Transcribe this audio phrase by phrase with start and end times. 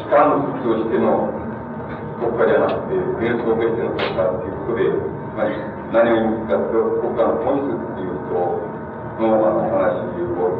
[0.00, 1.28] 機関としての
[2.16, 4.88] 国家じゃなくて原則としての国家っていうことで、
[5.36, 5.52] まあ、
[5.92, 8.70] 何を意味かというと国家の本質っていうこと
[9.20, 10.56] のあの話を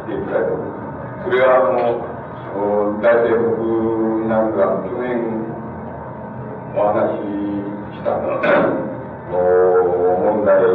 [0.00, 1.24] していきたいと思います。
[1.24, 5.20] それは、あの、大体僕なんか、去年
[6.74, 7.28] お話し
[7.94, 8.16] した
[9.30, 9.36] お
[10.32, 10.68] 問題、よ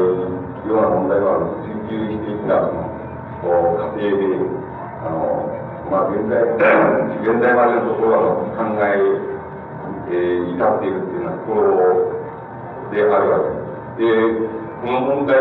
[0.70, 4.14] うな問題は追求していたその過程で、
[5.02, 6.44] あの、まあ、現在、
[7.24, 9.00] 現在までのところは考え、
[10.12, 12.12] えー、至っているっていうようなところ
[12.92, 14.04] であるわけです。
[14.04, 14.52] で、
[14.84, 15.40] この問題、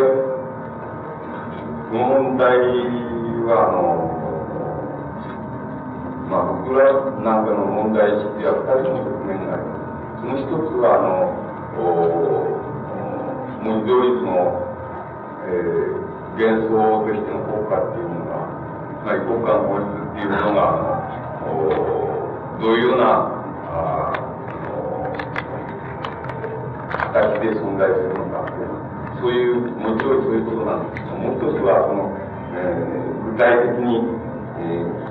[1.91, 2.47] この問題
[3.43, 4.07] は、あの、
[6.31, 6.95] まあ、僕ら
[7.27, 10.23] なんかの問題意識は二つの側面があります。
[10.23, 11.27] その一つは、あの、
[13.67, 14.63] 文字通りその、
[15.51, 18.47] えー、幻想としての国家っていうものが、
[19.03, 20.73] つまり国家の本質っていうのが、
[22.59, 23.37] どういうような、
[27.13, 28.77] 形で存在するのかっていう
[29.21, 32.17] そういう、もちろんそういうことなんですけど、もう一つは、その、
[32.57, 34.01] えー、具体的に、
[34.57, 35.07] えー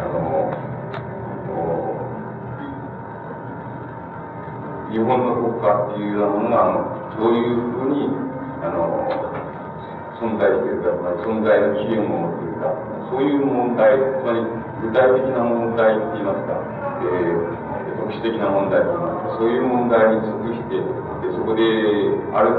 [0.00, 0.48] あの、
[4.88, 6.88] 日本の国家っていうようなものが、あの、
[7.20, 8.08] どういうふうに、
[8.64, 9.12] あの、
[10.16, 10.88] 存在しているか、
[11.20, 14.44] 存在の起源を持っているか、そういう問題、つまり
[14.84, 16.60] 具体的な問題って言いますか、
[17.00, 21.64] えー、特殊的な問題といますか、そういう問題に即して、でそこで、
[22.36, 22.52] ある、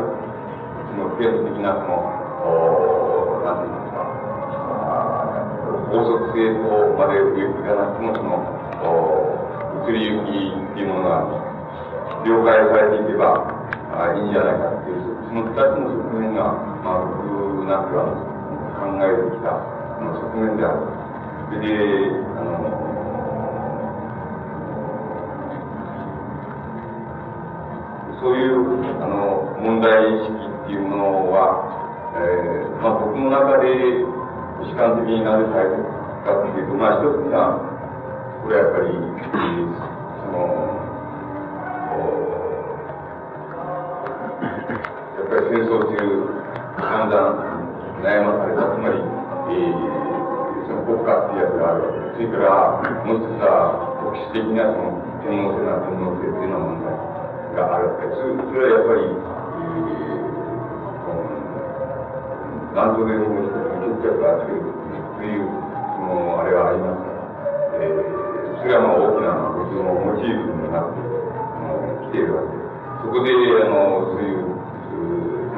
[0.90, 2.02] その、ケース的な、その、
[2.42, 4.10] おなんて言いますか
[5.90, 8.42] 法則性とまで言うじゃなくても、その、
[9.86, 11.30] 移り行きっていうものが
[12.26, 13.48] 了解されていけば
[13.94, 18.18] あいいんじゃないかっていう、その二つの側面が、まあ、僕なんかは
[18.82, 20.80] 考えてきた側面である。
[21.50, 21.74] それで、
[22.38, 22.90] あの、
[28.20, 28.60] そういう
[29.02, 31.64] あの問題意識っていうものは、
[32.16, 33.70] えーまあ、僕の中で
[34.60, 35.80] 主観的になぜ大切
[36.28, 37.60] かっていうと、まあ一つには、
[38.44, 38.92] これはやっぱり、
[40.20, 40.38] その、
[45.16, 45.96] やっぱり戦争中、
[46.76, 47.40] だんだん
[48.04, 49.19] 悩まされた、つまり、
[49.50, 52.30] えー、その国家っていうやつがあるわけです。
[52.30, 56.94] それから、もう一つは、特殊的なその天皇制な天皇制っていうような問題
[57.58, 58.26] があるわけです。
[58.48, 60.30] それはやっぱり、えー
[62.80, 65.52] 何とでも決着がつけるという、
[65.98, 72.72] その、あれはありますから、えー、それはまあ大きな別のモチーフになって、あの、来ているわけです。
[73.02, 74.54] そこで、あの、そういう、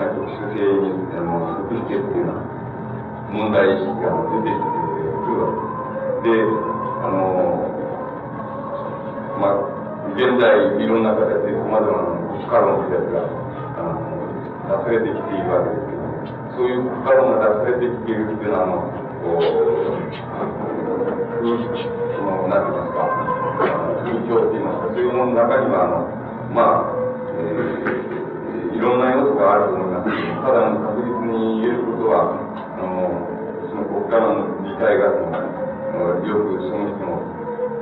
[0.02, 2.42] 特殊性に、あの、即してっていうような
[3.32, 4.68] 問題意識が出てきて
[5.24, 6.36] くるわけです。
[6.36, 6.44] で、
[7.00, 7.64] あの、
[9.40, 9.72] まあ、
[10.20, 12.12] 現在、いろんな形で様々な
[12.44, 13.24] 不可能なやつが、
[13.80, 14.04] あの、
[14.68, 16.04] 出されてきているわけですけど、
[16.60, 18.84] そういう力が出されてきているっていうのは、あの、
[19.24, 19.48] こう、
[21.40, 23.08] その、なんて言いますか、
[24.04, 26.04] 緊張って言いますか、そういうものの中には、あの、
[26.52, 27.00] まあ、
[27.40, 32.36] えー、いろんな要素があると思いますただ、確実に言えることは、
[32.82, 33.14] の、
[33.70, 37.22] その国家の理解が、その、よくその人の、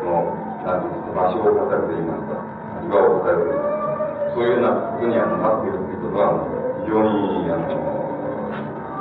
[0.04, 0.36] の、
[0.66, 2.44] なんて言いますか、場所を語ると言いますか、
[2.80, 6.44] 立場を語ると言いますか、そういうようなことにあのなっているということは、
[6.84, 7.72] 非常に、あの、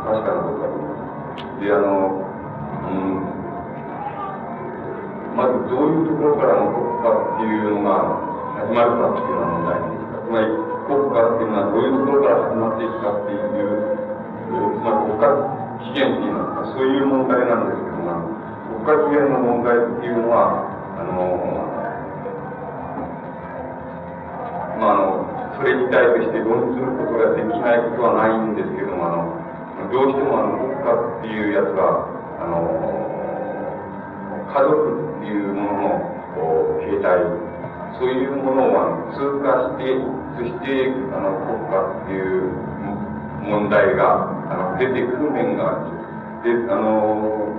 [0.07, 1.61] 確かなことだと思います。
[1.61, 2.23] で、あの、
[2.79, 3.39] うん、
[5.37, 8.29] まずどういうところからの国家っていうのが
[8.59, 10.09] 始まるかっていうような問題です。
[10.29, 10.68] つまり、
[15.99, 18.31] 起源っていうのは、そういう問題なんですけども、
[18.87, 20.63] 国家起源の問題っていうのは、
[20.95, 21.11] あの、
[24.79, 25.27] まあ、あの、
[25.59, 32.07] それに対して論ずることができないことはないんですけども、あの、どうしてもあの国家っていうやつは、
[32.39, 32.63] あの、
[34.47, 37.27] 家族っていうものの形態、
[37.99, 39.99] そういうものを通過して、
[40.39, 42.47] そしてあの国家っていう
[43.43, 44.38] 問題が
[44.79, 45.99] 出てくる面がある。
[46.47, 47.51] で、あの、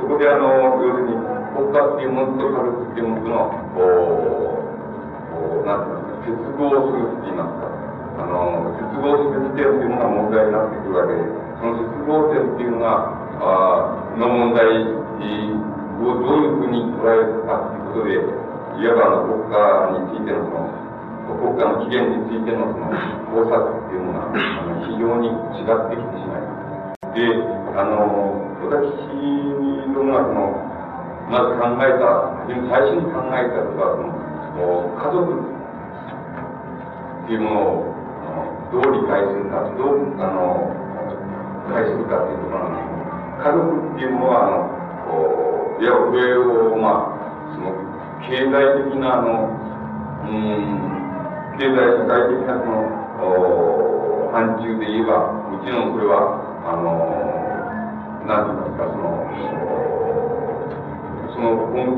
[0.00, 1.20] そこであの、要するに
[1.52, 3.38] 国家っていうものと家族っていうものとの、
[5.36, 7.68] こう、なんていう、結合するって言いますか。
[8.18, 11.42] あの、結合する点っていうのが問題になってくるわけで。
[11.62, 14.98] その接合点っていうのが、あの問題を
[16.18, 18.18] どういうふうに捉えるかということで、
[18.82, 20.66] いわばの国家についてのその、
[21.38, 22.90] 国家の起源についてのその
[23.30, 24.34] 考察っていうのが、あ
[24.66, 26.31] の非常に違ってきてしまいます。
[27.14, 27.20] で、
[27.76, 28.88] あの、私
[29.92, 30.56] どもがその、
[31.28, 37.92] まず考えた、最初に考えたのは、その、家族っていうものを、
[38.72, 40.72] どう理解するか、どう、あの、
[41.68, 42.92] 返するかっていうところなんです
[43.44, 43.60] 家族
[43.92, 44.72] っていうのは、あの、
[45.04, 47.76] こう、いや、これを、まあ、その、
[48.24, 49.52] 経済的な、あの、
[50.22, 53.02] うん、経済社会的な、その、
[54.32, 56.86] 範疇で言えば、もちろんこれは、あの、
[58.26, 59.26] なんて言いますか、その、
[61.34, 61.90] その根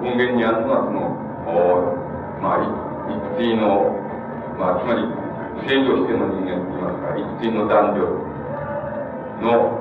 [0.00, 1.16] 根源にあるのは、その、
[1.48, 1.96] お
[2.40, 2.64] まあ、
[3.08, 3.96] 一定の、
[4.58, 5.04] まあ、つまり、
[5.64, 8.30] 成長しての人間といいますか、一定の男女
[9.40, 9.80] の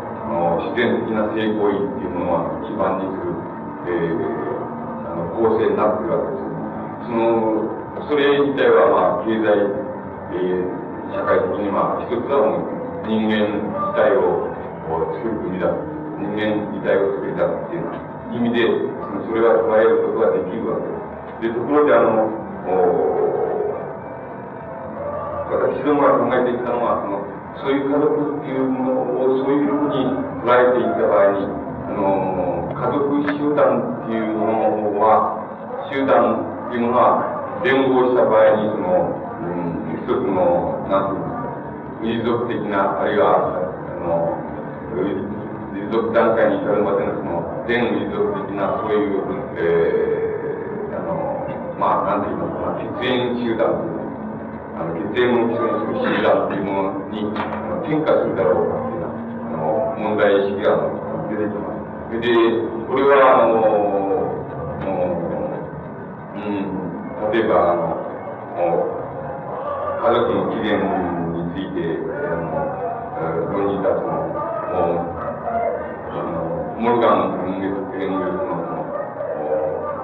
[0.71, 3.35] 自然的な性行為っていうものは基盤にする、
[3.87, 4.23] えー、
[5.07, 6.47] あの構成になっているわけです。
[7.07, 7.27] その、
[8.07, 9.51] それ自体はまあ経済、
[10.31, 12.78] えー、社会的にまあ一つは
[13.09, 14.53] 人間自体を
[14.85, 15.73] 作る国だ。
[16.21, 17.89] 人間自体を作り出すっていう
[18.37, 18.69] 意味で、
[19.25, 20.85] それは捉えることができるわけ
[21.41, 21.57] です。
[21.57, 22.29] で、ところであの、
[25.49, 27.25] 私どもが考えてきたのは、その、
[27.57, 30.05] そういう家族っていうものをそういうふうに
[30.45, 31.49] 捉えていった場合に、
[31.89, 34.45] あの、家族集団っていうも
[34.93, 37.25] のは、集団っていうものは、
[37.65, 41.28] 連合した場合に、その、うん、一つの、なんていうか、
[42.01, 44.39] 民族的な、あるいは、あの、
[45.75, 49.19] 民族段階に至るまでのその、全民族的な、そういう、
[49.59, 51.43] えー、あの、
[51.75, 52.63] まあ、なんて言います。
[52.63, 53.99] か、血縁集団という
[54.79, 55.91] あの、血縁を基礎にす。
[55.91, 57.27] る集団っていうものに
[57.83, 58.31] 転化す。
[58.31, 59.11] るだろうかっていうような、
[59.43, 60.79] あの、問題意識が
[61.27, 62.15] 出てきます。
[62.15, 62.31] で、
[62.87, 63.59] これは、あの、
[66.31, 66.63] うん、
[67.31, 68.87] 例えば、あの、
[69.99, 71.18] 家族の起源
[71.49, 72.53] について、あの、
[73.49, 74.13] 論じたその、
[74.69, 75.17] もう、
[76.09, 78.53] あの、モルガンの演劇演劇の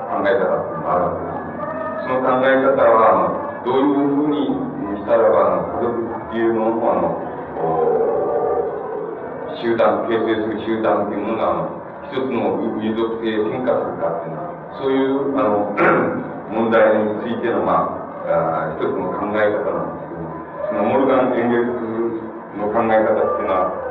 [0.09, 1.45] 考え方っていうのがあるわけです。
[2.05, 4.45] その考え方は、あのどういうふうに
[4.99, 7.17] したらば、家族っていうものも、あの、
[9.61, 15.73] 集団、形成する集団っていうものが、あの、一つの民族性変化するかっていうのは、そういう、あの、
[16.53, 20.04] 問題についての、まあ、あ一つの考え方
[20.67, 21.61] そのモルガン演劇
[22.57, 23.85] の考え方っていうのは、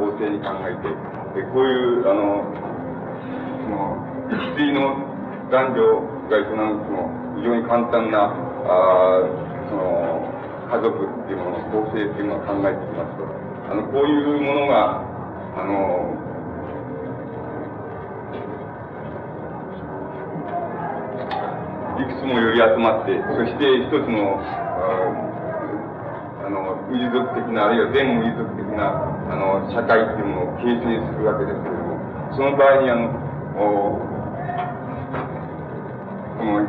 [0.00, 0.88] 公正に考えて、
[1.36, 2.40] えこういう、あの、
[3.60, 4.00] その、
[4.32, 4.96] 一対の
[5.52, 6.00] 男女
[6.32, 9.20] が営む、その、非常に簡単な、あ
[9.68, 10.24] その、
[10.72, 13.28] 家族っていうものの構成っていうのを考えてきますと、
[13.68, 15.04] あの、こういうものが、
[15.60, 16.16] あの、
[22.00, 24.40] いくつも寄り集まって、そして一つの、
[26.40, 32.02] あの、民族的な、あるいは全民族的なあの、社会っていうものを形成するわけですけれども、
[32.34, 33.06] その場合に、あの、
[33.54, 34.10] お
[36.34, 36.66] この、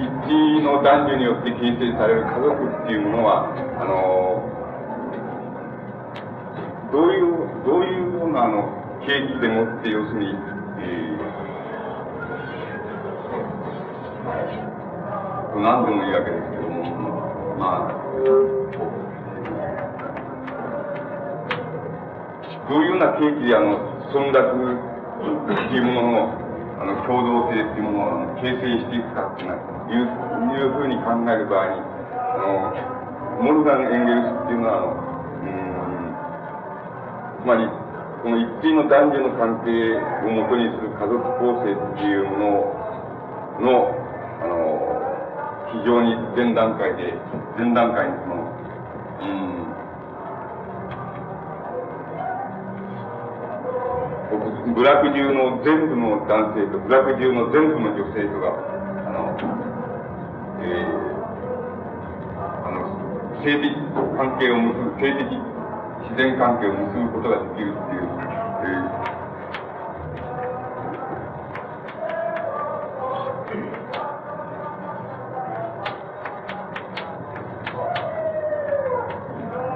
[0.00, 4.48] 一致の男女によって形成される家族っていうものは、あの、
[6.90, 8.64] どういう、どういうような、あの、
[9.04, 10.28] 景気でもって、要するに、
[10.80, 16.80] えー、何でもいいわけですけども、
[17.58, 17.99] まあ、
[23.00, 23.80] な景気で、あの、
[24.12, 26.36] 存在っていうものの、
[26.80, 29.56] あの、共同性っていうものを形成していくかっていう
[29.88, 32.76] いういうふうに考える場合に、あの、
[33.42, 34.92] モルガン・エンゲルスっていうのは、あの、
[35.40, 35.48] う
[37.40, 37.64] ん、つまり、
[38.22, 39.96] この一定の男女の関係
[40.28, 43.96] をもとにする家族構成っていうものの、
[44.44, 44.54] あの、
[45.72, 47.16] 非常に前段階で、
[47.56, 48.39] 前段階にその、
[54.74, 58.54] 部落中の全部の男性と部落中の全部の女性とが、
[59.06, 59.34] あの、
[60.62, 61.10] えー、
[62.66, 62.78] あの、
[63.42, 63.74] 性的
[64.16, 65.26] 関係を結ぶ、性的
[66.02, 68.02] 自然関係を結ぶことができるっていう、
[68.62, 68.78] え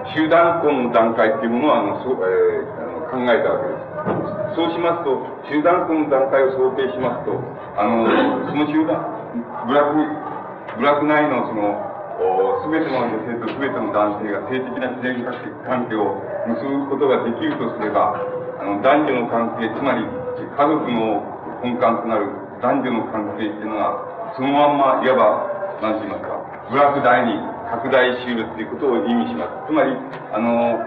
[0.05, 4.44] ー、集団婚の段階っていうものは、あの、そう、えー、考えたわけです。
[4.55, 5.19] そうしますと、
[5.51, 7.35] 集団婚の段階を想定しますと、
[7.75, 8.07] あの、
[8.49, 9.03] その集団、
[9.67, 9.99] 部落、
[10.79, 11.75] 部落内のその、
[12.63, 15.19] すべての女性とすべての男性が性的な自然
[15.67, 18.15] 関係を結ぶことができるとすれば、
[18.59, 22.31] あの、男女の関係、つまり家族の根幹となる
[22.63, 26.39] 男女の関係っていうのが、そのまんま、いわば、なんて言いますか、
[26.71, 27.35] ブラック大に
[27.71, 29.67] 拡大しうるっていうことを意味します。
[29.67, 29.91] つまり、
[30.33, 30.79] あの、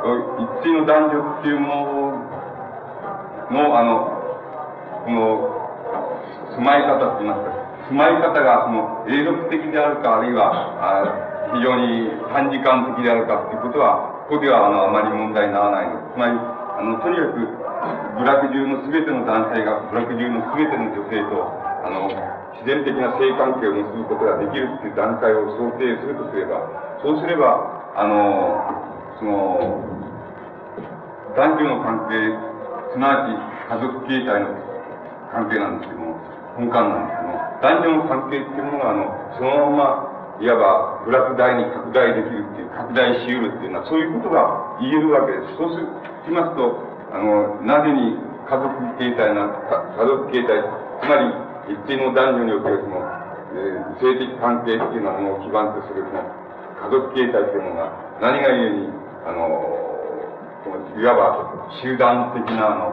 [0.00, 2.09] 一定の男女っていうもの
[3.54, 4.20] の、あの、
[5.04, 5.60] この、
[6.56, 15.90] 住まい方って言いますか、住まい方がその永続的であるか、あるいはあ非常に短時間的であるかということは、ここではあのあまり問題にならない。
[16.14, 17.42] つまり、あの、とにかく、
[18.18, 21.42] 部落中の全ての男性が部落中の全ての女性と、
[21.82, 22.06] あの、
[22.54, 26.62] 自然的な性関係を結ぶことができるっていう段階を想定するとすれば、
[27.02, 29.82] そうすれば、あの、その、
[31.34, 32.49] 男女の関係、
[32.92, 33.34] すなわち
[33.70, 34.50] 家族形態の
[35.30, 36.18] 関係なんですけども、
[36.58, 39.06] 根幹なんですけども、男女の関係っていうものが、あの、
[39.38, 45.54] そのまま、いわば、ブラック大に拡大できるっていう、拡大し得るっていうのは、そういうことが言えるわけです。
[45.54, 45.84] そうす
[46.26, 46.82] しますと、
[47.12, 48.18] あの、なぜに
[48.48, 49.46] 家族形態な、
[49.94, 50.64] 家族形態、
[50.98, 51.30] つまり、
[51.70, 52.98] 一定の男女におけるその、
[53.54, 58.88] えー、性的関係っていうのを基盤とするその、家族形態っていうものが、何がゆえに、
[59.28, 59.79] あの、
[60.68, 62.92] いわば、集団的な、あの、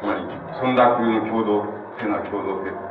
[0.00, 0.20] つまり、
[0.58, 1.66] 存在の共同っ
[1.98, 2.88] ていうのは共同性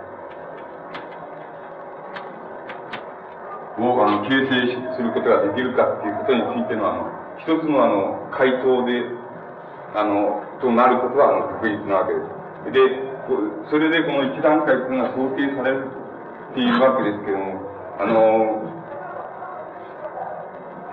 [3.77, 7.06] をあの形成することができるかっていうことについてのあの
[7.38, 9.06] 一つのあの回答で
[9.94, 12.38] あのとなることはあの確実なわけです。
[12.74, 13.08] で、
[13.70, 15.88] それでこの一段階というのが想定される
[16.51, 17.62] っていうわけですけども、
[18.00, 18.76] あの、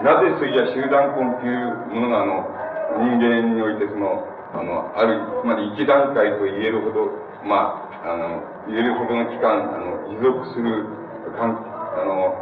[0.02, 2.64] なぜそういや集団婚というものがあの
[2.98, 4.22] 人間においてその、
[4.54, 7.10] あの、ある、つまり一段階と言えるほど、
[7.42, 10.86] まあ、あの、入れるほどの期間、あの、持続する、
[11.34, 12.38] あの、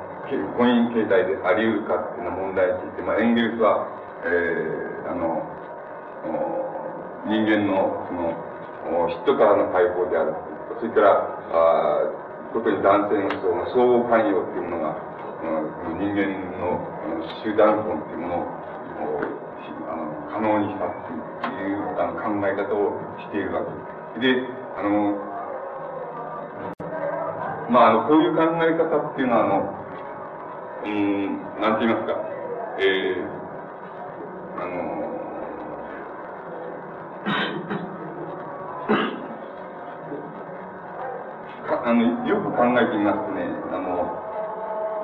[0.56, 3.88] 婚姻形態であり得るかっていうような問題について、まあ、エンゲルスは、
[4.24, 5.40] えー、あの、
[7.26, 10.34] 人間の、その、嫉妬からの解放である
[10.80, 12.10] それから、あ
[12.52, 14.96] 特に男性のその相互関与っていうものが、
[15.42, 15.50] 人
[16.14, 16.22] 間
[16.62, 16.78] の
[17.42, 18.46] 集団婚っていうものを、
[19.90, 23.62] あの可能にしたっていうあの考え方をしているわ
[24.14, 24.34] けで。
[24.34, 24.46] で、
[24.78, 25.18] あの、
[27.70, 29.82] まあ、あの、こういう考え方っていうのは、あの、
[30.84, 32.14] うん、なんて言いますか、
[32.78, 33.26] えー、
[34.62, 35.02] あの、
[41.84, 44.31] あの、よく考えてみますとね、あの、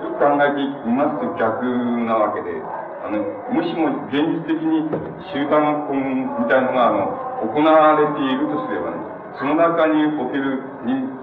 [0.02, 1.66] よく考えてみますと逆
[2.06, 2.54] なわけで、
[3.02, 3.18] あの、
[3.50, 4.86] もしも現実的に
[5.32, 8.98] 集団婚みたいなのが、あの、行われているとすればね、
[9.38, 11.18] その中における人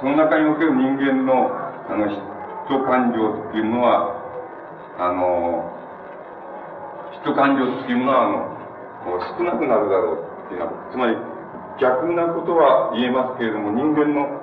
[0.00, 4.16] その中における人間の、あの、人感情っていうのは、
[4.96, 5.76] あの、
[7.20, 11.16] 人感情っていうのは、あの、少なくなるだろうっていうのは、つまり、
[11.78, 14.39] 逆なことは言えますけれども、人間の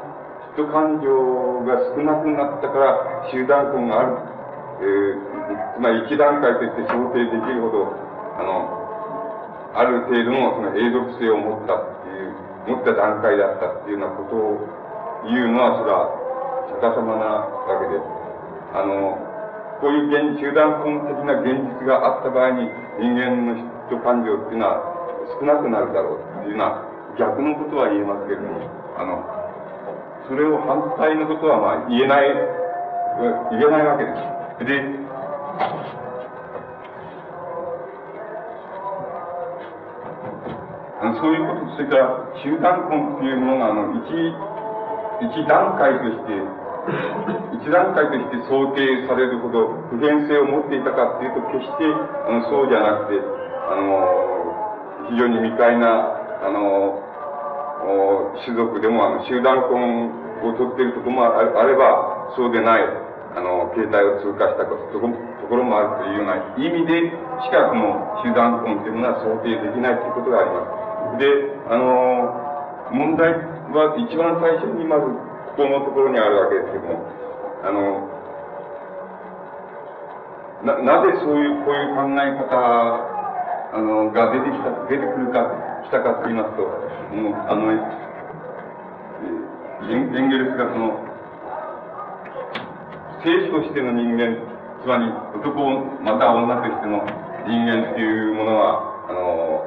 [0.58, 1.06] 人感情
[1.70, 4.18] が少なくなったから、集団婚がある、
[4.82, 14.58] えー、つまり一段階として想定できるほど、あの、ある程度のその永続性を持ったっていう、持った段階だったっていうようなことを
[15.30, 16.10] 言うのは、それは
[16.82, 18.02] 逆さまなわけで、
[18.74, 19.14] あの、
[19.78, 22.66] こういう現集団根的な現実があった場合に、
[22.98, 23.54] 人間の
[23.94, 24.82] 嫉妬感情っていうのは
[25.38, 26.82] 少なくなるだろうっていうような
[27.14, 28.58] 逆のことは言えますけれども、
[28.98, 29.38] あの、
[30.28, 32.28] それを反対のことはまあ言えない、
[33.56, 34.38] 言えないわけです。
[34.68, 35.08] で、
[41.00, 44.12] あのそういうこと、それから集団婚っていうものが、あの、一、
[45.32, 46.36] 一段階として、
[47.64, 53.22] 一段階として想定されるほど普遍性を持っていたかっていうと、決してあのそうじゃなくて、
[53.72, 57.07] あの、非常に未開な、あの、
[58.46, 60.10] 種族でもあの集団婚
[60.44, 62.84] を取っているところもあれば、そうでない、
[63.36, 67.10] あの、形態を通過したところもあるというような意味で
[67.42, 70.66] しかこの集団婚というのは想定できないということがありま
[71.18, 71.22] す。
[71.22, 71.26] で、
[71.70, 72.48] あの、
[72.92, 73.34] 問題
[73.74, 75.06] は一番最初にまず
[75.58, 77.02] ここのところにあるわけですけども、
[77.64, 78.10] あの、
[80.64, 83.18] な、なぜそういう、こういう考え方
[83.74, 85.46] あの、が出てきた、出てくるか、
[85.88, 86.68] 来たかと言いますと、
[87.16, 87.80] もう、あの、エ
[89.88, 91.00] ンゲルスがその、
[93.24, 94.36] 生死としての人間、
[94.84, 95.56] つまり男、
[96.04, 97.08] また女としての
[97.48, 99.64] 人間っていうものは、あの、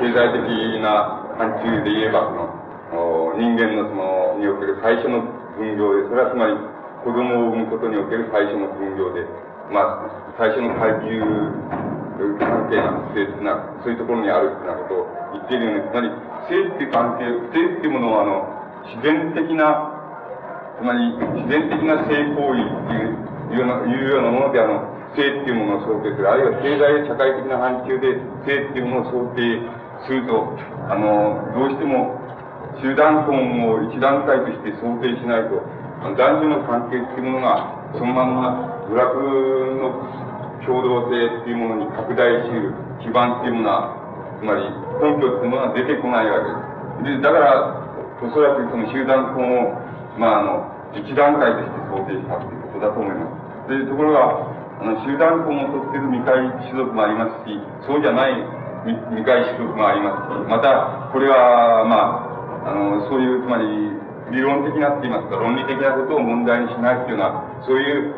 [0.00, 0.48] 経済的
[0.80, 5.20] な範疇で言えば、その、人間のその、における最初の
[5.60, 6.56] 分業で、それはつまり
[7.04, 9.28] 子供を産むことにおける最初の分業で、
[9.68, 11.20] まあ、最初の階級
[12.40, 13.44] 関係な性って、
[13.84, 16.10] そういうところにあるってなことを言っているように、つまり、
[16.48, 19.92] 性っていう関係、性っていうものは、あの、自然的な、
[20.78, 29.60] つまり、自然的な性行為っていうような、いうようなもので、あの、性っていうものを想定する、あるいは経済や社会的な範疇で性っていうものを想定
[30.06, 30.56] すると、
[30.88, 32.16] あの、どうしても、
[32.80, 33.34] 集団婚
[33.68, 35.58] を一段階として想定しないと、
[36.14, 39.10] 男女の関係っていうものが、そのまま部落
[39.82, 40.28] の
[40.62, 42.72] 共同性っていうものに拡大しる
[43.02, 44.07] 基盤っていうものは、
[44.38, 44.62] つまり
[45.02, 46.38] 根拠っていうものは出てこないわ
[47.02, 47.18] けです。
[47.18, 47.74] で、だから、
[48.22, 49.74] おそらくその集団婚を、
[50.18, 50.54] まあ、あの、
[50.94, 53.26] 一段階として想定したということだと思いま
[53.66, 53.70] す。
[53.70, 54.48] で、ところが、
[54.78, 56.38] あの、集団婚を取っている未開
[56.70, 57.54] 種族もありますし、
[57.86, 58.34] そうじゃない
[58.86, 63.66] 未開種族もありますし、また、これは、まあ、あの、そういう、つまり、
[64.30, 68.14] 理論的なって言いますか、論理的なことを問題にしないっていうような、そういう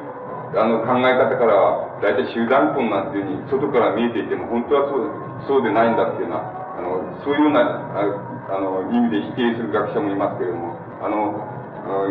[0.51, 6.43] あの考え方からは、大体集団婚なんていうふうに外から見えていても、本当はそうそうでないんだっていうような、
[6.75, 7.63] あのそういうような
[8.51, 11.51] あの意味で否定する学者もいますけれども、あの、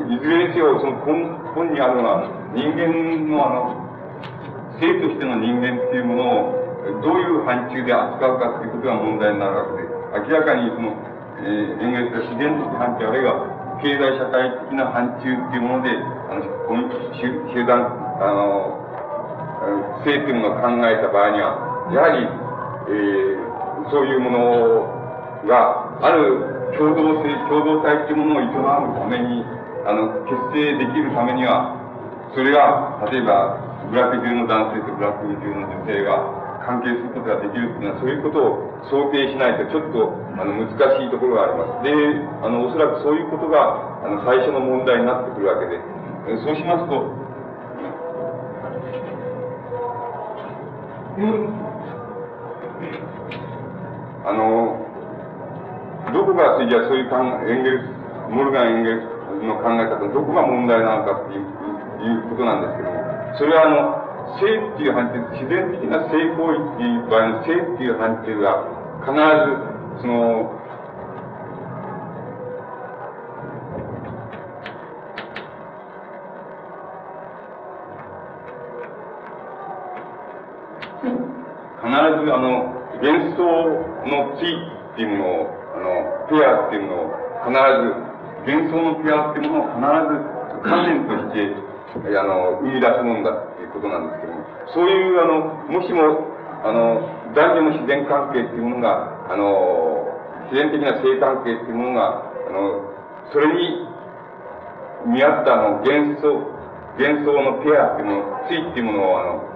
[0.08, 2.23] いずれにせよ、その根本にあるのは、
[2.56, 3.89] 人間のあの、
[4.80, 6.23] 性としての人間っていうもの
[6.56, 6.60] を、
[7.04, 10.95] どういう範疇で扱うかっていうことが問題になるわけで、明らかにその、
[11.38, 16.88] えー、演劇が自然的範疇、あるいは経済社会的な範疇っていうもので、あの、この
[17.19, 21.55] 集団、あの、性っていうものを考えた場合には、
[21.91, 29.43] やはり、えー、そういうものがある共同性、共同体っていうものを営むために、
[29.86, 31.75] あの、結成できるためには、
[32.36, 33.58] それが、例えば、
[33.89, 41.89] ブラック中の男性とブラック中の女性が関係することができるっていうのは、そういうことを想定しないと、ちょっと、あの、難しいところがあります。
[41.89, 41.95] で、
[42.45, 45.82] あの、おそらくそういうことが、あの、最初の問題になってくるわけで、
[46.45, 47.29] そうしますと、
[54.25, 54.86] あの、
[56.13, 57.10] どこが、じゃあそういう、
[57.49, 57.91] エンゲルス、
[58.29, 59.05] モルガン・エンゲルス
[59.45, 61.60] の考え方のどこが問題なのかっていう
[61.99, 63.03] いうことなんですけども、
[63.38, 68.63] それはあの、性っていう判定、自然的な性行為っていう場合の性っていう判定が
[69.03, 70.59] 必ず、その、
[81.89, 82.69] 必ずあの、
[83.02, 83.41] 幻想
[84.06, 88.10] の地っていうものを、あの、ペアっていうのを必ず、
[88.45, 91.49] 幻想のペアっていうものを必ず観念として、
[92.13, 96.30] あの、生み出すもんだっていうことなんですけども、そういう、あの、もしも、
[96.62, 97.02] あの、
[97.34, 100.06] 男女の自然関係っていうものが、あの、
[100.52, 102.86] 自然的な性関係っていうものが、あの、
[103.34, 103.88] それに
[105.08, 106.38] 見合ったあの、幻想、
[107.02, 109.49] 幻想のペアっていうもの、ついっていうものを、あの、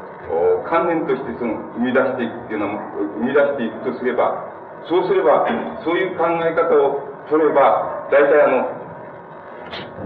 [0.70, 2.82] 観念としてその生み出していくっていうのは、
[3.20, 4.54] 生み出していくとすれば、
[4.88, 5.48] そうすれば、
[5.84, 8.68] そういう考え方を取れば、大体あの、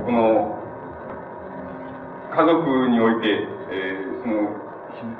[0.06, 0.58] この、
[2.38, 4.53] 家族において、えー、その、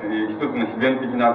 [0.02, 1.34] えー、一つの自然的な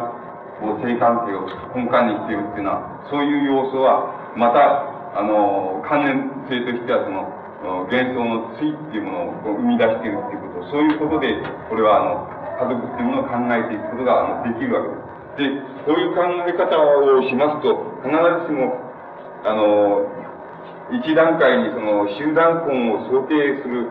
[0.60, 7.28] こう性関係を根幹にしているっていうのは、そういう要素は、また、あの、関連性としてはその、
[7.64, 11.36] 幻想の対っていうものを生み出しているっていうこと、そういうことで、
[11.70, 15.14] これはあの、家族っていうものを考えていくことができるわけです。
[15.34, 15.50] で、
[15.86, 17.74] こういう考え方をしますと、
[18.06, 18.78] 必ずしも、
[19.44, 20.06] あの、
[20.94, 23.90] 一段階にその集団婚を想定する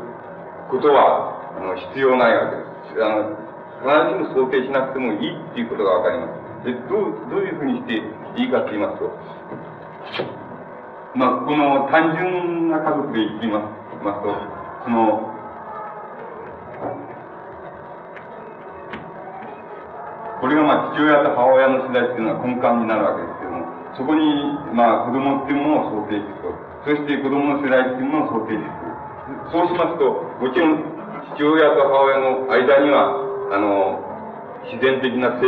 [0.70, 2.62] ことは、あの、必要ないわけで
[2.94, 3.05] す。
[3.05, 3.35] あの、
[3.83, 6.29] 必ずしも想定しなくてもいいっていうことがわかりま
[6.62, 6.64] す。
[6.64, 7.98] で、どう、どういうふうにして
[8.38, 9.11] いいかと言いますと、
[11.14, 14.33] まあ、この単純な家族で言ってみますと、
[14.85, 15.32] その、
[20.43, 23.63] これがまあ父親と母親の世代っていうのは根幹になるわけですけども、
[23.95, 24.27] そこに
[24.75, 26.51] まあ子供っていうものを想定していくと、
[26.83, 29.55] そして子供の世代っていうものを想定していく。
[29.55, 30.83] そうしますと、もちろん
[31.39, 34.03] 父親と母親の間には、あの、
[34.67, 35.47] 自然的な性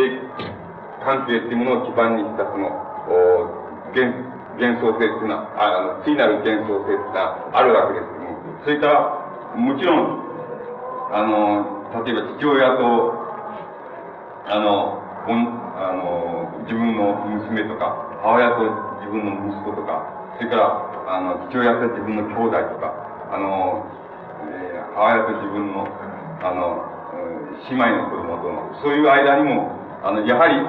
[1.03, 2.71] 関係っていうものを基盤にしたその、
[3.11, 3.51] お
[3.91, 4.15] 現
[4.63, 10.23] 幻想性っていうのは、あの、次なる幻想性っていうのはあるわけですけども、それから、もちろん、
[11.11, 13.24] あの、例えば父親と、
[14.47, 20.05] あの、あの、自分の娘とか、母親と自分の息子とか、
[20.37, 20.69] それから、
[21.09, 22.93] あの、父親と自分の兄弟とか、
[23.33, 23.89] あの、
[24.45, 25.89] えー、母親と自分の、
[26.45, 26.95] あの、
[27.69, 29.73] 姉妹の子供との、そういう間にも、
[30.05, 30.61] あの、やはり、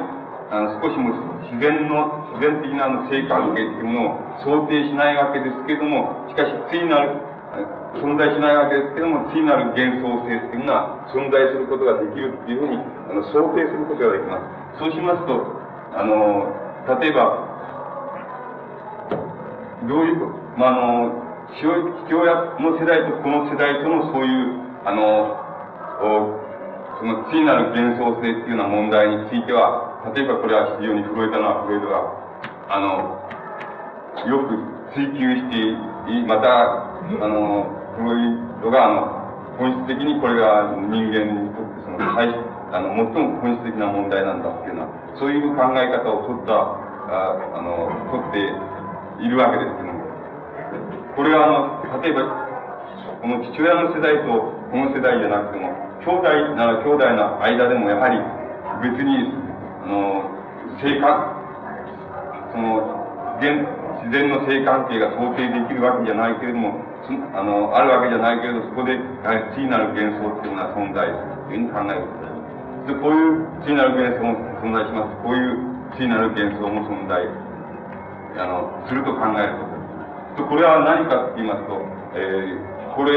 [0.52, 1.12] あの、少しも
[1.52, 7.20] 自然の、自然的なあの性関係っていうものを想定しないわけですけれども、しかし、次なる、
[8.02, 14.40] 存在しないわけですけども、次なる幻想性っていうのは存在することができるっていうふうに、あの、想定することができま
[14.76, 14.80] す。
[14.80, 15.62] そうしますと、
[15.96, 16.52] あの、
[17.00, 17.56] 例えば、
[19.88, 25.46] どういう、まあ、あの、父親の世代とこの世代とのそういう、あの、
[27.00, 32.12] その次なる幻想性っていうような問題については、例えばこれは非常にフロイトなフロイトが、
[32.70, 33.20] あの、
[34.28, 34.58] よく
[34.96, 35.96] 追求して
[36.28, 36.85] また、
[37.22, 39.26] あの、フロイトが、あの、
[39.58, 42.28] 本質的にこれが人間にとってその、最、
[42.74, 46.54] あの、最も本質的な問題なんだっていうのは、そういう考え方を取った、
[47.08, 50.02] ああの、取っているわけですけども、
[51.16, 52.46] これはあの、例えば、
[53.22, 55.72] この父親の世代とこの世代じゃなくても、
[56.04, 58.18] 兄弟なら兄弟の間でもやはり
[58.82, 59.34] 別に
[59.86, 60.30] あの、
[60.82, 61.06] 性格、
[62.52, 63.66] その、現、
[64.04, 66.82] 自然の性関係が想定できるわけじゃないけれども、
[67.34, 72.36] あの、あるわけじゃないけれど、そこで、やはり次なる幻想っていうのは存在するというふうに考えることで。
[73.02, 75.18] こういう次なる幻想も存在します。
[75.22, 77.26] こういう次なる幻想も存在、
[78.38, 79.66] あの、すると考えるこ
[80.38, 80.50] とで。
[80.50, 81.82] これは何かって言いますと、
[82.14, 83.12] えー、これ、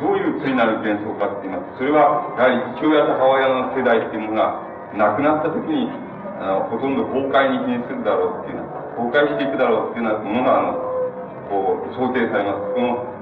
[0.00, 4.60] どういう次なる幻想かって言いますと、それは、やはり父親と母親の世代っていうものが、
[4.96, 5.90] 亡くなった時に、
[6.40, 10.72] あの、ほとんど崩壊に瀕するだろうっていうのは、崩壊していくだろうっていうようなものが、あの、
[11.50, 12.74] こう、想定されます。
[12.74, 13.19] この、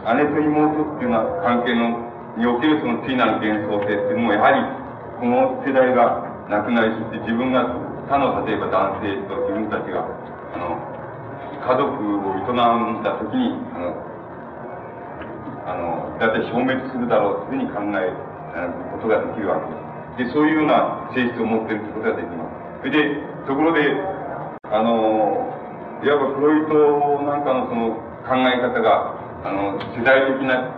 [0.00, 4.62] 姉と妹っていうような関係の、におけるその次なる幻想性っていうのも、やはり、
[5.20, 7.68] この世代が亡くなり、そして自分が
[8.08, 10.80] 他の、例えば男性と自分たちが、あの、
[11.60, 14.10] 家族を営んだ時に、あの、
[15.68, 18.16] あの、だいたい消滅するだろうというふうに考える
[18.96, 19.60] ことができるわ
[20.16, 20.32] けです。
[20.32, 22.80] で、そういうような性質を持っているということができます。
[22.80, 23.94] それで、ところで、
[24.72, 25.52] あの、
[26.02, 27.92] いわばフロイトなんかのその
[28.24, 30.68] 考え方が、あの、世代的な、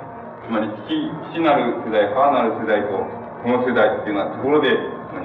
[0.47, 0.95] つまり父、
[1.35, 2.95] 父なる世代、母なる世代と、
[3.43, 4.71] この世代っていうのは、ところで、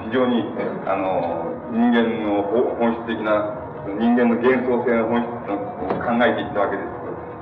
[0.04, 0.42] 非常に、
[0.86, 2.42] あの、人間の
[2.82, 3.54] 本質的な、
[3.86, 6.88] 人間の幻想性の本質を考えていったわけです、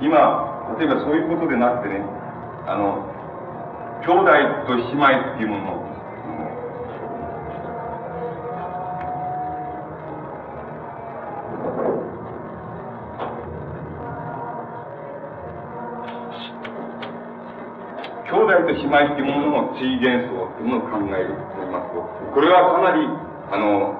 [0.01, 2.05] 今、例えばそういうことでなくてね、
[2.67, 3.01] あの、
[4.05, 4.29] 兄弟
[4.69, 5.86] と姉妹っていうものを、
[18.27, 22.03] 兄弟と姉妹っていうものの地位幻想っていうものを考えると言いますと、
[22.35, 23.95] これはかなり、あの、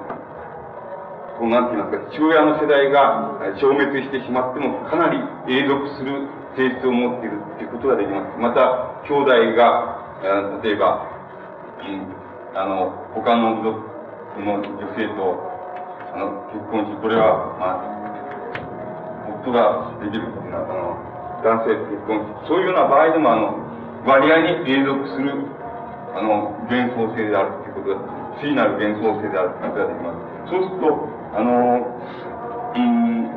[1.40, 5.16] こうなんて言いますか、父親の世代が消滅してしまっても、かなり
[5.48, 6.28] 永続する
[6.60, 8.36] 性質を持っているっていうことができます。
[8.36, 11.08] また、兄弟が、例えば、
[11.80, 12.04] うん、
[12.52, 13.80] あの、他の族
[14.44, 15.40] の女性と、
[16.12, 17.98] あの、結婚し、これは、まあ、
[19.40, 23.67] 夫ができるっていうのは、あの、男性と結婚し、そういうような場合でも、あの、
[24.04, 25.32] 割合に永続する、
[26.14, 28.00] あの、幻想性であるということが、
[28.40, 30.50] 次なる幻想性であるということができます。
[30.50, 31.52] そうすると、あの、
[32.74, 33.30] うん、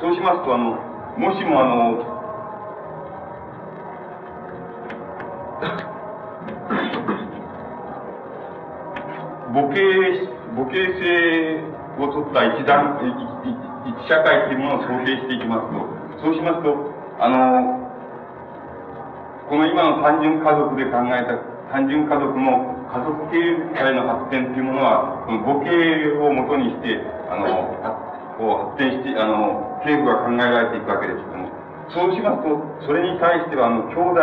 [0.00, 0.78] そうしますと、あの、
[1.16, 2.14] もしもあの、
[9.54, 11.62] 母系母系性
[11.98, 12.98] を取った一段、
[13.86, 16.74] 一社会っていうものを想定していきますと、そうしますと、
[17.18, 17.83] あの、
[19.48, 21.36] この今の単純家族で考えた
[21.68, 23.36] 単純家族の家族経
[23.74, 27.74] 済の発展というものは、この母系をもとにして、あの、
[28.38, 31.50] こう発展して、あの、政府が考えられていくわけですけども、
[31.90, 34.22] そうしますと、それに対しては、あの、兄弟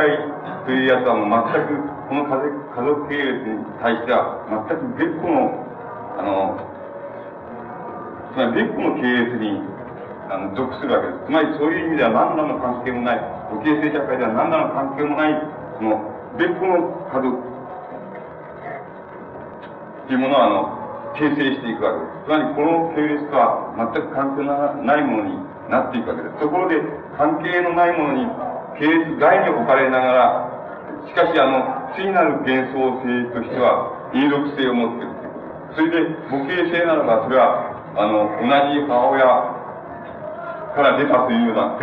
[0.65, 1.77] というやつはもう全く、
[2.09, 2.39] この家
[2.81, 5.53] 族系列に対しては、全く別個の、
[6.17, 6.57] あの、
[8.33, 9.61] つまり別個の系列に、
[10.31, 11.27] あの、属するわけです。
[11.27, 13.19] つまりそういう意味では何らの関係もない、
[13.51, 15.35] 母系性社会では何らの関係もない、
[15.75, 15.99] その、
[16.39, 17.43] 別個の家族っ
[20.07, 20.79] ていうものは、あの、
[21.19, 22.23] 形成していくわけです。
[22.23, 24.55] つまりこの系列とは全く関係の
[24.87, 25.35] ないものに
[25.67, 26.39] なっていくわけです。
[26.39, 26.79] ところで、
[27.19, 28.23] 関係のないものに、
[28.79, 35.11] 系列外に置かれながら、しかし、あの、次なる幻想性としては、永続性を持っている
[35.75, 37.67] それで、母系性ならば、それは、
[37.99, 39.60] あの、同じ母親
[40.75, 41.79] から出たというような、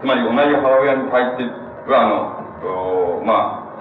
[0.00, 1.44] つまり同じ母親に対して
[1.90, 3.76] は、あの、まあ、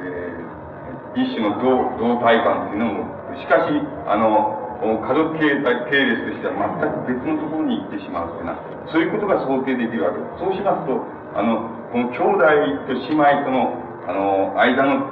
[0.00, 3.72] えー、一種の同同体感というのも、しかし、
[4.08, 8.60] あの、家族系系列としては全く別のところに行ってしまうというな、
[8.92, 10.44] そういうことが想定できるわけです。
[10.44, 11.00] そうしますと、
[11.32, 12.44] あの、この兄弟
[12.84, 13.72] と姉妹との、
[14.08, 15.08] あの、間の、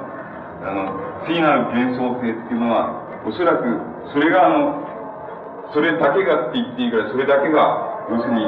[0.61, 3.65] あの、次なる幻想性っていうのは、おそらく、
[4.13, 4.85] それがあの、
[5.73, 8.45] それだけがって言っていいから、それだけが、要するに、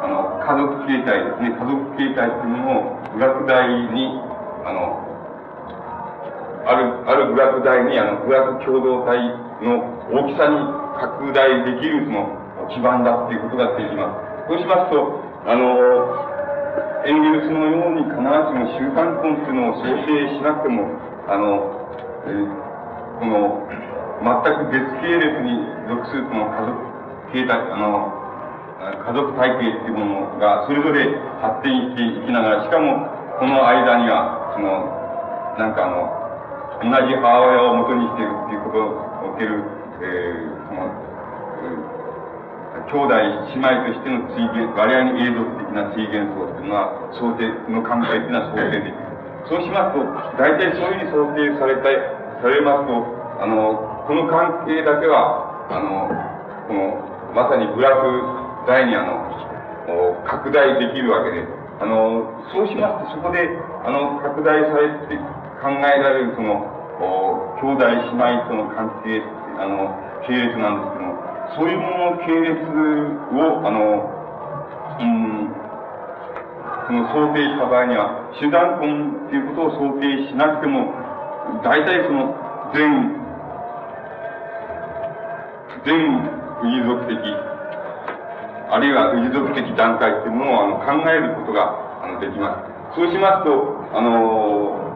[0.00, 4.20] あの、家族形態ですね、家族形態っていうものを、部学大に、
[4.64, 5.02] あの、
[6.66, 9.18] ある、ある部学大に、あの、部学共同体
[9.62, 9.82] の
[10.14, 10.56] 大きさに
[11.00, 14.14] 拡大できる、その、基盤だっていうことができま
[14.46, 14.48] す。
[14.48, 16.30] そうしますと、あの、
[17.04, 20.86] エンゲルスのように必ずしも習慣婚っていうのを想定しなくても、
[21.26, 21.80] あの、
[22.28, 22.46] え、
[23.18, 23.66] この、
[24.20, 26.76] 全く別系列に属するその家族
[27.32, 28.19] 形態、あの、
[28.80, 31.04] 家族体系っていうものがそれぞれ
[31.44, 33.04] 発展していきながら、しかも
[33.36, 34.88] この間には、その、
[35.60, 36.08] なんかあの、
[36.80, 39.60] 同じ母親を元にしているっていうことにおける、
[40.00, 40.88] えー、その、
[42.88, 43.20] 兄弟、
[43.52, 48.96] 姉妹としての追現、我々に永続的な追現層っていうのは、想定の考えっていうのは想定できる。
[49.44, 50.00] そうしますと、
[50.40, 52.00] 大体そういうふうに想定されたい、
[52.40, 56.08] されますと、あの、この関係だけは、あの、
[56.64, 56.96] この、
[57.36, 58.39] まさに部落
[58.70, 61.42] 大にあの、拡大できるわけで、
[61.82, 63.50] あの、そうしますと、そこで、
[63.82, 65.18] あの、拡大されて、
[65.58, 66.70] 考えられるその、
[67.58, 69.18] 兄弟姉妹との関係、
[69.58, 69.90] あの、
[70.22, 71.18] 系列なんですけども、
[71.58, 72.62] そういうものの系列
[73.34, 74.06] を、あの、
[75.00, 75.50] うん、
[76.86, 80.94] その想定した場合には、手段婚っていうことを想定しなくても、
[81.64, 82.38] 大体その、
[82.72, 83.18] 全、
[85.84, 87.49] 全遺族的、
[88.72, 92.54] あるいは遺族的段階っていうものをあの考えることがあのできま
[92.94, 92.96] す。
[92.96, 93.50] そうしますと、
[93.92, 94.90] あの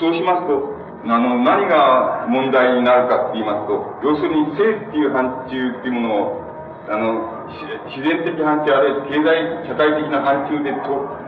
[0.00, 6.40] そうしますと、あの、何が問題になるかって言いますと、要するに性っていう範疇っていうものを、
[6.88, 7.44] あの、
[7.92, 11.19] 自然的範疇、あるいは経済、社会的な範疇でと、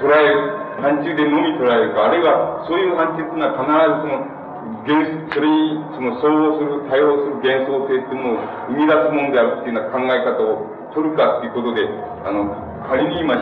[0.00, 4.42] 捉える、範疇でのみ捉えるか、あるいはそういう範疇っていうのは必ずその、
[4.82, 4.98] 原
[5.30, 11.84] それにその相応する、多様する幻想性っていうものを生み出すものであるっていうような考え方を取るかっていうことで、
[12.24, 12.50] あの、
[12.88, 13.36] 仮に今、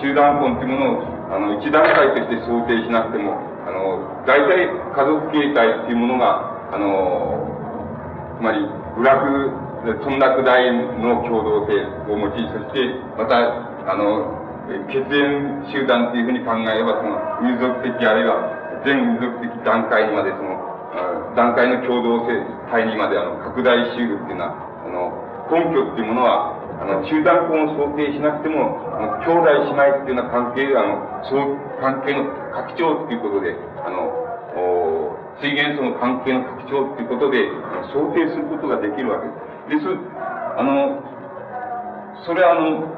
[0.00, 8.60] 集団婚っていうものを、あの、一段階として想定しなくても、あの、大体家族形態っていうものが、あの、つまり、
[8.96, 9.50] 部落、
[9.82, 11.74] 村落大の共同性
[12.12, 13.36] を持ち、そして、また、
[13.90, 14.47] あの、
[14.92, 20.58] 血縁集団っていうふうに考えれば、その、民族的あるいは全民族的段階にまで、その、
[21.36, 22.36] 段階の共同性
[22.70, 24.52] 体にまで、あの、拡大しうるっていうのは、
[24.84, 34.12] あの、根拠っていうものは、あの、集団婚を想定しなくても、あの、兄弟姉妹っていうような関係、あの、そう、関係の拡張っていうことで、あの、
[34.58, 37.48] お水元素の関係の拡張っていうことで、
[37.94, 39.28] 想定することができるわけ
[39.74, 39.84] です。
[39.84, 39.86] です。
[40.56, 41.02] あの、
[42.26, 42.97] それはあの、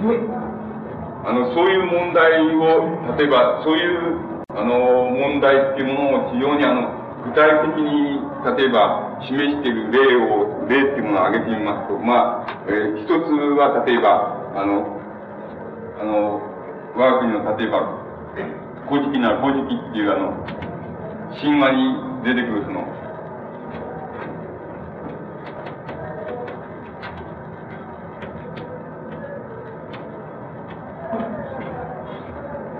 [0.00, 6.88] あの、そういう問題を、例えば、そういう、あの、問題っていうものを非常にあの、
[7.24, 8.16] 具体的に、
[8.56, 13.10] 例えば、示している例を、例っていうものを挙げてみますと、まあ、えー、一つ
[13.60, 15.00] は、例えば、あの、
[16.00, 16.40] あの、
[16.96, 18.00] 我が国の、例えば、
[18.88, 20.32] 古事記なら古事記っていうあの、
[21.40, 22.84] 神話に出てくるその、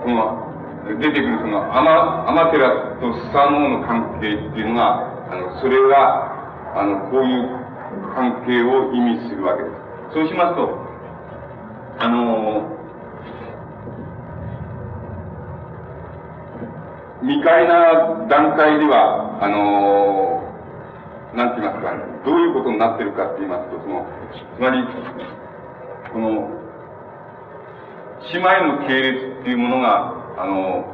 [0.11, 0.51] の、
[0.99, 2.69] 出てくるその、アマ、アマテラ
[2.99, 7.61] とスサノオの関係っていうのが、あの、それが、あの、こういう
[8.15, 9.75] 関係を意味するわけです。
[10.13, 10.77] そうしますと、
[11.99, 12.77] あの、
[17.21, 20.41] 未開な段階では、あの
[21.35, 21.93] なんて言いますか、
[22.25, 24.05] どういうことになってるかって言いますと、その、
[24.57, 24.83] つまり、
[26.11, 26.60] この、
[28.29, 30.85] 姉妹の系列っていうものが、あの、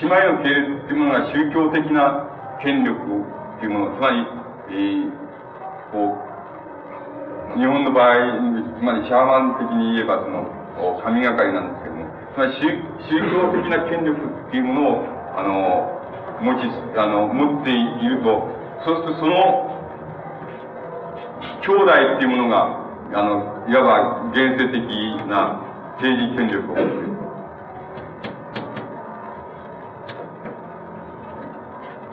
[0.00, 2.28] 姉妹の系列っていうものが宗教的な
[2.62, 4.26] 権力っていうもの、つまり、
[4.68, 5.10] えー、
[5.92, 6.18] こ
[7.56, 8.14] う、日本の場合、
[8.78, 12.68] つまりシャーマン的に言えばその、神がかりなんですけども、つまり宗
[13.32, 15.04] 教的な権力っていうものを、
[15.36, 16.02] あの、
[16.42, 18.48] 持ち、あの、持っていると、
[18.84, 19.71] そうするとその、
[21.62, 22.82] 兄弟っていうものが、
[23.14, 24.82] あの、いわば現世的
[25.28, 25.60] な
[26.00, 27.12] 政治権力を持っている。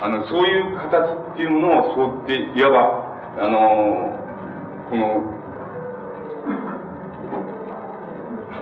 [0.02, 4.16] あの、そういう形っていうものを想定、いわば、あの、
[4.90, 5.40] この、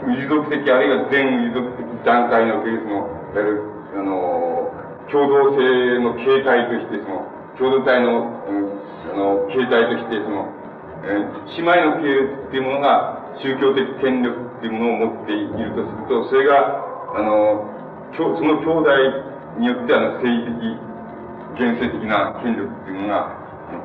[0.07, 3.63] 遺族的あるいは全遺族的段階におけるその、いわゆる、
[3.95, 4.71] あの、
[5.11, 7.25] 共同性の形態として、その、
[7.57, 8.81] 共同体の、うん、
[9.13, 10.56] あの、形態として、その、
[11.03, 11.25] え、
[11.57, 16.81] 姉妹の系列っていうものが宗教的権力っていうものを持っているとすると、それが、
[17.15, 17.69] あの、
[18.15, 18.89] その兄弟
[19.59, 23.35] によってあの政治的現世的な権力っていうものが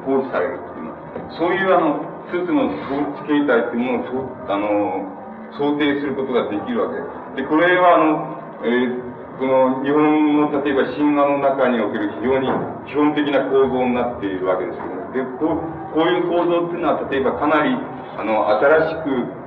[0.07, 0.97] 行使されるっていうのは、
[1.37, 2.01] そういうあの、
[2.33, 5.23] 一つの統治形態っていうものを、あの、
[5.59, 7.03] 想定することができるわけで
[7.37, 7.43] す。
[7.43, 12.47] で、これはあの、えーこの日本の例えば神話の中における非常に
[12.87, 17.77] 基本的な構造になっているわけですけども、で、こう、こういう構造っていうのは例えばかなり、
[18.19, 19.43] あの、新しく、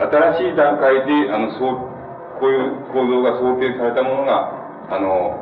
[0.00, 1.94] 新しい段階で、あの、そう、
[2.40, 4.50] こういう構造が想定されたものが、
[4.90, 5.40] あの、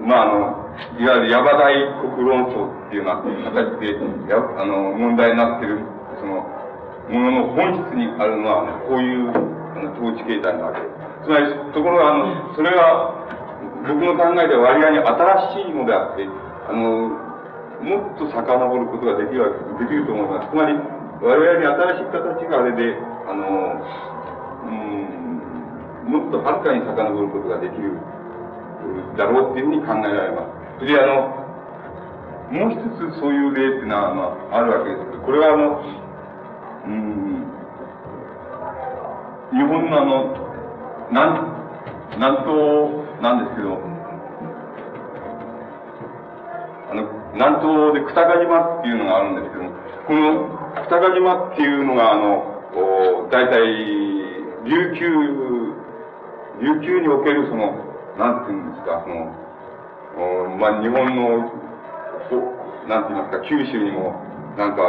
[0.00, 0.62] まあ、あの、
[0.98, 3.94] いわゆるヤバ大国論争っていうような形で、
[4.30, 5.78] やあの、問題になってる、
[6.18, 6.46] その、
[7.10, 10.80] ものの本質にあるのは、こういう、あの、統治形態なわけ。
[11.22, 13.22] つまり、ところが、あの、それは、
[13.82, 16.26] 僕の考えでは割合に新しいのであって、
[16.68, 17.21] あの、
[17.82, 20.50] もっと遡ることができるわけ、できると思います。
[20.50, 20.78] つまり、
[21.20, 23.78] 我々に新しい形があれで、あの、
[24.66, 27.98] うん、もっとはるかに遡ることができる
[29.16, 30.46] だろうっていうふうに考えられま
[30.78, 30.86] す。
[30.86, 31.42] で、あの、
[32.50, 35.80] もう一つそういう例っていうのは、まあ、あるわけですけど、これはあの、
[36.86, 37.46] うん、
[39.52, 40.34] 日本のあの、
[41.10, 41.38] 南、
[42.16, 43.78] 南東なんですけど、
[46.90, 49.70] あの、南東で草賀島っていうのがあるんですけども、
[50.06, 53.62] この草賀島っていうのが、あの、大体、
[54.64, 55.08] 琉球、
[56.60, 57.72] 琉球におけるその、
[58.18, 59.32] なんていうんですか、その、
[60.60, 61.48] まあ、日本の、
[62.86, 64.20] なんて言いますか、九州にも、
[64.56, 64.82] なんか、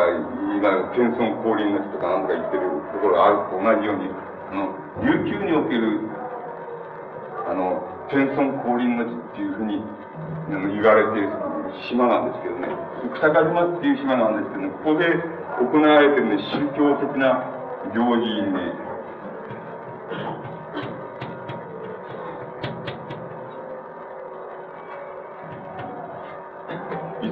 [0.60, 4.12] 今、天孫降臨の地とかなんか言ってるところがあると同じように、
[4.52, 6.12] あの、琉球における、
[7.48, 9.82] あの、天孫降臨の地っていうふうに
[10.76, 11.32] 言われている
[11.90, 12.68] 島なんですけどね、
[13.16, 15.06] 草刈島っていう島なんですけどね、ここで
[15.60, 17.44] 行われてるね、宗教的な
[17.94, 18.84] 行事にね、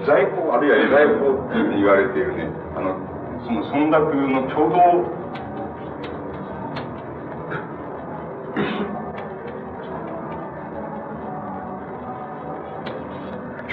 [0.05, 2.97] 在庫、あるいは絵在庫っていうふうに言われているね、あの、
[3.45, 4.65] その村落のちょ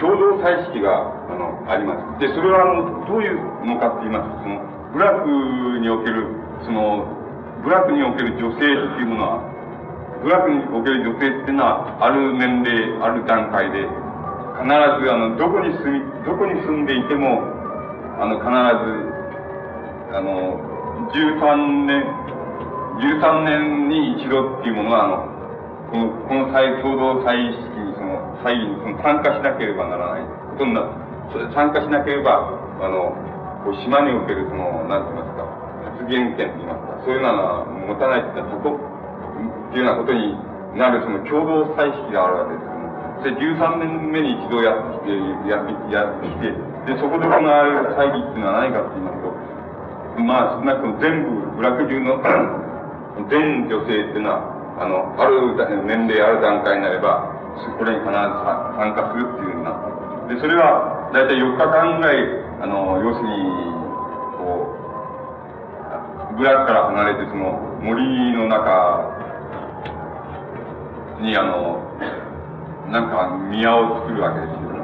[0.01, 2.21] 共同祭式が、あの、あります。
[2.21, 4.63] で、それは、あの、どういうのかって言いますと、その、
[4.95, 6.27] 部落における、
[6.65, 7.07] その、
[7.63, 9.43] 部落における女性っていうものは、
[10.23, 13.87] 部落における女性っていうのは、ある年齢、ある段階で、
[14.59, 17.47] 必ずあのどこに住みどこに住んでいても
[18.19, 18.59] あの必ず
[20.11, 20.59] あの
[21.15, 22.03] 13年
[22.99, 25.39] 13年に一度っていうものはあの
[25.91, 27.55] このこの再共同祭
[28.43, 30.87] 式にその祭に参加しなければならないことにな
[31.55, 32.49] 参加しなければ
[32.81, 33.13] あの
[33.65, 35.45] こう島におけるその何て言いますか
[35.99, 40.35] 発言権と言いますかそういうのは持たないっていうのはそこっていうようなことに
[40.77, 42.79] なるその共同祭式があるわけです。
[43.19, 46.55] で、13年目に一度やってきて、やって、やってきて、
[46.87, 49.35] で、そこで行われる会議っていうのは何かって言いますと、
[50.23, 52.23] まあ、少なくとも全部、部落中の
[53.27, 57.27] 全女性っていうのは、あの、ある年齢、ある段階になれば、
[57.79, 59.73] これに必ず参加するっていうような。
[60.29, 62.17] で、それは、だいたい4日間ぐらい、
[62.61, 63.39] あの、要するに、
[64.37, 64.77] こ
[66.35, 69.15] う、部落から離れて、その、森の中
[71.21, 71.83] に、あの、
[72.91, 74.79] なんか宮を作るわけですよね。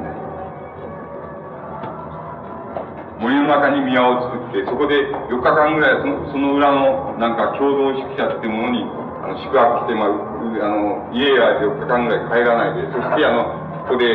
[3.19, 13.43] 森の中に宮を作って、そこで4日間ぐらいその、その裏の、なんか共同宿舎ってものに、あの、宿泊して、まあ、あの、家や4日間ぐらい帰らないで、そしてあの、
[13.89, 14.05] ここで、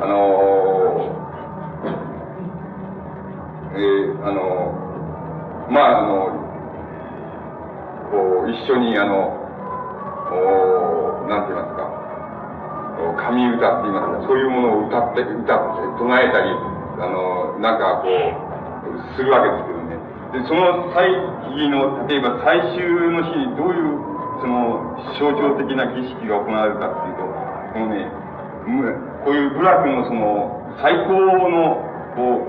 [0.00, 0.16] あの
[3.72, 4.70] えー、あの
[5.70, 6.34] まあ、あの、
[8.10, 9.38] こう、一緒に、あの、
[10.34, 11.86] おなんて言いますか、
[13.22, 16.50] 神歌って言いますか、そういうものを歌って、歌って、唱えたり、
[16.98, 19.94] あの、なんかこう、するわけですけどね。
[20.34, 21.06] で、その祭
[21.54, 22.82] 儀の、例えば最終
[23.14, 24.09] の日にどういう、
[24.40, 27.28] その、象徴的な儀式が行われるかっていうと、
[27.72, 28.08] このね、
[29.24, 31.84] こういう部落のその、最高の、
[32.16, 32.40] こ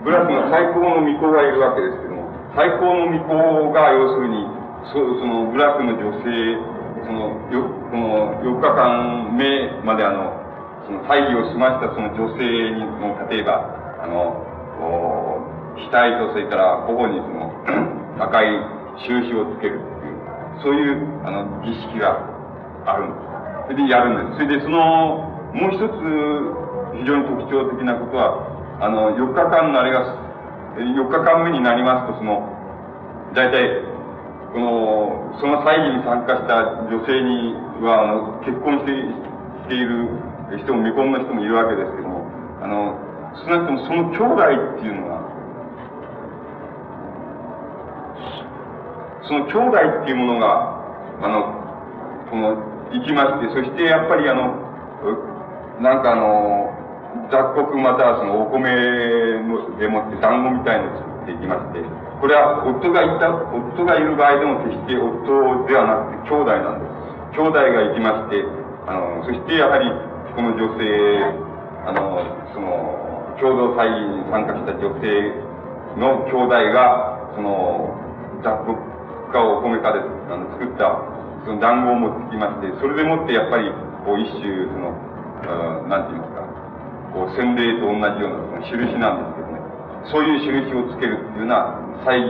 [0.00, 4.46] う、部落の最高の巫女がいるわけですけども、最高の巫女が要するに、
[4.88, 10.32] そその部落の女性その、よ、この4日間目まであの、
[10.86, 14.48] その会議を済ましたその女性にも、例えば、あの、
[15.90, 17.52] 額とそれから頬にその
[18.24, 20.18] 赤い印をつけるっていう、
[20.62, 22.18] そういう、あの、儀式が
[22.86, 23.28] あるんです。
[23.66, 24.44] それでやるんです。
[24.44, 30.02] それでその、もう一つ、非常に特徴的なことは、あの、4日間のあれが、
[30.76, 32.42] 4日間目になりますと、その、
[33.34, 33.84] 大体、
[34.52, 39.38] この、その会議に参加した女性には、あの、結婚して
[39.68, 40.08] している
[40.56, 42.24] 人も未婚の人もいるわけですけども、
[42.64, 42.96] あの、
[43.36, 45.17] 少なくともその兄弟っていうのは、
[49.28, 50.80] その兄弟っていうものが、
[51.20, 51.52] あの、
[52.32, 52.56] この、
[52.96, 54.56] 行きまして、そしてやっぱりあの、
[55.84, 56.72] なんかあの、
[57.30, 58.72] 雑穀またはそのお米
[59.44, 61.84] のでもって団子みたいのを作っていきまして、
[62.20, 66.98] これは夫がいた、夫がいる場合でも決して夫ではなくて兄弟なんです。
[67.36, 68.44] 兄弟が行きまして、
[68.88, 69.92] あの、そしてやはり
[70.32, 70.88] この女性、
[71.84, 72.24] あの、
[72.56, 75.36] その、共同会議に参加した女性
[76.00, 77.92] の兄弟が、その、
[78.42, 78.87] 雑穀
[79.32, 81.18] かお米かであの作った
[81.48, 83.72] その団子を持ってきまして、それでもってやっぱり、
[84.04, 84.92] こう一種、その、
[85.88, 86.44] なんて言いますか、
[87.16, 89.64] こう洗礼と同じようなその印なんですけどね。
[90.12, 92.20] そういう印をつけるっていうような祭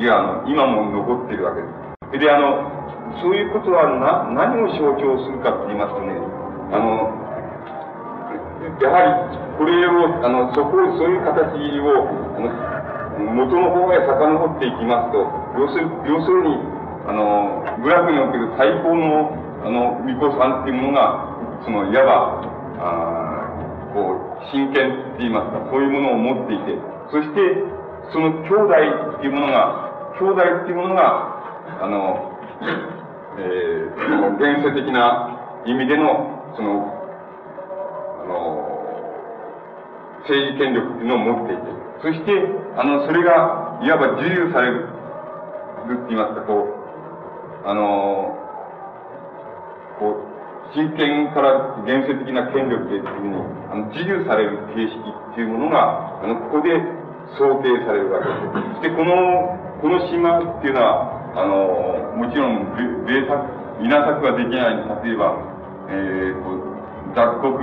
[0.00, 1.68] 儀が、あの、今も残っているわけで
[2.16, 2.24] す。
[2.24, 2.64] で、あの、
[3.20, 6.16] そういうことはな、何を象徴するかって言いますとね、
[6.72, 7.12] あの、
[8.80, 12.75] やはり、これを、あの、そこ、そういう形を、あの、
[13.18, 15.24] 元の方へ遡っていきますと、
[15.56, 16.58] 要する、要するに、
[17.08, 19.32] あの、部落における最高の、
[19.64, 23.36] あの、巫女さんっていうものが、その、いわば、あ
[23.94, 26.76] こう、真剣って言いますか、そういうものを持っていて、
[27.10, 27.40] そして、
[28.12, 32.36] その兄弟っていうものが、兄弟っていうものが、あの、
[33.38, 36.92] えー、現世的な意味での、その、
[38.22, 38.76] あの、
[40.28, 41.62] 政治権力っていうのを持っていて、
[42.02, 46.68] そして、あの、それが、いわば自由されるって言いますか、こ
[47.64, 48.36] う、あの、
[49.98, 53.36] こう、真剣から現世的な権力でっていうに、
[53.72, 55.00] あの、自由される形式
[55.32, 56.68] っていうものが、あの、ここで
[57.40, 58.76] 想定されるわけです。
[58.76, 63.40] そしてこの、この島っていうのは、あの、もちろん、例作、
[63.80, 65.32] 稲作ができない例えば、
[65.88, 66.60] えー、と、
[67.14, 67.56] 雑穀、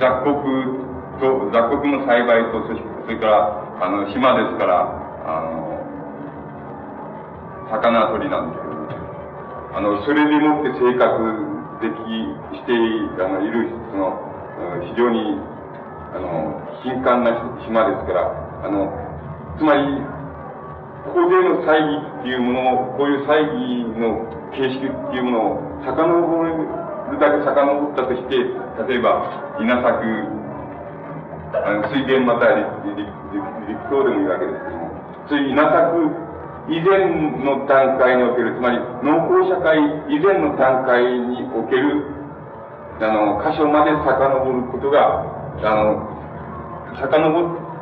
[0.00, 0.91] 雑穀
[1.22, 2.74] と、雑穀の栽培と、そ
[3.06, 4.90] れから、あの、島ですから、
[5.22, 5.78] あの、
[7.70, 8.98] 魚取りなんですけど、ね、
[9.72, 11.06] あの、それでもって生活
[11.78, 12.02] でき、
[12.58, 12.74] して
[13.22, 14.18] あのいる、その、
[14.82, 15.38] 非常に
[16.12, 17.32] あの、頻繁な
[17.64, 18.28] 島ですから、
[18.64, 18.92] あの、
[19.56, 19.80] つまり、
[21.08, 26.04] ここでの祭儀っていうものを、こういう祭儀の形式っていうものを遡
[26.44, 28.36] るだけ遡ったとして、
[28.92, 30.04] 例えば、稲作、
[31.52, 32.96] あの水源または陸
[33.68, 34.88] 陸島でもいいわけですけども、
[35.28, 36.32] そういう稲作
[36.70, 37.10] 以前
[37.44, 39.76] の段階における、つまり農耕社会
[40.08, 42.06] 以前の段階における、
[43.02, 44.16] あの、箇所まで遡
[44.48, 45.26] ることが、
[45.60, 46.06] あの、
[46.96, 47.10] 遡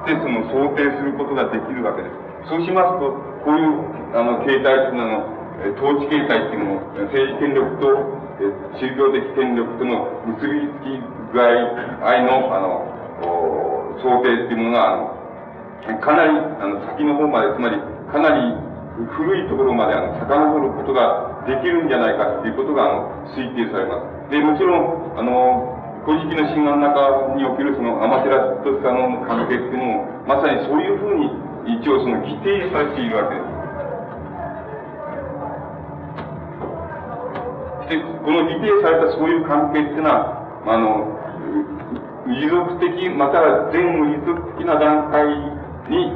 [0.03, 2.49] ってその想定することができるわけです。
[2.49, 3.13] そうしますと、
[3.45, 5.41] こういう、あの、形態というのは、
[5.77, 6.81] 統治形態っていうのも、
[7.13, 8.19] 政治権力と、
[8.81, 10.09] 宗教的権力との
[10.41, 10.97] 結びつき
[11.33, 11.53] 具合
[12.25, 12.90] の、あの、
[13.21, 17.77] 想定っていうものが、あの、かなり、あの、先の方まで、つまり、
[18.13, 18.55] かなり
[19.17, 24.31] 古いところまで、あの、遡ることができるんじゃないかっていうことが、あの、推定されます。
[24.31, 31.29] で、もちろん、あの、古事記の神話の中におけるそのアマテラスとかの関係っていうのも、まさにそういうふうに
[31.77, 33.61] 一応その規定されているわけです。
[37.91, 41.20] で、この規定されたそういう関係っていうのは、あの、
[42.31, 43.83] 持続的、または全
[44.15, 45.27] 遺族的な段階
[45.91, 46.15] に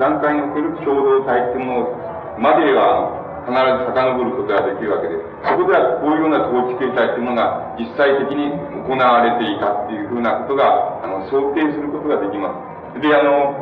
[0.00, 12.56] 段階における共同体というものまでは必ず遡ることができるわけです、そこではこういうような統治形態というものが実際的に行われていたっていうふうなことが、あの、想定することができま
[12.96, 13.00] す。
[13.00, 13.52] で、あの、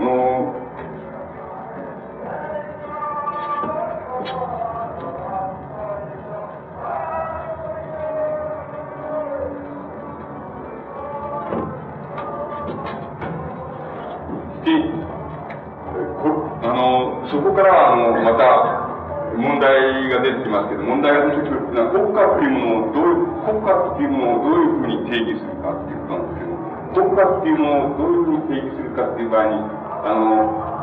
[0.00, 0.67] の
[14.68, 15.08] し、
[16.62, 18.88] あのそこから、あの、また、
[19.38, 26.58] 問題が出てきますけど、問題が出てくるっていうのは、国家というものをどういう、国家っていうものをどういうふうに定義するかっていうことなんですけど、
[26.98, 29.62] 国家っていうものをどういうふうに定義するかっていう場合に、
[30.04, 30.78] あの、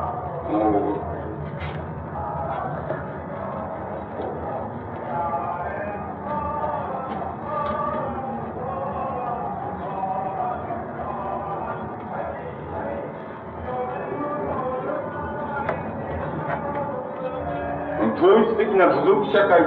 [18.26, 19.62] 統一的な部族社会、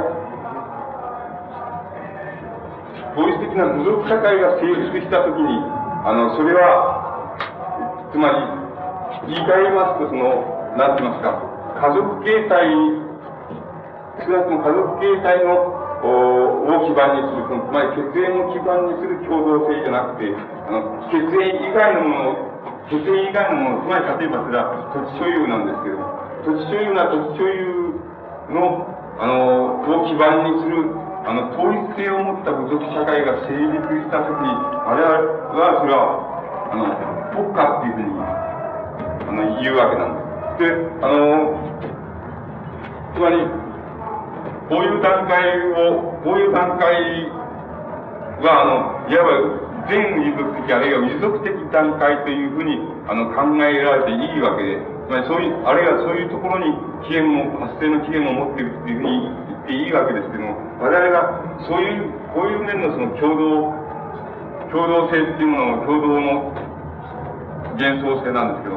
[3.15, 5.63] 法律的な部族社会が成立したときに、
[6.03, 7.39] あの、それは、
[8.11, 11.39] つまり、言い換えますと、その、なんて言いますか、
[11.79, 12.67] 家族形態、
[14.27, 26.03] 少なくとも家族形態の、を基盤にする、つまり血縁を基盤にする共同性じゃなくて、あの、血縁以外のもの、血縁以外のもの、つまり例えばそれは土地所有なんですけど、
[26.43, 27.78] 土地所有な土地所有
[28.53, 30.95] のあの、こう基盤にする、
[31.27, 34.47] あの、統一性を持った部族社会が成立したときに、
[34.87, 36.87] 我々は、それは、あの、
[37.35, 38.15] 国家っていうふうに、
[39.27, 40.71] あの、言うわけなんです。
[40.71, 40.71] で、
[41.03, 41.59] あの、
[43.11, 43.43] つまり、
[44.71, 45.43] こういう段階
[45.75, 46.95] を、こういう段階
[48.47, 56.69] は、あの、いわば、全遺族的、あるいは遺族的段階というふうに、あの、考えられていいわけで、つまりそういう、あるいはそういうところに
[57.09, 60.53] 起源も、発生の起源を持っているというふうに言っていいわけですけども、
[60.85, 63.73] 我々がそういう、こういう面のその共同、
[64.69, 66.53] 共同性っていうものを、共同の
[67.81, 68.77] 幻想性なんですけど、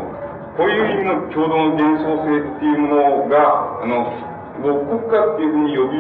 [0.56, 4.16] こういう意味の共同の幻想性っていうものが、あの、
[4.64, 6.00] 国家っていうふうに呼び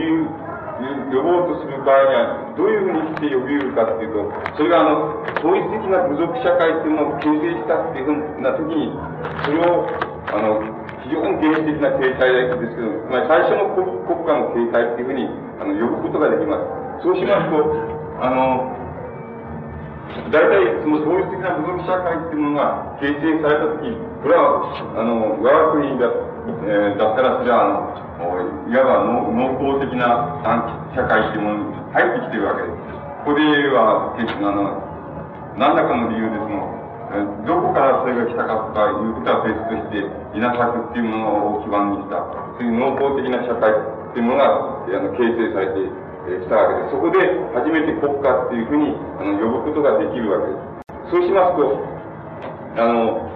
[1.11, 8.95] 呼ぼうとする場合には、どういうふうにして呼び得るかっていうと、それがあの、統一的な部族社会っていうのを形成したっていうふうな時に、
[9.43, 10.61] それをあの、
[11.01, 15.25] 非常に原始的な形態ですけど、まり最初の国国家の形態っていうふうに、
[15.57, 17.01] あの、呼ぶことができます。
[17.01, 17.57] そうしますと、
[18.21, 18.69] あの、
[20.29, 23.89] 大体、その統一的な部族社会っていうものが形成されたとき、
[24.21, 26.05] これは、あの、我が国だ,、
[26.67, 30.37] えー、だったら、それは、あの、いわば農耕的な
[30.93, 32.91] 社会っていうものに入ってきてるわけです。
[33.25, 33.41] ここで
[33.73, 34.91] は、あの、
[35.57, 36.70] 何らかの理由でその、
[37.11, 39.99] どこからそれが来たかとかいうことは別として、
[40.31, 42.23] 稲作っていうものを基盤にした、
[42.55, 45.91] そういう農耕的な社会っていうものが、あの、形成されて
[46.39, 46.95] きたわけです。
[46.95, 47.19] そこで
[47.51, 51.11] 初めて国家っていうふうに、あの、呼ぶことができるわけです。
[51.11, 51.83] そうしますと、
[52.79, 53.27] あの、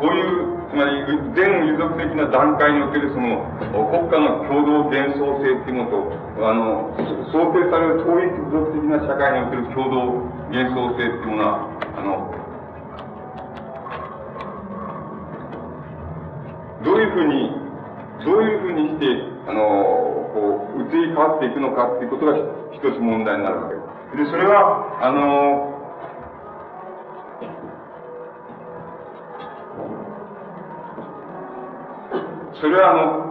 [0.00, 1.04] こういう、つまり、
[1.36, 6.88] 全遺族的な段階におけるその、国家の共同幻想性っていうものと、あの、
[7.28, 11.68] 想定される統一族的な社会における共同幻想性っていうものは、
[11.98, 12.39] あの、
[16.84, 17.50] どういうふうに、
[18.24, 19.06] どういうふうにして、
[19.48, 19.60] あの、
[20.32, 22.36] こう、移り変わっていくのかっていうことが
[22.72, 24.24] 一つ問題になるわけです。
[24.24, 25.70] で、それは、あの、
[32.60, 33.30] それはあの、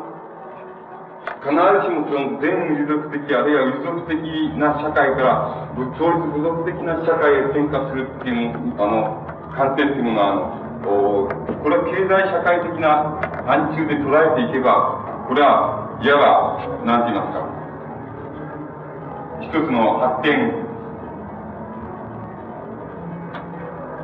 [1.39, 4.19] 必ずしもその全遺族的あるいは遺族的
[4.59, 9.23] な社会から統一部族的な社会へ転化するっていうあの
[9.55, 11.27] 観点っていうものはあのお
[11.61, 17.43] これは経済社会的な範疇で捉えていけば、これはいわば、なんて言いますか、
[19.43, 20.65] 一つの発展、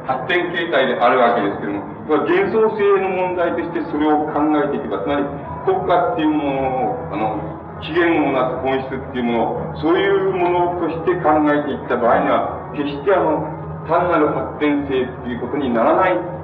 [0.06, 5.26] 発展形態であるわけですけども、これは幻想性の問題としてそれを考えていけば、つまり
[5.66, 6.60] 国家っていうもの
[6.92, 13.48] を、あの、起源をなす本質っていうものを、そういうものとして考えていった場合には、決してあの、
[13.88, 16.35] 単なる発展性っていうことにならない、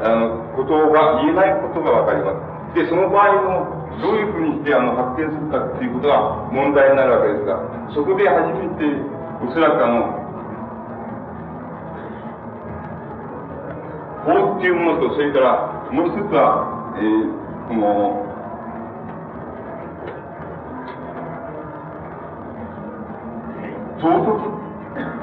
[0.00, 2.32] あの、ことが、言えないことがわかりま
[2.74, 2.74] す。
[2.74, 7.58] で、その場合の、どういうふうにしてあの発展するかっていうことが問題になるわけですが、
[7.94, 8.84] そこで初めて、
[9.42, 10.28] おそらくあの、
[14.22, 18.28] 法っていうものと、それから、もう一つは、えー、この、
[23.98, 24.58] 道徳、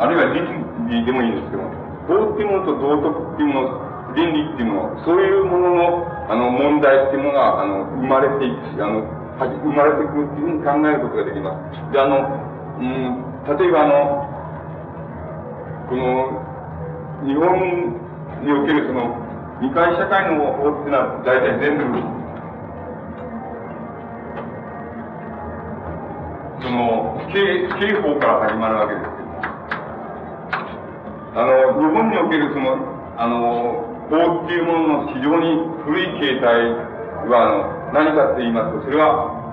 [0.02, 0.44] あるいは倫
[0.90, 1.70] 理でもいいんですけども、
[2.08, 9.04] 法っていうものと道徳っていうもの、倫理っていうもの、そういうものの、あの、問題っていうものが、あの、生まれていくし、あの、
[9.38, 11.92] 生まれていくっていうふうに考えることができます。
[11.92, 12.24] で、あの、
[12.80, 13.24] うん、
[13.60, 14.24] 例えばあの、
[15.90, 16.42] この、
[17.28, 18.00] 日本
[18.44, 19.20] におけるその、
[19.62, 21.84] 二回社会の法っていうのは、大体全部、
[26.64, 29.16] その、刑、刑法から始まるわけです。
[31.36, 32.78] あの、日本におけるその、
[33.18, 36.70] あの、法っていうものの非常に古い形態
[37.30, 39.44] は、あの、何かって言いますと、それは、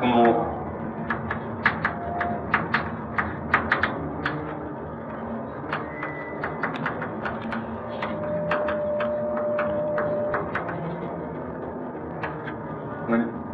[0.00, 0.52] この、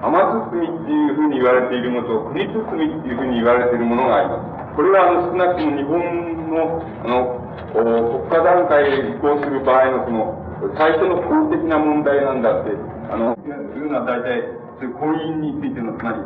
[0.00, 4.38] 天包みっていうふうに言われているのと、国包みっていうふうに言われているものがありま
[4.72, 4.76] す。
[4.76, 7.84] これは、あの、少なくとも日本の、あの、国
[8.30, 12.70] 家段階へ移行する場合のその、最初の法的な問題なんだって、
[13.10, 14.42] あの、いうのは大体、
[14.80, 16.18] そういう婚姻についての、つまり、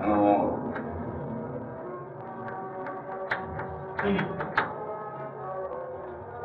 [0.00, 0.66] あの、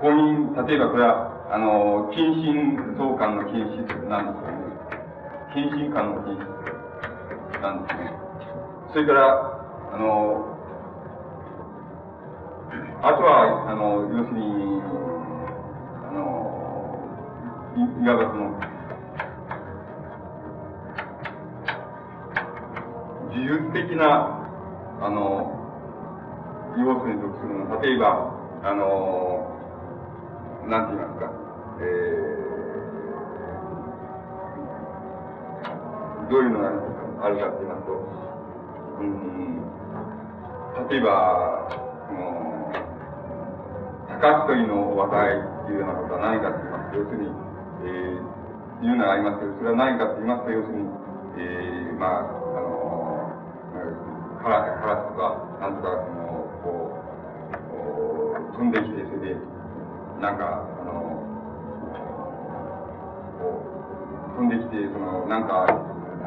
[0.02, 4.62] 婚姻、例えばこれは、あの、近親相関の禁止なんですよね。
[5.54, 8.14] 近親間の禁止なんですね。
[8.94, 9.62] それから、
[9.94, 10.51] あの、
[13.04, 14.80] あとは、あの、要するに、
[16.08, 16.22] あの、
[17.76, 18.56] いわばその、
[23.32, 24.40] 自由的な、
[25.02, 25.52] あの、
[26.78, 28.32] 要素に属するの、例えば、
[28.64, 29.52] あの、
[30.68, 31.32] なんて言いますか、
[31.82, 36.70] えー、どういうのが
[37.26, 37.92] あるかって言いますと、
[39.02, 39.60] うん、
[40.90, 41.68] 例えば、
[42.08, 42.51] その、
[44.22, 46.94] 高一人の話題っていうようなことは何かと言います。
[46.94, 47.34] と、要するに、
[47.90, 50.86] えー、いうのがありますけど、それは何かと言いますと、要するに、
[51.42, 53.34] えー、まあ、あの、
[54.46, 57.02] カラカラスとか、なんとか、その、こ
[57.50, 59.42] う、飛んできて、それで、
[60.22, 61.02] なんか、あの、
[63.42, 63.58] こ
[64.38, 65.66] う、飛んできて、その、なんか、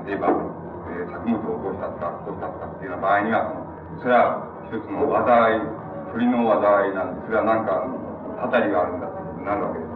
[0.03, 3.55] 例えば、えー、作物を落としたとか、落としたとかっていうような場合には、
[4.03, 5.84] それは一つの災い
[6.15, 7.83] 鳥の災いなんで、それはなんか、
[8.39, 9.91] たたりがあるんだってなるわけです。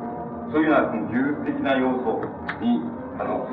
[0.50, 2.18] そういうような、その技術的な要素
[2.58, 2.82] に、
[3.18, 3.46] あの、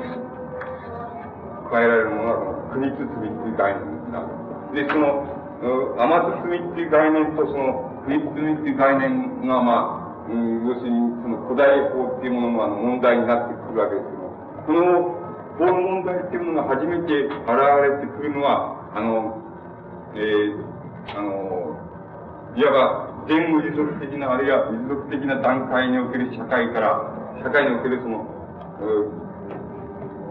[1.70, 4.26] 加えられるものは、国包みっていう概念なん
[4.74, 4.82] です。
[4.82, 5.22] で、その、
[5.62, 14.26] 天包みっていう概念と、その、国包みっていう概念が、まあ、うん、要するに、その古代法っていうもののあの問題になってくるわけですけど、
[14.66, 15.14] この
[15.54, 19.38] 法の問題っていうものが初めて現れてくるのは、あの、
[20.14, 21.75] えー、あの、
[22.56, 27.04] いわば、前後持続的な、あるいは持続的な段階における社会から、
[27.44, 28.24] 社会におけるその、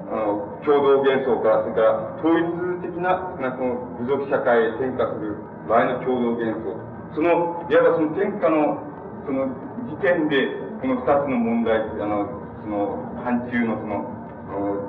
[0.09, 5.37] あの、共同幻想から、それから統一的な、なその部族社会へ転化する
[5.69, 6.73] 場合の共同幻想。
[7.13, 8.81] その、いわばその転化の、
[9.25, 9.45] その
[9.85, 10.49] 時点で、
[10.81, 12.25] この二つの問題、あの、
[12.65, 14.01] その、範疇のその、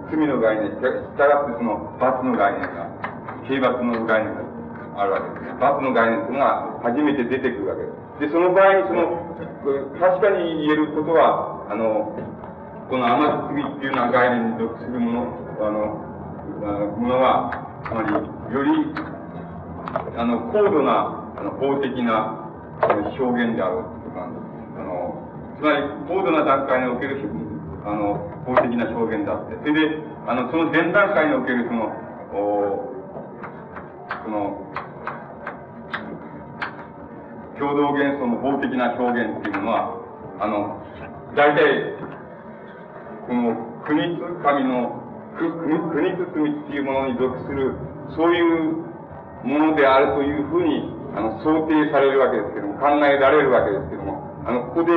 [0.08, 2.88] 罪の概念、したがってその罰の概念が、
[3.44, 4.45] 刑罰の概念が
[4.96, 5.60] あるわけです。
[5.60, 8.26] 罰の概念というのが初めて出てくるわけです。
[8.26, 9.36] で、その場合にその、
[10.00, 12.16] 確かに言えることは、あの、
[12.88, 16.06] この甘すぎっていうような概念に属するもの、あの、
[16.96, 17.50] ものは、
[17.84, 18.94] つまり、より、
[20.16, 22.48] あの、高度な、あの、法的な
[22.80, 24.46] 表現であるというとなんです。
[24.78, 25.18] あの、
[25.58, 27.20] つまり、高度な段階における、
[27.84, 28.16] あの、
[28.46, 31.92] 法的な表現であって、それで、あの、その前段階における、その、
[32.32, 32.95] お
[34.24, 34.66] その、
[37.58, 39.96] 共同幻想の法的な表現っていうのは、
[40.40, 40.82] あの、
[41.34, 41.96] 大体、
[43.26, 45.02] この国神の、
[45.36, 45.52] 国
[45.90, 47.74] 国包みっていうものに属する、
[48.14, 48.86] そういう
[49.44, 54.92] ものであるというふうに、あの、想定されるわけですけども、考えられるわけですけども、あの、ここで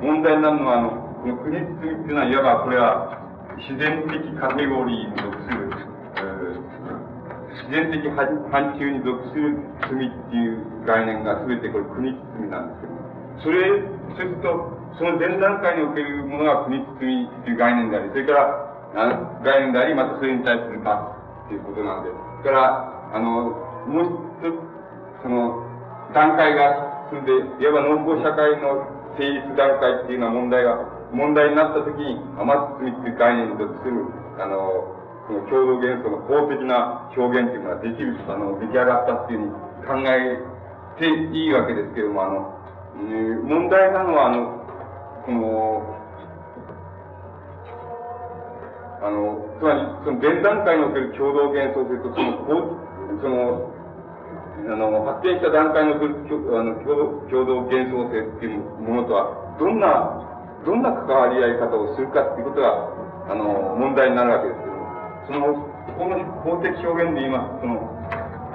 [0.00, 0.90] 問題になるのは、あの、
[1.22, 3.18] この国包みっていうのは、いわばこれは、
[3.58, 5.87] 自然的カテゴリーに属する、
[7.68, 8.00] 自然的
[8.48, 9.60] 範疇に属する
[9.92, 13.04] 罪っていう概念が全てこれ国包みなんですけども、
[13.44, 13.60] それ、
[14.16, 20.96] そうすると、その前段階におけるものが国包みという概念であり、それから、あ概念であり、またそれに対する罰
[21.44, 22.10] っていうことなんで、
[22.40, 23.52] それから、あの、
[23.84, 24.56] もう一つ、
[25.22, 25.60] その、
[26.16, 28.88] 段階が進んで、いわば農耕社会の
[29.20, 34.08] 成立段階っていうような問題が、問題になったときに、雨包みっていう概念に属する、
[34.40, 34.97] あの、
[35.28, 39.52] その共同元素の法的な表現っていうのができる、あの、出来上がったっていうふうに
[39.84, 40.40] 考え
[40.96, 41.04] て
[41.36, 42.58] いいわけですけども、あの、
[42.96, 44.64] えー、問題なのは、あの、
[45.28, 45.84] この、
[49.04, 52.88] あの、つまり、その前段階における共同幻想性と、その、
[53.20, 53.68] その、
[54.64, 56.16] あの、発展した段階における
[56.56, 56.74] あの
[57.28, 60.24] 共同幻想性っていうものとは、どんな、
[60.64, 62.88] どんな関わり合い方をするかっていうことが、
[63.28, 64.67] あの、問題になるわけです、
[65.28, 65.52] その、
[66.00, 67.84] この法的表現で言いますと、その、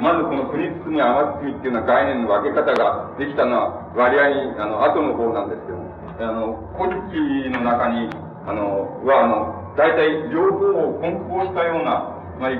[0.01, 8.09] まずこの国包み、余包みっていうような概念の分け方ができたのは割合に、あの、後の方なんですけども、あの、古事記の中に、
[8.49, 12.57] あの、は、あの、大体両方を混交したような、つまり、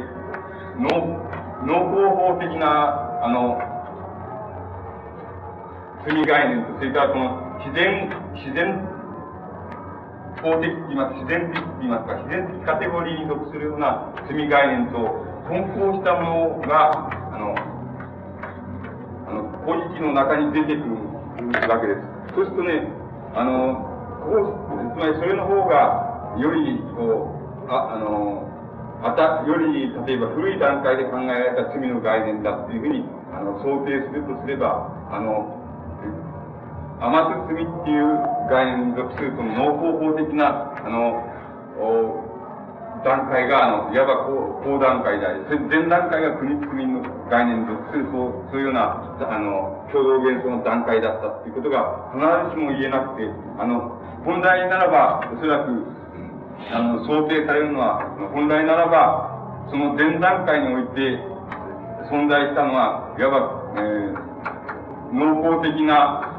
[0.77, 1.17] 農、
[1.65, 3.57] 農工法的な、あの、
[6.05, 8.92] 罪概念と、それからこの自然、自然
[10.41, 14.97] 法的と言います、自然的と言いますか、自然的カテゴリーに属するような罪概念と
[15.47, 17.55] 混交したものが、あの、
[19.27, 22.01] あの、古事記の中に出てくるわけです。
[22.35, 22.87] そうするとね、
[23.35, 23.75] あの、
[24.23, 27.35] こう、つまりそれの方が、より、こ
[27.67, 28.49] う、あ、あの、
[29.01, 33.03] また、より、例えば古い段階で考えられた罪の概念だっていうふうに、
[33.33, 35.62] あの、想定するとすれば、あの、
[37.03, 38.15] 甘す罪っていう
[38.47, 41.19] 概念に属するその農工法的な、あの、
[43.03, 44.23] 段階が、あの、いわば
[44.63, 53.27] 高段階であり、それ前段階が国国民の概念に属する、そう、そういうような、あの、共同幻想の段階だったっていうことが必ずしも言えなくて、
[53.59, 55.83] あの、本来ならば、おそらく、
[56.71, 57.99] あの、想定されるのは、
[58.31, 61.19] 本来ならば、その前段階において
[62.07, 66.32] 存在したのは、いわば、えー、濃厚的な、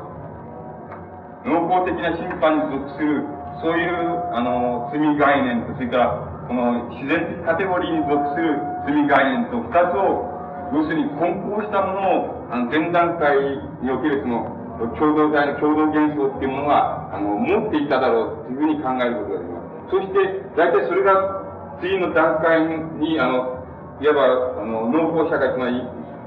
[1.44, 3.24] 濃厚的な審判に属する、
[3.60, 10.34] そういう、あの、罪概念と、それから、この自然的カテゴリーに属する罪概念と二つを、
[10.72, 13.36] 要するに混交したものを、あの、前段階
[13.80, 14.64] におけるその、
[14.96, 19.90] 共同体の共同幻想っていうものが、あの、持っていただろうというふうに考えることができます。
[19.90, 20.18] そして、
[20.56, 21.44] 大体それが
[21.80, 22.64] 次の段階
[22.98, 23.64] に、あの、
[24.00, 25.78] いわば、あの、農耕社会、つまり、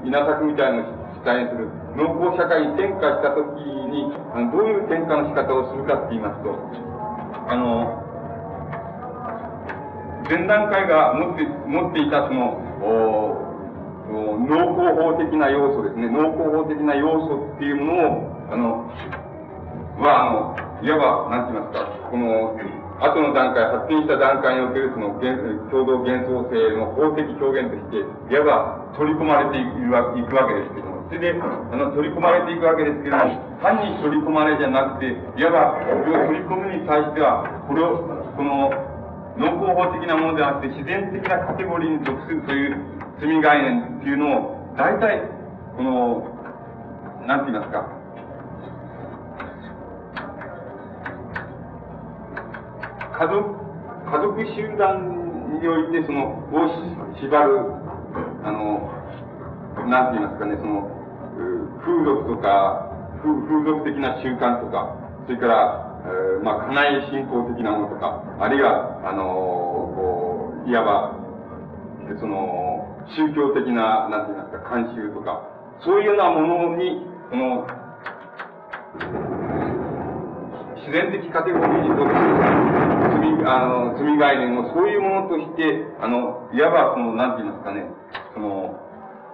[0.04, 6.54] 稲作みたいなのを主体にする、農耕社会に転化したときに、あの、どういう転化の仕方をするかって言いますと、
[7.50, 8.06] あの、
[10.30, 12.62] 前段階が持って、持っていたその、
[14.08, 16.08] 農耕法的な要素ですね。
[16.08, 18.86] 農耕法的な要素っていうものを、あの、
[19.98, 22.54] は、あの、いわば、なんて言いますか、この、
[22.98, 25.14] 後の段階、発展した段階におけるその
[25.70, 33.22] 共同幻想性の法的表現として、いわば取り込まれていくわいくわけですけども、それで、あの、取り込まれていくわけですけども、
[33.62, 38.02] 単に取り込まれじゃなくて、いわば、これを取り込むに対しては、これを、
[38.34, 38.74] この、
[39.38, 42.76] 農工法的なものではなくて、自然的なカテゴリーに属するという
[43.22, 45.22] 罪概念っていうのを、大体、
[45.76, 46.34] この、
[47.26, 47.72] なんて言います。
[47.72, 47.86] か、
[53.18, 53.42] 家族、
[54.06, 56.70] 家族集団において、その、を
[57.18, 57.66] 縛る、
[58.44, 58.86] あの、
[59.90, 60.86] なんて言いますかね、その、
[61.82, 63.34] 風俗とか、風
[63.66, 64.94] 俗的な習慣とか、
[65.26, 69.24] それから、えー、まあ、家内信仰的なものとか、あるいは、あの、
[69.98, 71.18] こう、いわば、
[72.20, 75.42] その、宗教的な、なんて言いますか、慣習とか、
[75.82, 77.66] そういうようなものに、この、
[80.88, 87.86] 自然的カテゴリーに属する罪、あの、罪概念をそういうものとして、あの、いわばその、なんて言いますかね、
[88.34, 88.78] その、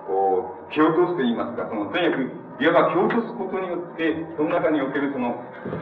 [0.07, 5.37] こう、蹴落とすと言いますか、その、とにかく、いわば蹴落とすことによって、その中におけるその、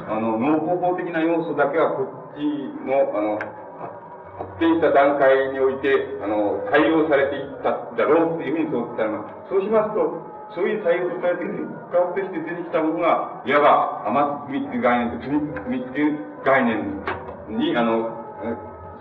[0.08, 2.42] あの、農工法的な要素だけはこっち
[2.86, 3.38] の、あの、
[4.38, 5.92] 発展した段階において、
[6.22, 9.50] あの、採用されていっただろうというふうに想定されます。
[9.50, 15.30] そうしますと、そういう採用されている結果として出てきたものが、いわば、甘みっていう概念と罪
[15.68, 17.04] みっていう概念
[17.56, 18.10] に、あの、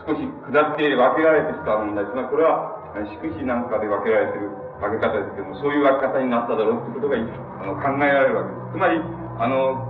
[0.06, 0.22] 少し
[0.52, 4.52] 下って分けられてきた問題ですが、これは、宿死なんかで分けられてる
[4.84, 8.72] 分け方ですけども、そういう分け方になっただろうということがあの考えられるわけです。
[8.74, 9.00] つまり、
[9.40, 9.88] あの、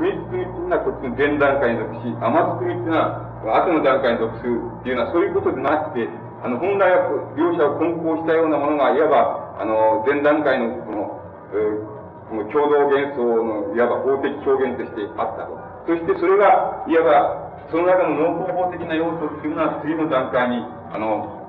[0.00, 6.08] 国包みっていうのはこっちの前段階に属し、甘包みっていうのは後の段階に属するっていうのはそういうことでなくて、
[6.40, 11.20] あの、本来は両者を混交したようなものが、いわば、あの、前段階のこの、
[11.52, 15.52] えー、共同幻想の、いわば法的表現としてあったと。
[15.84, 20.58] そしてそれが、いわば、その中の農工法的な要素っていうのは次の段階に、
[20.90, 21.46] あの、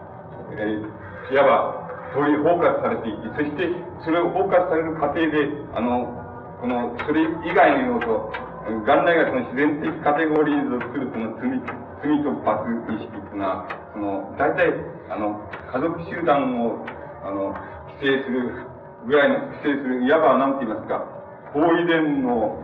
[0.54, 1.82] えー、いわば、
[2.14, 3.66] そういう包括されていき、そして
[4.06, 6.06] それを包括される過程で、あの、
[6.62, 8.30] この、それ以外の要素、
[8.70, 11.50] 元来がその自然的カテゴリーに属するその罪、
[12.06, 14.78] 罪と罰意識っていうのは、その、大体、
[15.10, 15.42] あの、
[15.74, 16.86] 家族集団を、
[17.26, 17.58] あの、
[17.98, 18.70] 規制する
[19.10, 21.02] ぐらいの、規制する、いわば何て言いますか、
[21.54, 22.62] 法遺伝の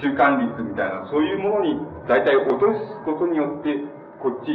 [0.00, 3.72] 習慣率みたいな、そういうものに大体落とすことによって、
[4.20, 4.52] こっち、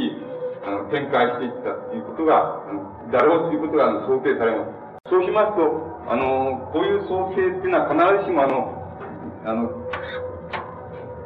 [0.62, 2.62] あの、展開していったということが、
[3.10, 5.10] だろうということが想定されます。
[5.10, 8.80] そうしますと、あの、こういう想定っていうのは必ずしもあの、
[9.46, 9.70] あの、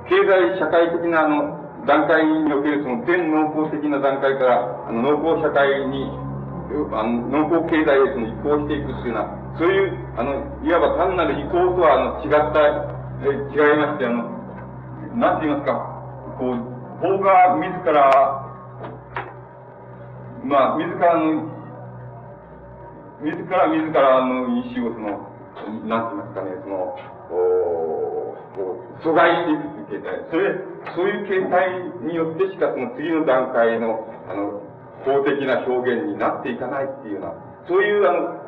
[0.08, 6.08] 経済社会的なあの、段階におけるその全農耕的な段階から、あの、農耕社会に、
[6.92, 10.32] あの、農耕経済へその移行していくっていうのは、そういう、あの、
[10.64, 12.60] いわば単なる移行とは、あの、違った、
[13.20, 14.34] え、違いまして、あの、
[15.14, 15.93] なんて言いますか、
[16.38, 16.56] こう、
[17.00, 18.44] 法が自ら、
[20.44, 21.50] まあ、自らの、
[23.22, 25.34] 自ら自らの意思をその、
[25.86, 26.96] なんて言いますかね、その、
[27.30, 28.04] お
[29.02, 30.24] 阻害していくい形態。
[30.30, 30.54] それ、
[30.94, 34.62] そういう形態によってしかその次の段階の、あの、
[35.04, 37.34] 法的な表現になっていかないっていうような、
[37.68, 38.44] そういう、あの、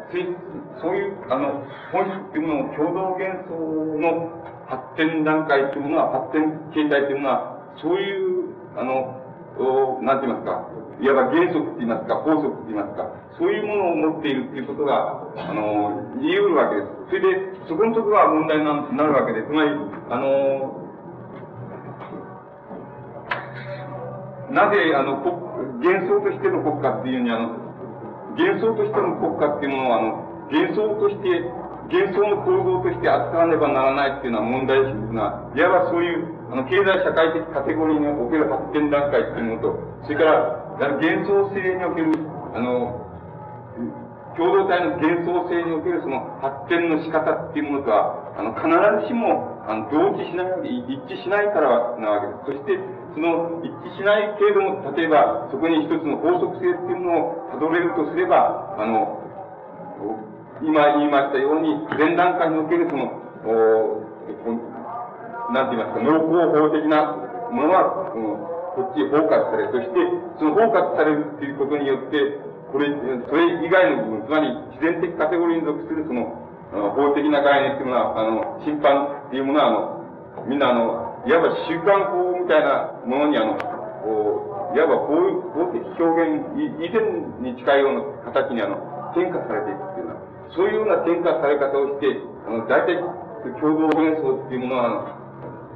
[0.80, 3.54] そういう、あの、本質っていうものを共同幻想
[4.00, 4.30] の
[4.66, 9.22] 発展段階っていうものは、発展形態っていうものは、そういう、あの、
[9.58, 10.68] おなんて言いますか、
[11.00, 13.08] いわば原則って言いますか、法則って言いますか、
[13.38, 16.88] そういうものを持っているっていうことが、あの、言い得るわけです。
[17.08, 19.70] それで、そこのところは問題になるわけで、つまり、
[20.10, 20.86] あの、
[24.50, 25.20] なぜ、あの、
[25.80, 27.48] 幻想としての国家っていうに、あの、
[28.36, 30.08] 幻想としての国家っていうものは、あの、
[30.52, 31.28] 幻想として、
[31.88, 42.12] 幻想の構造として扱わねばならないっていうのは問題意識が、いわばそういうあの、経済社会的カテゴリーにおける発展段階っていうものと、それから、幻想性における、
[42.54, 43.06] あの、
[44.36, 48.68] 共同体の幻想性におけるその発展の仕方っていうものとは、あの、必
[49.02, 52.62] ずしも、あの、同一しない、一致しないからなわけです。
[52.62, 52.78] そして、
[53.16, 59.24] その一致しないけれども、例えば、そこに一つの法則性っていうものを辿れるとすれば、あの、
[60.62, 63.10] 今言いましたように、前段階におけるその、
[65.52, 67.14] なんて言いますか、濃厚法的な
[67.50, 68.36] ものは、この、
[68.74, 69.98] こっちへ包括され、そして、
[70.38, 72.18] その包括されるっていうことによって、
[72.72, 76.46] これ、それ以外の部分、つまり自然的カテゴリーに属するその、
[76.92, 83.56] 法的な概念っていうものは、あの、審判っていうものは、あの、みんなあの、いわば習慣法みたいなものに、あの、
[84.02, 85.16] こういわば法
[85.56, 86.44] 法的表現
[86.78, 87.02] 以前
[87.40, 88.76] に近いような形に、あの、
[89.16, 92.06] 転化されていくっていうような、そういうような転化され方をして、
[92.46, 93.00] あの、大体、
[93.58, 95.25] 共同幻想っていうものは、あの、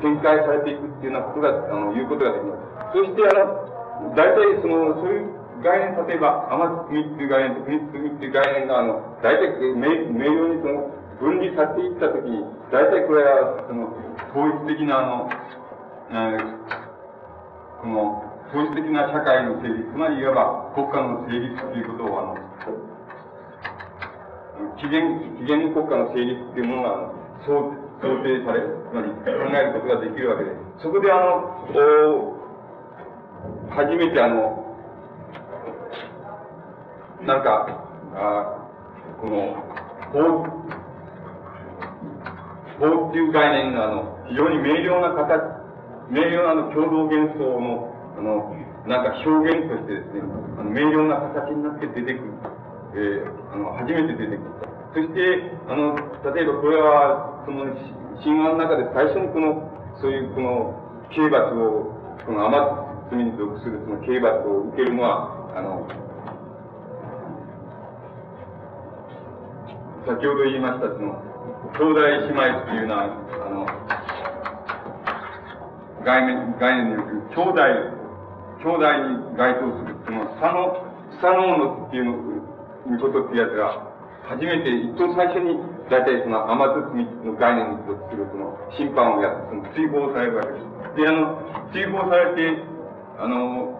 [0.01, 2.97] 展開されていくっていうようなことが、あの、言うことができます。
[2.97, 6.49] そして、あの、大体、その、そういう概念、例えば、
[6.89, 10.91] 天津っていう概念と国津っていう概念が、あの、大体、明明瞭にその、
[11.21, 13.93] 分離されていったときに、大体これは、その、
[14.33, 15.31] 統一的な、あの、
[16.11, 16.57] えー、
[17.83, 22.50] この、統一的な社会の成立、つまりいわば国家の成立ということを、あの、
[24.79, 27.13] 紀元、紀元国家の成立っていうものが、
[27.47, 30.51] そう、想定され、つまり考えることができるわけで、
[30.83, 32.37] そこであの、
[33.71, 34.77] 初めてあの、
[37.23, 37.85] なんか、
[38.15, 38.69] あ
[39.21, 39.55] この、
[40.13, 40.45] 法、
[42.81, 45.61] 法っていう概念があの、非常に明瞭な形、
[46.11, 48.57] 明瞭なあの共同幻想の、あの、
[48.87, 50.23] なんか表現としてですね、
[50.59, 52.33] あの明瞭な形になって出てくる。
[52.95, 54.71] えー、あの、初めて出てくる。
[54.95, 55.95] そして、あの、
[56.35, 57.65] 例えばこれは、その、
[58.19, 59.71] 神話の中で最初にこの、
[60.01, 60.75] そういうこの、
[61.11, 61.95] 刑罰を、
[62.27, 65.87] この天罪に属するその刑罰を受けるのは、あの、
[70.07, 71.23] 先ほど言いました、その、
[71.79, 73.05] 兄弟姉妹っていうのは、
[73.47, 73.67] あの、
[76.05, 77.61] 概念、概念によく、兄弟、
[78.63, 78.93] 兄弟
[79.31, 82.30] に該当する、その、佐野、佐野のっていうの、
[82.91, 83.91] いうことってやつが、
[84.27, 85.59] 初めて、一等最初に、
[85.91, 90.71] 大体その甘包みの概念に属するその審判をやって、その追放されるわけです。
[90.97, 91.39] で、あの、
[91.73, 92.63] 追放されて、
[93.19, 93.75] あの、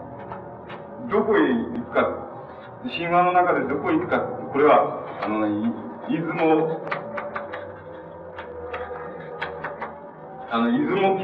[1.09, 2.03] どこへ行くか、
[2.83, 4.19] 神話の中でどこへ行くか、
[4.51, 5.47] これは、あの、
[6.09, 6.81] 出雲、
[10.51, 11.17] あの、出雲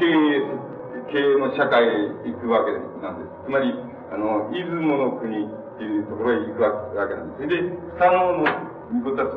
[1.12, 1.88] 系の社会へ
[2.24, 2.72] 行くわけ
[3.02, 3.44] なんです。
[3.44, 3.74] つまり、
[4.12, 5.48] あの、出雲の国
[5.78, 7.46] っていうところへ行くわけなんです。
[7.46, 7.62] で、
[8.02, 8.42] 佐野の
[8.90, 9.30] 見事は、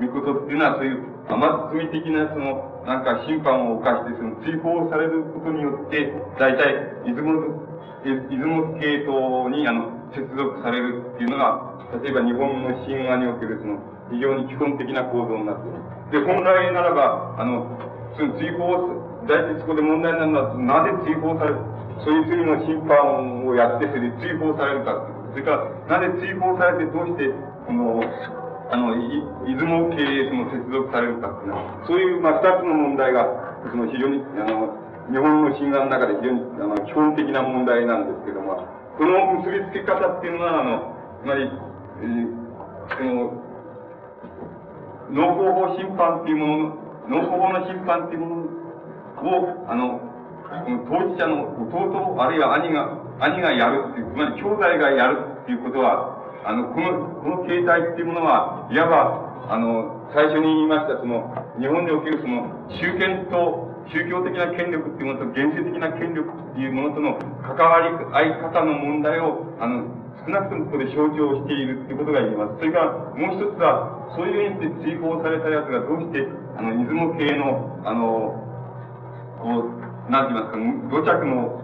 [0.00, 6.08] いうことっていうのは、そういう、甘罪的な、その、なんか審判を犯して、その、追放されることによって、
[6.40, 7.44] 大体、出雲、
[8.00, 13.76] 出雲系統に、あの、接続されるっていうのが、例えば日本の神話における、その、
[14.08, 16.24] 非常に基本的な構造になっている。
[16.24, 17.68] で、本来ならば、あの、
[18.16, 21.60] その追放、大体そこで問題になるのは、なぜ追放される、
[22.00, 25.11] そういう罪の審判をやって、それで追放されるか。
[25.32, 25.50] それか
[25.88, 27.32] ら、なぜ追放されて、どうして、
[27.66, 28.04] この、
[28.70, 28.92] あの、
[29.48, 33.26] 出雲系へその接続されるかっていうのは、そういう、まあ、二つの問題が、
[33.70, 34.76] その非常に、あの、
[35.08, 38.68] 日本の神話の中で非常に、あの、基本的な問題なんですけども、
[38.98, 42.28] この結びつけ方っていうのは、あの、つまり、えー、
[42.96, 43.42] その、
[45.12, 46.46] 農耕法審判っていうも
[47.08, 50.00] の、農耕法の審判っていうものを、あの、
[50.88, 56.92] 当事者の弟、あるいは兄が、兄がやるっていう、つまり兄弟がやるっていうことは、あの、この、
[57.22, 69.84] この形態っていうものは、いわば、あの、最初に言いました、その、日本におけるその、宗権と、宗教的な権力っていうものと、現世的な権力っていうものとの関わり合い方の問題を、あの、
[70.26, 72.58] 少なくともここで象徴しているっていうことが言えます。
[72.58, 76.26] それから、もう一つは、そういう意味で追放されたやつがどうして、
[76.58, 78.38] あの、出雲系の、あの、
[79.42, 80.58] こう、なんて言いますか、
[80.90, 81.62] 土着の、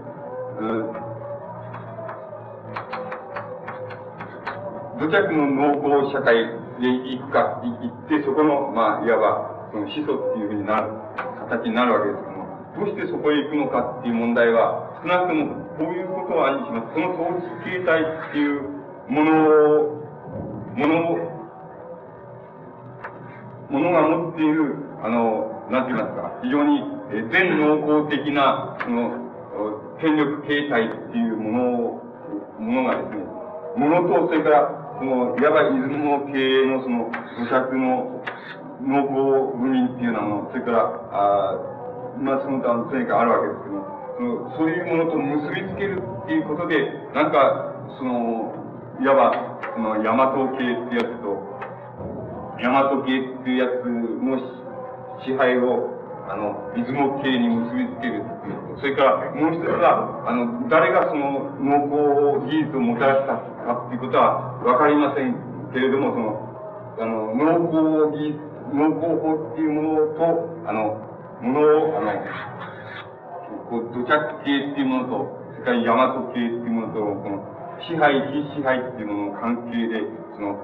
[0.58, 1.07] う
[4.98, 6.34] 土着の農耕社会
[6.82, 10.90] で行くか、行って、そこの、まあ、いわば、その始祖っていうふうになる、
[11.48, 12.46] 形になるわけですけども、
[12.76, 16.94] どうしてそこへ行くのかっていう問題は、少なくとも、こういうことを暗示します。
[16.94, 18.62] その統治形態っていう
[19.08, 20.02] ものを、
[20.76, 21.18] ものを、
[23.70, 29.10] ものが持っている、あの、なんて言いますか、非常にえ全農耕的な、その、
[30.00, 32.02] 権力形態っていうものを、
[32.60, 33.24] ものがですね、
[33.76, 38.18] ものと、それから、その、いわば出雲系のその、土着の
[38.82, 41.78] 農耕部民っていうようなもの、それから、あ
[42.18, 46.74] まあ、その他のとにかあるわけですけどその、そういうものと結びつけるっていうことで、
[47.14, 48.54] なんか、その、
[49.00, 51.38] いわば、その、大和系ってやつと、
[52.58, 54.34] 大和系っていうやつの
[55.22, 55.94] 支配を、
[56.26, 58.78] あの、出雲系に結びつけるっていう。
[58.78, 65.36] それから、もう一つは、あの、誰がその農耕技術をもたらしたかっていうことはわかりません
[65.72, 66.48] けれども、その、
[66.96, 68.32] あの、農耕技、
[68.72, 70.24] 農耕法っていうものと、
[70.64, 70.96] あの、
[71.44, 72.10] ものを、あの、
[73.68, 77.44] こう、土着系っていうものと、それから大和系っていうものと、この、
[77.84, 80.02] 支配、非支配っていうものの関係で、
[80.34, 80.58] その、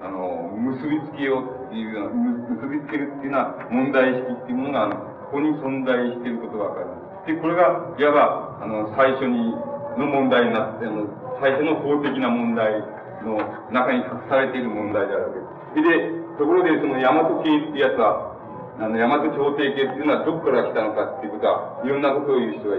[0.00, 2.14] あの、結びつけようっていうような、
[2.56, 4.96] 結びつけるっていうような問題意識っていうものが、あの、
[5.28, 6.94] ここに存在していることがわかりま
[7.24, 7.26] す。
[7.26, 9.52] で、これが、いわば、あの、最初に、
[9.96, 11.06] の問題になって、あの、
[11.40, 12.80] 最初の法的な問題
[13.24, 13.38] の
[13.70, 15.64] 中に隠されている問題であるわけです。
[15.82, 18.34] で、ところで、その、大和系ってやつは、
[18.78, 22.78] あの、大和朝廷系っていうのはどこから来たのかっていうことは、いろんなことを言う人が、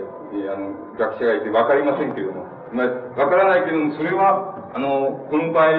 [0.54, 5.72] あの、学者がいて、わかりませんけれども、まあ、わからないけれども、それは、あの、この場合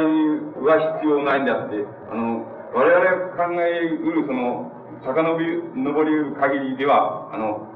[0.64, 4.72] は必要ないんであって、あの、我々が考えうる、その、
[5.05, 7.68] 遡り、登りうる限りでは、あの、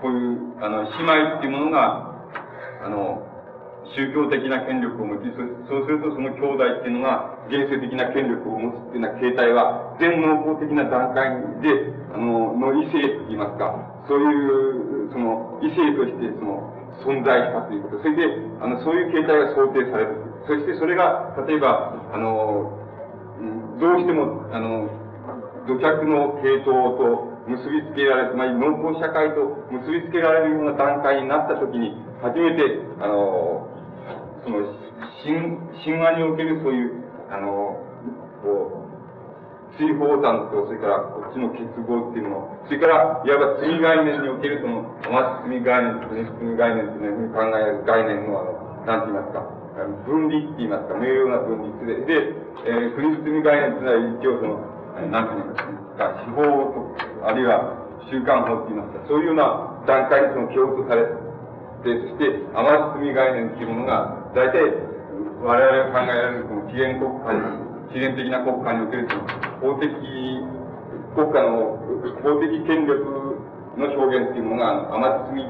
[0.00, 2.14] こういう、あの、姉妹っていうものが、
[2.84, 3.27] あの、
[3.94, 5.32] 宗教的な権力を持ち、
[5.68, 11.30] そうするとその兄弟っていうのが、現世的な権力を持つっていうような形態は、全農耕的な段階
[11.64, 18.02] で、あの、の異性と言いますか、そういう、その、異性として、その、存在したということ。
[18.02, 18.26] それで、
[18.60, 20.16] あの、そういう形態が想定される。
[20.46, 22.76] そしてそれが、例えば、あの、
[23.80, 24.88] どうしても、あの、
[25.66, 32.62] 土着の系統と、結びつけられる、つまり農耕社会と結びつけられるような段階になったときに、初めて、
[33.00, 33.66] あの、
[34.44, 34.62] その、
[35.24, 37.76] 神、神話におけるそういう、あの、
[38.42, 49.58] こう、追放談と、それからこっちの結合っていうのを、それから、いわば罪概念におけるその、ま罪概念、罪概念っていうのに考える概念の、あの、なんて言いますか、
[50.06, 52.34] 分離って言いますか、明瞭な分離で、で、
[52.66, 57.78] えー、国罪概念っていうのは一応その、なんて言いますか、司法とあるいは
[58.10, 61.14] 習慣法って言いますか、そういうような段階にその共通されて、
[61.86, 64.62] そして、甘罪概念っていうものが、大体、
[65.42, 69.10] 我々が考えられるこの紀元国家に、紀元的な国家における
[69.58, 69.90] 法的
[71.18, 71.74] 国家の
[72.22, 73.02] 法的権力
[73.74, 75.42] の表現っていうものが、甘罪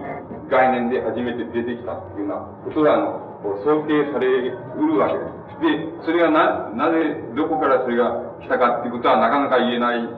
[0.49, 6.01] 概念で初めて出てきたっていうようなことが、あの、想定されうるわけです。
[6.01, 6.97] で、それがな、なぜ、
[7.37, 10.09] どこからそれが来たかっていうことはなかなか言えないし、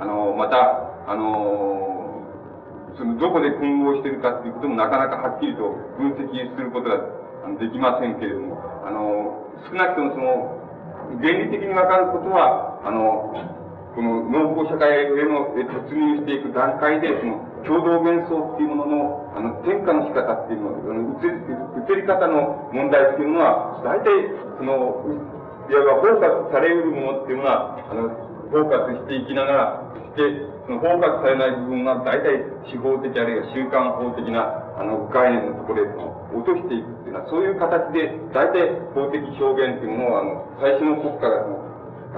[0.00, 1.86] あの、また、あの
[2.98, 5.68] そのどこで混合してるかっていうこともなかなかはっきりと
[6.00, 6.96] 分析することが
[7.54, 10.66] できませんけれども、あの少なくともその、
[11.22, 13.30] 原理的にわかることは、あの、
[13.94, 24.12] この農耕社会への突入していく段階で、その、共同幻想っていうものの、あの、転化の仕方っていうの、あの移移り方の問題っていうのは、大体、
[24.58, 25.00] その、
[25.70, 28.10] いわば包括されうるものっていうのは、あの、
[28.52, 41.62] 包括していきながら、して、その包括されない部分は大体司法的あるいは習慣法的な、あの、概念のところで、その、落としていくっていうのは、そういう形で、大体法的表現っていうものを、あの、最初の国家がの、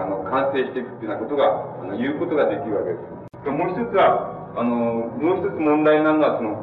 [0.00, 1.44] あの、完成していくっていうようなことが、
[1.76, 3.44] あの、言うことができるわけです。
[3.44, 6.56] でもう一つは、あの、もう一つ問題なのは、その、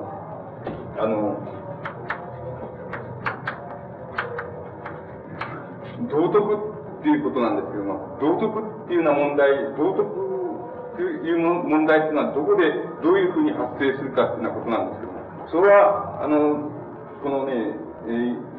[0.98, 1.38] あの、
[6.10, 10.25] 道徳っていうことなんですけども、道徳っていうような問題、道徳
[10.96, 12.72] という問題っていうのはどこで、
[13.04, 15.20] どういうふうに発生するかっていうようなことなんですけども、
[15.52, 16.72] それは、あの、
[17.24, 17.54] このね、
[18.08, 18.10] え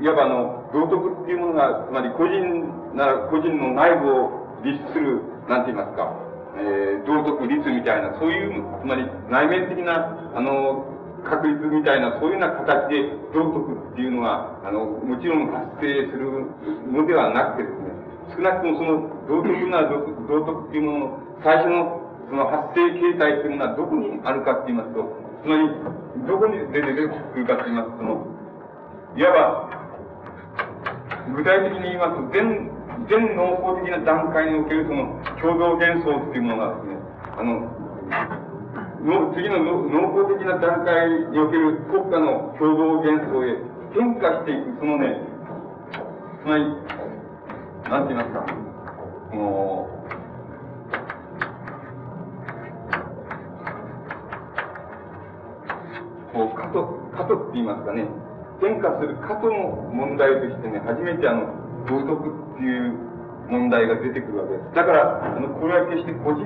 [0.00, 6.12] ー、いわばあの、道徳っていうものが、つまり個人なら個人の内部を律する、なんて言いますか、
[6.58, 10.84] えー、道徳律みたいな、そういう、つまり内面的な、あの、
[11.24, 16.46] 確立みたいな、そういうような形で道徳っていうのが、あの、もちろん発生する
[16.90, 17.96] のではなくてですね、
[18.34, 20.02] 少なくともその道徳な道
[20.42, 25.06] 徳っていうものの最初のその発生形態っていうのはどこにあるかって言いますと、
[25.42, 25.70] つまり、
[26.26, 28.26] どこに出てくるかって言いますと、その、
[29.16, 29.76] いわば、
[31.34, 32.70] 具体的に言いますと、全、
[33.08, 36.96] 全農耕的な段階におけるその共同幻想っていうものがですね、
[37.38, 37.76] あの、
[39.06, 43.54] の次の農耕的な段階における国家の共同幻想へ
[43.94, 45.20] 変化していく、そのね、
[46.42, 46.64] つまり、
[47.88, 48.46] なんて言いますか、
[49.30, 49.95] この、
[56.36, 56.84] こう、過渡、
[57.16, 58.04] 過渡って言いますかね、
[58.60, 61.48] 変化する過渡の問題としてね、初めてあの、
[61.88, 62.92] 道徳っていう
[63.48, 64.74] 問題が出てくるわけです。
[64.76, 66.44] だから、あの、これは決して個人、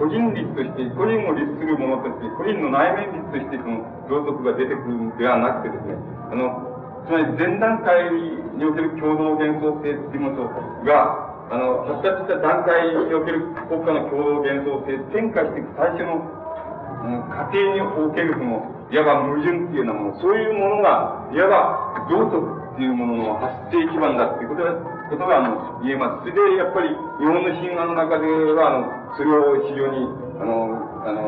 [0.00, 6.00] 個人律として、個人を律するものとして、個人の内面律としてその道徳が出てくるんではなくてですね、
[6.32, 6.70] あの、
[7.04, 8.08] つまり前段階
[8.56, 10.48] における共同幻想性っていうもの
[10.84, 16.22] が、あの、発達した段階における国家の共同幻想性、転化していく最初の、
[17.02, 24.74] うん、過程におけるその、いわば矛盾っていうようなもの、そういうものが、いわば道徳っていうものの発生基盤だっていうことが、
[25.10, 26.26] ことが、あの、言えます。
[26.26, 30.06] それで、やっぱり、日本の神話の中では、あの、それを非常に、
[30.38, 30.74] あの、
[31.06, 31.22] あの、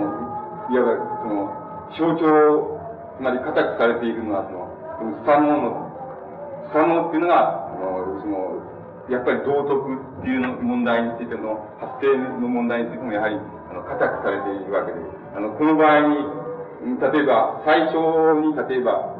[0.71, 1.63] いわば、その、
[1.95, 2.81] 象徴、
[3.19, 8.63] つまり固くされているのは、その、スタノの、スタノっていうのが、あの、その、
[9.11, 13.37] やっぱり道徳っていうの問題についての、発生の問題についてもやはり、
[13.71, 14.99] あの、固くされているわけで、
[15.37, 16.41] あの、この場合に、
[16.83, 17.95] 例えば、最初
[18.43, 19.14] に、例えば、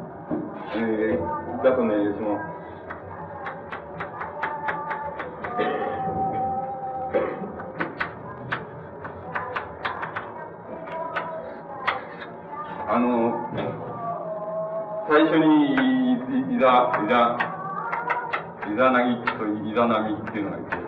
[0.75, 2.37] えー、だとね、その、
[12.89, 13.33] あの、
[15.09, 15.73] 最初に、
[16.55, 17.37] いざ、いざ、
[18.71, 20.83] いざなぎといざなみっていうのがいて、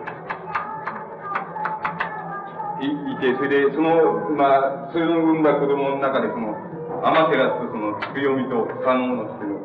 [2.84, 6.65] いて、それで、その、まあ、それの産んだ子供の中で、その、
[7.04, 9.60] アマテラスとその、強みとサノーのっていうの、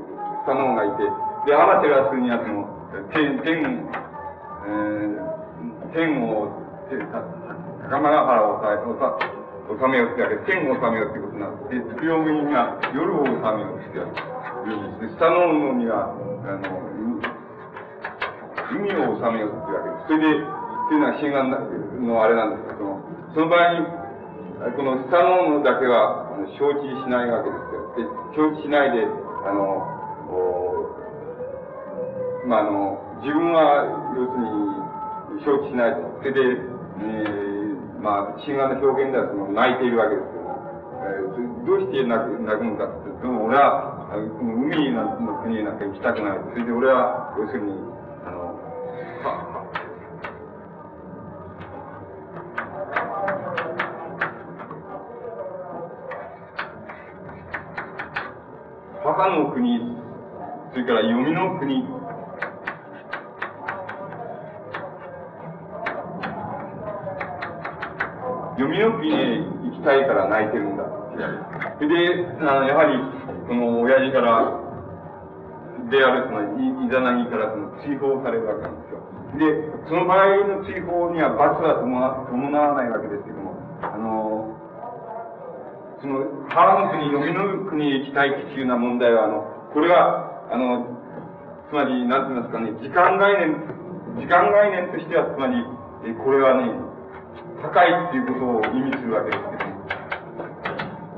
[0.45, 1.03] サノーがいて、
[1.47, 2.67] で、アマテラスにはその、
[3.13, 3.87] 天、天、
[4.65, 6.49] えー、天を、
[6.91, 8.61] 高間原を
[8.99, 9.17] さ、
[9.67, 11.95] 治めようってわけ、天を治めようってことなんです。
[11.95, 14.19] で、強みには夜を治めようってわけ。
[15.15, 16.81] 下の海は、あの、
[18.71, 20.07] 海を治めようってわけです。
[20.07, 21.43] それで、っていうのは神話
[22.03, 22.99] のあれなんですけども、
[23.33, 23.85] その場合に、
[24.75, 27.81] この下の海だけは承知しないわけですよ。
[27.97, 28.05] で、
[28.35, 29.05] 承知しないで、
[29.45, 30.01] あの、
[32.47, 33.85] まあ、あの、自分は、
[34.17, 36.01] 要するに、承知しないと。
[36.19, 40.57] それで、えー、まあ、神話の表現ではその泣いているわけですけども、
[41.01, 46.39] えー、どうして泣く泣くのかって言っても、俺は、海の国なんか行きたくない。
[46.51, 47.71] それで俺は、要するに、
[48.25, 48.57] あの、
[59.21, 59.77] 母の国、
[60.73, 61.85] それから読みの国、
[68.57, 70.85] 読みの国に行きたいから泣いてるんだ。
[71.77, 72.97] それで、あのやはり、
[73.45, 74.57] その親父から、
[75.91, 76.41] であるその
[76.81, 79.05] イザナギからその追放されるわけなんですよ。
[79.37, 83.53] で、その場合の追放には罰は伴わないわけですけども、
[83.83, 84.57] あの、
[86.51, 90.85] その、ハーム国、読みの国へ行きたいっていうような問題は、あの、これは、あの、
[91.69, 93.55] つまり、なんて言いますかね、時間概念、
[94.19, 95.63] 時間概念としては、つまり、
[96.03, 96.67] えこれはね、
[97.63, 99.71] 高いっていうことを意味するわけですけど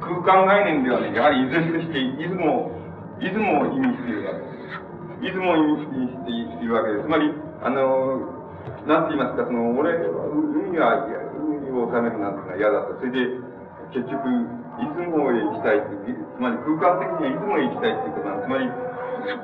[0.04, 2.70] 空間概念ではね、やはり依然として、いつも、
[3.18, 5.26] いつも意味しているわけです。
[5.26, 7.08] いつも意味しているわけです。
[7.08, 7.32] つまり、
[7.64, 8.44] あの、
[8.86, 13.00] なんて言いますか、その、俺、海は、海を治めるなんてのは嫌だった。
[13.00, 13.40] それで、
[13.96, 14.28] 結局、
[14.82, 18.48] いつもへ行きたいって、つまり空間的にはいつもへ行きたいっていうことなんです。
[18.48, 18.66] つまり、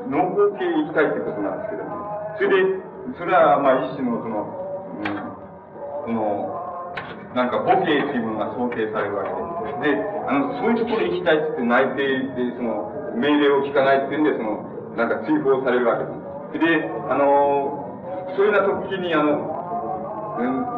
[0.09, 1.99] 農耕系へ行きたいってことなんですけども、
[2.37, 4.39] それで、それは、まあ、一種の、その、
[4.97, 5.29] うん、
[6.05, 6.59] その、
[7.35, 9.93] なんか、母系っていうものが想定されるわけです。
[9.93, 14.65] で、あの、そういうところに行きたいって言って内定で、その、命令を聞かないっていうんで、その、
[14.97, 16.29] なんか追放されるわけです。
[16.57, 19.58] で、あの、そういうような時に、あの、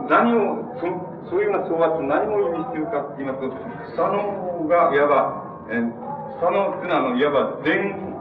[0.09, 3.53] 何を、そそういうような総圧何を意味しているかって言いますと、
[3.93, 5.79] 佐野が、いわば、え
[6.41, 8.11] 佐野っていうのは、あの、いわば全、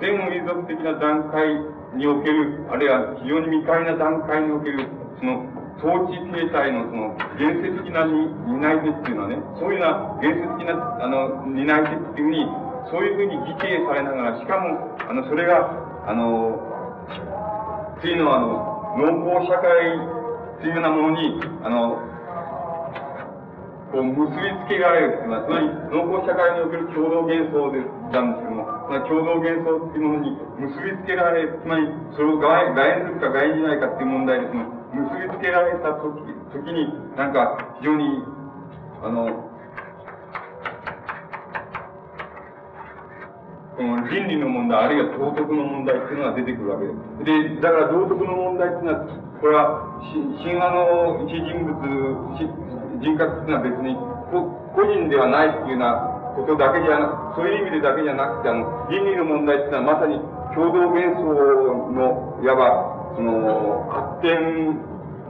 [0.00, 1.46] 全民族的な段階
[1.94, 4.86] における、あるいは非常に未開な段階における、
[5.18, 5.44] その、
[5.80, 12.46] 統治形態のその原説的な担い手っていうのはね、そういうような原説的なあの担い手っていうふうに、
[12.90, 16.60] そういうふうに義兄されながら、しかも、あの、それが、あの、
[17.98, 20.19] っていうのは、あの、農耕社会
[20.60, 21.96] っていうようなものに、あの、
[23.90, 27.80] こう結びつけられるっていうのは、つまり農耕社会における共同幻想で
[28.12, 34.68] なんですけども、その共同幻想っていうものに結びつけられ、つまりそれを外外縁するか外縁じゃないかっていう問題ですね。
[34.92, 38.20] 結びつけられたとき、時に、なんか、非常に、
[39.00, 39.48] あの、
[43.80, 47.56] この倫理の問題、あるいは道徳の問題っていうのが出てくるわけです。
[47.56, 51.72] で、だから道徳の問題っていうのは、これは、神話の一人物、
[53.00, 53.96] 人格っていうのは別に、
[54.76, 55.96] 個人ではないっていうような
[56.36, 60.20] ことだけじゃなく、そういう意味でだけじゃなくて、あの、倫理の問題っていうのはまさに
[60.52, 64.76] 共同幻想の、いわば、その、発展、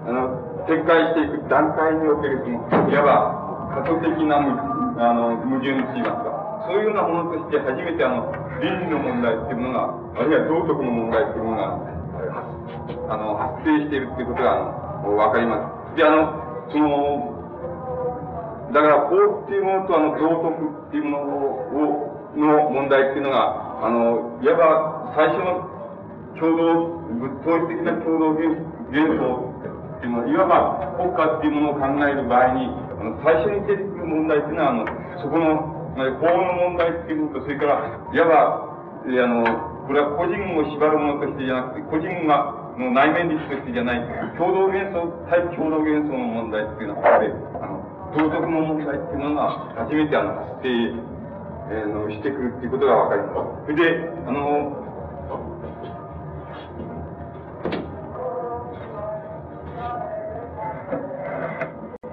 [0.07, 8.27] あの、展開していく段階における、その、いわば、過疎的な、あの、矛盾といいますか、そういうようなものとして初めてあの、
[8.59, 12.00] 倫理の問題っていうものが、あるいは道徳の問題っていうものが、
[13.09, 15.59] あの、発生しているっていうことが、あの、わかりま
[15.95, 15.97] す。
[15.97, 16.33] で、あの、
[16.71, 17.37] その、
[18.73, 20.55] だから、法っていうものと、あの、道徳
[20.89, 25.71] っていうものを、の問題っていうのが、あの、いわば、最初の
[26.39, 27.01] 共同、
[27.43, 28.55] 統一的な共同元
[28.91, 29.51] 素
[29.99, 32.71] っていうのは、いわば国家っていうものを考える場合に、
[33.01, 34.87] あの最初に出てくる問題っていうのは、あの、
[35.21, 37.75] そこの、法の問題っていうのと、それから、
[38.15, 38.71] いわば、
[39.03, 39.45] あの、
[39.87, 44.01] これは個人を縛るものとしてじゃなくて、個人が、の内面率としてじゃない、
[44.37, 50.69] 共同元素、対共同元素の問題っていうのは、ここで、あの、道徳の問題っていうのが、初めてあの、発生、
[51.71, 53.63] えー、のしてくるっていうことがわかります。
[53.67, 54.77] それで、あの、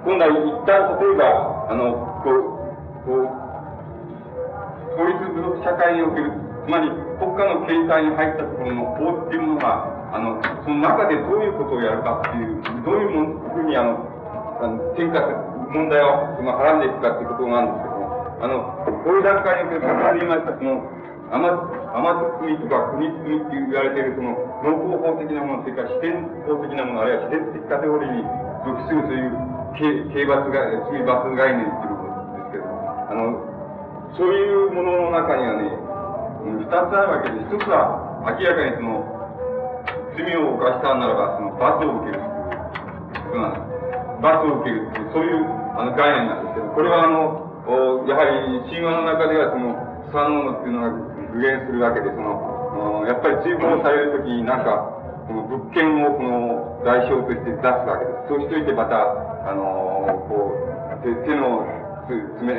[0.06, 2.48] 今度は一旦例えば、あの、こう、
[3.04, 3.48] こう、
[4.94, 6.32] 統一部族社会における、
[6.66, 6.90] つまり
[7.20, 14.02] 国家の形態に入ったところの法っていうものが、あの、その中でどういうことをやるかっていう、どういうふうにあの、
[14.58, 15.22] あの、転化
[15.70, 18.10] 問題を、まあ、絡んでいくかっていうことなんですけども、
[18.42, 18.66] あの、
[19.06, 20.82] こういう段階における、先ほど言いました、その、
[21.30, 21.54] アマ、
[21.94, 24.32] アマト組とか国組って言われているその
[24.64, 28.24] 農耕法的なもの、それから自然法的なもの、あるいは自然的カテゴリーに
[28.66, 29.30] 属するという
[29.78, 33.38] 刑刑罰が、罪罰概念っていうことですけど、あの、
[34.16, 35.68] そういうものの中にはね、
[36.48, 39.17] 二つあるわけで、一つは明らかにその、
[40.18, 43.78] 罪を犯したならば、その罰を受けるっていうことなんです。
[44.22, 45.46] 罰を受けるっていう、そういう
[45.78, 50.90] あの概念なんですけど、これはあの、おやはり神話の中ではその、三能っていうのが
[51.36, 58.32] 具現するわけで、その、やっぱり追放されるときになんか、この物件をこの代表として出すわけです。
[58.32, 58.96] そうしといてまた、
[59.44, 61.68] あのー、こう、手手の
[62.08, 62.56] 爪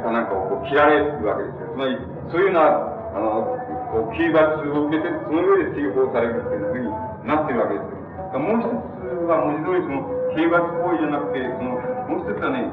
[0.00, 1.68] かなんかをこう切られるわけですよ。
[1.72, 1.98] つまり、
[2.32, 2.64] そういうような、
[3.12, 3.65] あの、
[3.96, 6.92] こう、刑罰を受けて、その上で追放されるっていうふうに
[7.24, 7.96] なってるわけですよ。
[8.36, 10.04] もう一つは文字通りその、
[10.36, 12.68] 刑罰行為じゃなくて、その、もう一つはね、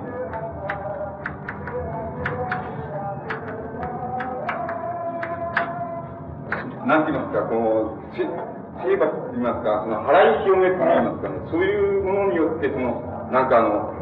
[6.84, 13.00] なんて言いますか、この、刑罰と言いますか、その払い清めと言いますかね、そういうものによって、その、
[13.32, 13.96] なんかあの、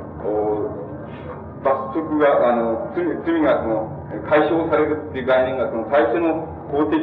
[1.61, 6.99] 罰則が、あの、罪罪がその、解消されるっていう概念が、その最初の法的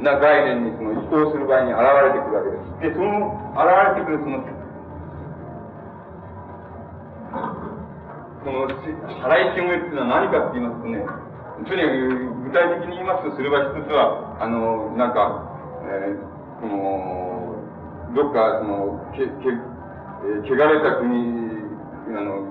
[0.00, 2.94] な概念にその移行する場合に現れてくるわけです。
[2.94, 3.66] で、その、現
[3.96, 4.44] れてくるその、
[8.44, 8.68] その、
[9.24, 11.00] 払い清めっていうのは何かって言いますとね、
[11.64, 12.06] とにかく
[12.44, 15.48] 具体的に言いますとすれば一つは、あの、なんか、
[15.88, 16.20] えー、
[16.60, 17.56] その、
[18.14, 21.56] どっか、その、け、け、えー、汚れた国、
[22.12, 22.44] あの、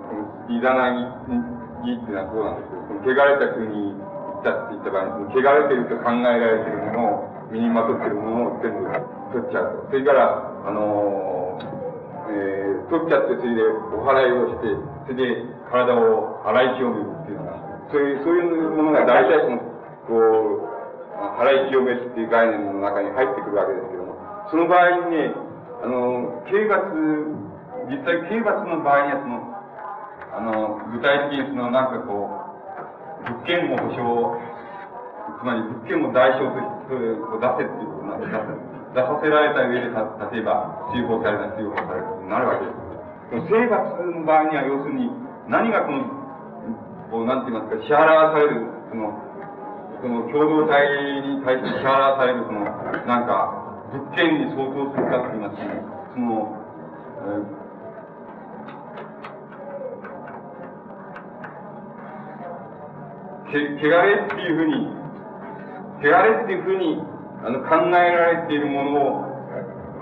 [0.50, 1.55] いざない
[1.86, 9.94] ぎっていうのはそうなんですけど、その汚れた国に行ったって言った場合に、汚れてると考えられてるものを、身にまとってるものを全部取っちゃうと。
[9.94, 11.86] それから、あのー、
[12.26, 13.62] えー、取っちゃって、それで
[13.94, 14.74] お祓いをして、
[15.06, 17.53] それで体を洗い清めるっていうのが、
[17.94, 19.62] そういう、そういうものが大体その、
[20.10, 20.76] こう、
[21.38, 24.18] 払い清めっていう概念の中に入ってくるわけですけども、
[24.49, 25.32] その場合にね、
[25.84, 26.82] あの、刑罰、
[27.88, 29.45] 実際刑罰の場合にはその、
[30.36, 34.56] あの、具体的にその、なんかこう、物件を保証、
[35.40, 38.76] つまり物件を代償として出せっていうことなんです。
[38.95, 43.48] 出させられた上で、例えば、追放された、追放されるとなるわけです。
[43.48, 45.12] 刑罰の場合には、要するに、
[45.48, 46.03] 何がこの、
[47.12, 49.12] こう、なんて言いますか、支払わされる、その、
[50.02, 50.88] その共同体
[51.28, 52.64] に対して支払わされる、その、
[53.07, 55.84] なんか、物件に相当するかって言いますね、
[56.14, 56.56] その、
[57.24, 57.65] えー、
[63.56, 64.91] け、汚れっていうふうに、
[66.03, 66.99] 汚れっていうふうに、
[67.44, 69.26] あの、考えられているものを、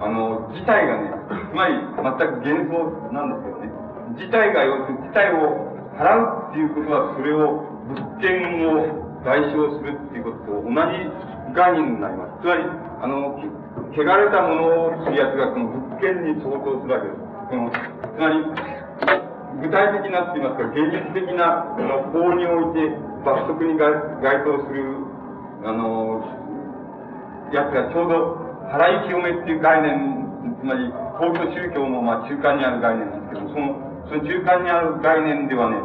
[0.01, 1.13] あの、自体がね、
[1.51, 3.69] つまり、全く幻想なんですよね。
[4.17, 10.75] 自体が、要するに、自体を払うっていうことは、それを、物件を代償するっていうことと同じ
[11.53, 12.41] 概念になります。
[12.41, 12.63] つまり、
[13.03, 13.35] あの、
[13.91, 17.19] 汚れたものをするやつがこの物件に相当するわけです。
[17.49, 18.39] このつまり、
[19.61, 24.83] 具体的なって言いますか、現実的なその法において罰則に該当する、
[25.63, 26.19] あの、
[27.51, 30.27] やつがちょうど払い清めっていう概念、
[30.59, 35.77] つまり、法と宗教のまあ中間にある概念なんですけど、その、その中間にある概念ではね、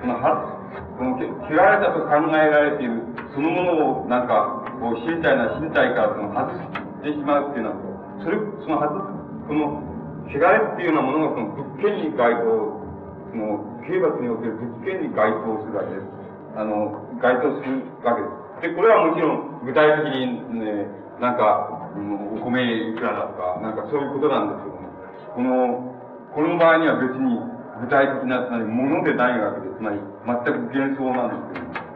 [0.00, 0.58] その、は、
[0.96, 3.04] その、汚れたと考えられている、
[3.34, 7.76] そのものを、なんか、こう、身体な身体からその外してしまうっていうのは、
[8.24, 9.82] それ、その外す、その、
[10.30, 12.80] 汚れっていうようなものがその物件に該当、
[13.28, 16.17] その、刑罰における物件に該当するわけです。
[16.58, 16.90] あの、
[17.22, 18.28] 該当するわけで
[18.66, 18.74] す。
[18.74, 20.90] で、これはもちろん、具体的にね、
[21.22, 24.90] なんか、うん、お米いくらだとか、なんかそういうことなんですけども、
[25.38, 25.94] この、
[26.34, 27.38] この場合には別に
[27.78, 31.88] 具体的な、つまり物でないわけです、つまり全く幻想なんですけども、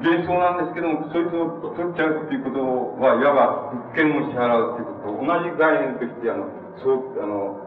[0.00, 1.44] 幻想なんですけども、そいつを
[1.76, 6.48] 取っちゃうっていうことは、いわば物件を支払うっていうことと同じ概念として、あの、
[6.80, 7.60] そう、あの、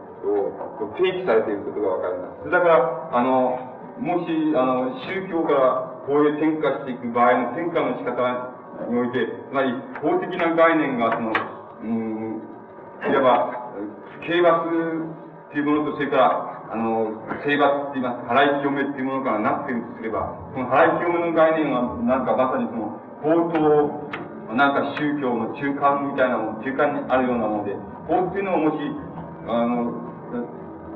[0.98, 2.50] 定義されていることがわかります。
[2.50, 8.16] だから、あの、もし、あの、宗教からこういう転化していく場合の転化の仕方
[8.88, 11.36] において、つまり法的な概念が、その、
[11.84, 12.40] うん、
[13.12, 13.68] いわば、
[14.24, 14.64] 刑罰
[15.52, 17.12] っていうものと、それから、あの、
[17.44, 27.76] 刑罰って言います、払い清めっていうものからなっているとすれば、その払い清めの概念は、なんかまさにその、法と、なんか宗教の中間みたいなもの、中間にあるようなもので、
[28.08, 28.80] 法っていうのをもし、
[29.44, 29.92] あの、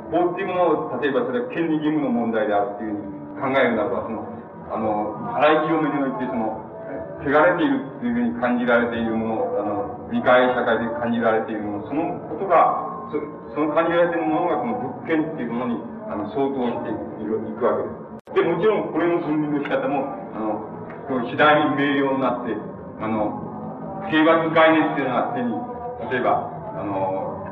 [0.08, 4.31] 法っていうものを、例えばそれは権利義務の問題であるっていうふうに考えるならば、その、
[4.72, 6.64] あの、払い清めにおいて、その、
[7.22, 13.20] 汚れているっていうふうに感じられているもの、あの、理解社会で感じられているもの、そのことが、そ
[13.54, 16.90] その感じられているものがこの物件っていうものに、あの、相当して
[17.20, 17.92] いるいくわけで
[18.32, 18.40] す。
[18.40, 22.56] で、もちろんこれの分類の仕方も、あの、次第に明瞭になって、
[23.00, 25.52] あの、刑罰概念っていうのが手に、
[26.10, 27.44] 例えば、あの、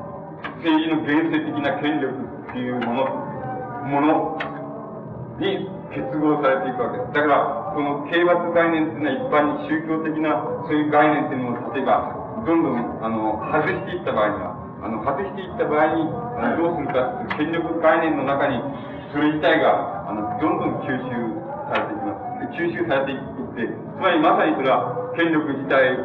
[0.65, 2.17] 政治の原生的な権力
[2.51, 3.07] っていうもの、
[3.87, 4.60] もの
[5.41, 7.13] に結合されていくわけです。
[7.17, 16.09] だから、この刑罰概念っていうのは一般に宗教的なそういう概念っていうのを、例えば、どんどん、あの、外していった場合には、あの、外していった場合に、
[16.41, 18.61] あのどうするかっていう権力概念の中に、
[19.13, 21.11] それ自体が、あの、どんどん吸収
[21.69, 22.31] されていきます。
[22.57, 23.21] 吸収されていっ
[23.57, 25.99] て、つまりまさにそれは、権力自体、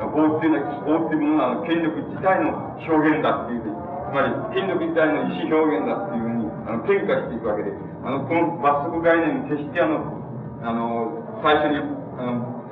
[0.00, 10.22] 法っていうのは、法っていうものは、権力自体の表現だっていうふうに、つまり、権力自体の意思表現だっていうふうに、あの、転化していくわけです、あの、この罰則概念に決してあの、
[10.62, 11.78] あの、最初に、
[12.18, 12.62] あの、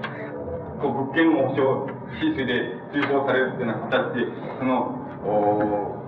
[0.82, 1.86] こう、物件を保証
[2.18, 4.26] し、それで追放されるっていうような形で、
[4.58, 6.00] その、お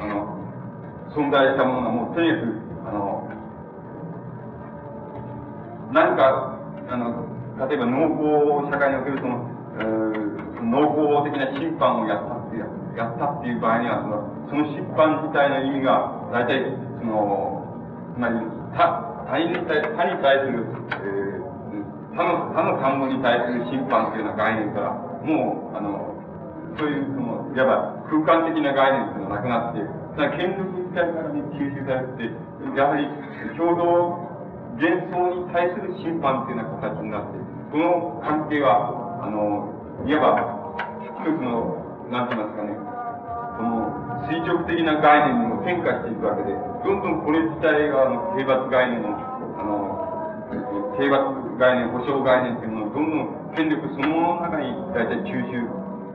[0.00, 0.38] あの、
[1.10, 2.42] 存在したものがもう、とにかく、
[2.86, 3.28] あの、
[5.92, 6.58] 何か、
[6.90, 7.26] あの、
[7.66, 9.50] 例えば農耕社会におけるその、
[9.80, 16.62] えー、農耕的な審判をやったっていう、やったっていう場合には、その、その審判自体の意味が、大体、
[17.00, 17.64] その、
[18.14, 24.92] つまり、他、他に対他に対する、えー、他の、他の官房に対する審判というような概念から、
[25.24, 26.14] もう、あの、
[26.78, 29.82] そういう、その、いわば空間的な概念というのがなくなって、
[30.16, 32.30] その権力自体からに吸収されて、
[32.76, 33.06] やはり、
[33.56, 34.28] 共同
[34.78, 37.38] 幻想に対する審判というような形になって、
[37.70, 39.74] この関係は、あの、
[40.06, 42.97] いわば、一つの、なんて言いますかね、
[43.58, 43.90] この、
[44.30, 51.26] 垂直的な概念にも変化していくわけで、どんどんこれ自体が、あの、刑罰概念の、あの、刑罰
[51.58, 55.66] 概念、保障概念っていうものをどんどん権力そのものの中に大体吸収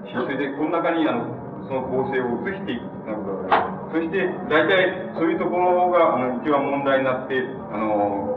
[0.07, 1.27] し、それでこの中に、あの、
[1.67, 7.35] その構成を移していくということがそして、大体、そういうところが、あの、一番問題になって、
[7.71, 8.33] あの、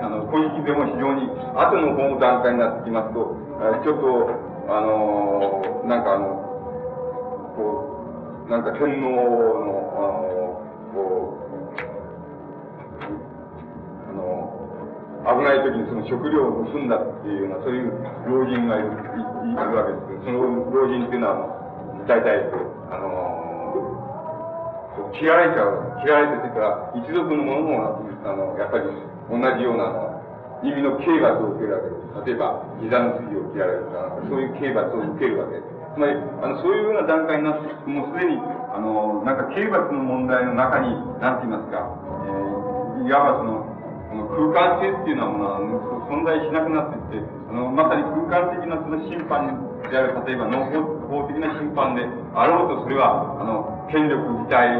[0.00, 3.36] あの、古式でも非常に、後の方の段階になってきますと、
[3.84, 6.47] ちょっと、あの、なんかあの、
[7.58, 9.18] こう、なんか天皇の、
[9.98, 10.62] あの、
[10.94, 11.82] こう、
[14.06, 14.22] あの、
[15.26, 17.90] 危ない時にその食料を盗んだっていうような、そういう
[18.30, 22.46] 老人がいるいいるわけですけど、その老人っていうのは、大体、
[22.94, 23.18] あの、
[25.18, 25.98] 切られちゃう。
[26.00, 28.86] 切られて、それから一族のものも、あの、やっぱり
[29.30, 30.08] 同じような
[30.62, 32.26] 意味の刑罰を受けるわけです。
[32.26, 35.77] 例えば、膝の筋を切られるとか、そういう刑罰を受けるわけです。
[35.98, 41.90] つまり、あの、そういうような段階になって、もうすでに、あの、なんか刑罰の問題の中に、なんて言いますか、
[43.02, 43.66] えー、いわばその、
[44.06, 49.50] その空間性っていうようなものは存在しなくなっていって、あの、まさに空間的なその審判
[49.90, 50.70] である、例えば農
[51.10, 52.06] 法的な審判で
[52.38, 54.78] あろうと、それは、あの、権力自体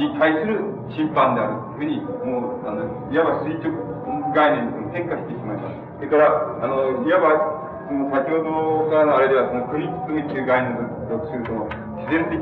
[0.00, 0.56] に対する
[0.96, 3.68] 審判であるというふうに、もう、あの、いわば垂直
[4.32, 5.84] 概念に変化してしまいます。
[6.00, 7.53] それから、あの、いわば、
[7.92, 11.68] の先ほどからのあれでは、その国包みという概念に属するその
[12.00, 12.40] 自然的、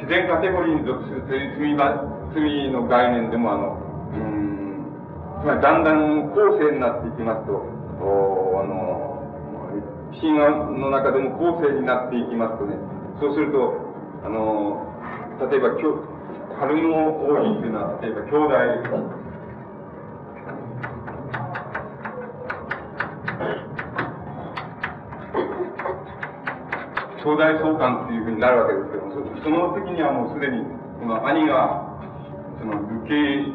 [0.00, 3.76] 自然カテゴリーに属するという罪罪の概念でも、あの、
[4.12, 7.52] うん、つまりだんだん後世になっていきますと、
[8.00, 9.16] おあの、
[10.20, 12.76] 神話の中でも後世になっていきますとね、
[13.20, 13.74] そうすると、
[14.24, 14.80] あの、
[15.50, 15.76] 例えば、
[16.56, 19.25] 春の王妃っていうのは、例えば兄弟、
[27.26, 30.62] 兄弟相関っていうふうになるわけですけども、その時にはもうすでに、
[31.02, 31.82] この兄が、
[32.62, 33.50] その、流刑、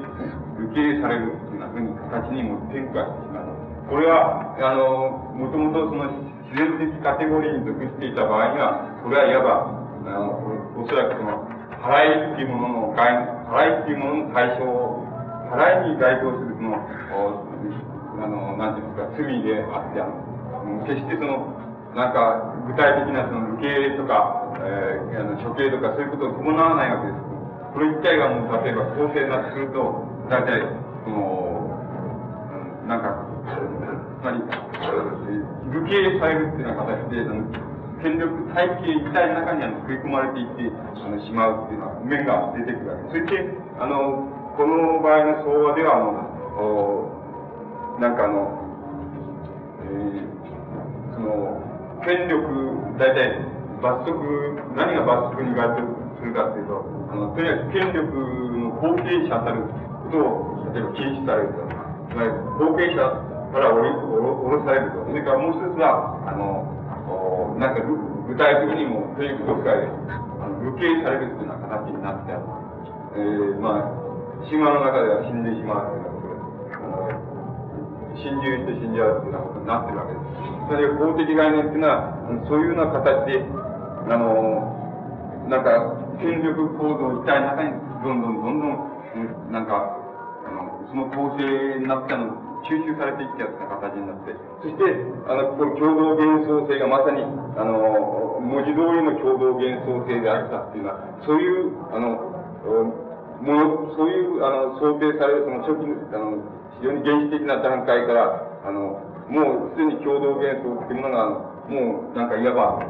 [0.60, 3.56] 流刑されるっていうふうに形にも転化してしまう。
[3.88, 6.04] これは、あの、もともとその
[6.52, 9.72] 自然的カテゴリーに属していた場合には、これはいわば、
[10.04, 10.36] あの、
[10.76, 11.48] おそらくその、
[11.80, 15.08] 払いっていうものの、払いっていうものの対象を、
[15.48, 16.76] 払いに該当するその、
[18.20, 20.12] あの、なんていうんですか、罪であって、あ
[20.60, 21.56] の、決してその、
[21.96, 27.20] なんか、具体的なその、受け入れとか、えー、あの処刑とかそういうことを伴わないわけです。
[27.76, 30.64] これ一体がもう、例えば公正なすると、大体、
[31.04, 31.68] その、
[32.88, 37.28] なんか、つまり、受け入れされるっていうような形で、
[38.02, 43.30] 権力体系一体の中にあの食い込まれていってあのしまうっていうのは面が出てくるわけです。
[43.30, 43.46] そして、
[43.80, 44.26] あの、
[44.58, 48.58] この場合の相和では、あの、おなんかあの、
[49.86, 51.71] えー、その、
[52.06, 53.40] 権力、大体、
[53.82, 54.18] 罰則、
[54.76, 55.86] 何が罰則に該当
[56.20, 58.08] するかっていうと、あの、とにかく権力
[58.58, 61.66] の後継者たることを、例えば禁止されると。
[62.10, 63.02] つまり、後継者
[63.54, 65.06] から降り、降ろされると。
[65.06, 66.82] それからもう一つは、あの、
[67.58, 67.82] なんか
[68.28, 69.88] 具体的にもフェイク読解で
[70.40, 72.44] あの流刑されるっていうような形になってある。
[73.12, 73.92] えー、まあ、
[74.48, 77.31] 神話の中では死んでしまうっていうような
[78.12, 80.52] ことで、あの、心中して死んじゃうっていうようなことになってるわけです。
[80.68, 82.16] それで法的概念っていうのは、
[82.48, 83.46] そういうような形で、
[84.10, 87.74] あの、なんか、権力構造一体の中に
[88.04, 89.98] どんどんどんどん、なんか、
[90.46, 94.86] あの、その構成になったの吸収されていったような形になって、そして、
[95.28, 97.26] あの、この共同幻想性がまさに、
[97.58, 102.32] あの、文字通りの共同幻想性であったっていうのは、そういう、あの、
[103.42, 108.98] もの、そういう、あの、想定される、その初期の、あの、非常に原始的な段階から、あの、
[109.30, 111.30] もうすでに共同幻想っていうものが、
[111.70, 112.82] もう、なんかいわば、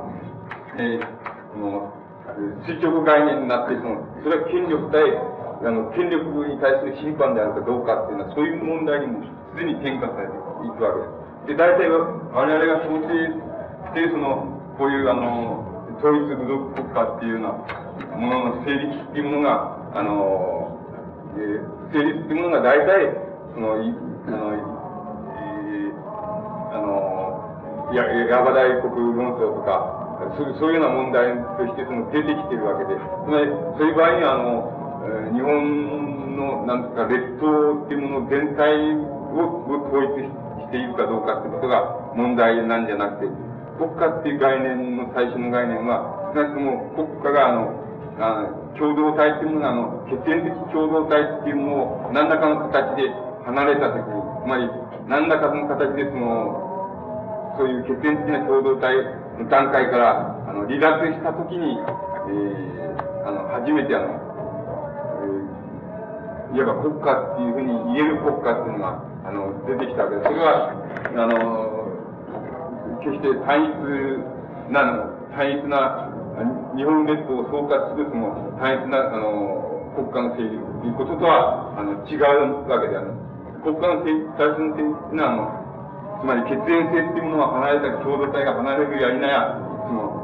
[0.80, 5.03] えー、もう、垂直概念になって、その、それは権力対、
[5.68, 10.95] あの、権力に対する審判であるかどうかっていうのは、そういう問題にもすでに転化されていくわ
[11.45, 11.51] けです。
[11.51, 13.11] で、大体、我々が想定
[13.91, 15.68] して、その、こういうあの、
[15.99, 20.80] 統一部族国家っていうようなものの成立っていうものが、あの、
[21.35, 24.53] えー、成立っていうものが大体、その、あの、
[25.36, 25.95] えー、
[26.72, 27.22] あの、
[27.95, 30.02] や、ヤバ大国論争とか、
[30.38, 34.82] そうそういうような問題としてその出てきてるわけで、つまり、そういう場合には、あの、
[35.34, 38.95] 日本の、なんですか、列島っていうもの全体
[39.34, 43.34] を統一しているかどうかってことが問題なんじゃなくて、
[43.82, 47.82] 国家っていう概念の最初の概念は、少なくとも国家があの、
[48.22, 53.10] あの共同体っていうものが、あの、血縁的共同体っていうものを何らかの形で
[53.45, 54.69] 離れたとき、つまり、
[55.07, 56.72] 何らかの形でその、
[57.57, 58.95] そういう血縁的な共同体
[59.38, 64.07] の段階から、あの、離脱したときに、えー、あの、初めてあの、
[66.51, 70.27] えー、いわば国家っていうふうに言える国家っていうのが、あの、出てきたわけです。
[70.27, 70.73] それは、
[71.11, 71.81] あの、
[73.01, 73.73] 決して単一
[74.72, 76.07] なの、単一な、
[76.76, 83.31] 日本列島を総括するその単一な、あの、国家の政治ということとは、あの、違うわけである。
[83.61, 85.61] 国家の政治、最初の政治っていうのは、
[86.21, 90.21] つまり血縁性っていうものが離れた共同体が離れるやいなや、その、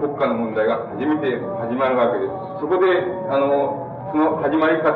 [0.00, 2.32] 国家の問題が初めて始まるわけです。
[2.60, 2.88] そこで、
[3.28, 4.92] あの、その始まり方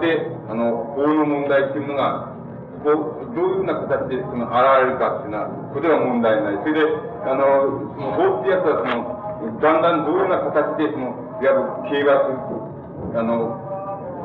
[0.00, 2.32] で、あの、法の問題っていうのが、
[2.84, 2.96] どう
[3.32, 6.58] いうような形でその現れるかっていうのは、ことが問題ない。
[6.60, 6.80] それで、
[7.24, 13.72] あの、その法ってやつはその、だんだんどういうような形でその、いわば刑罰、あの、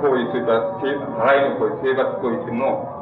[0.01, 2.96] 行為、そういった払いの行為、刑罰行為っていうのを、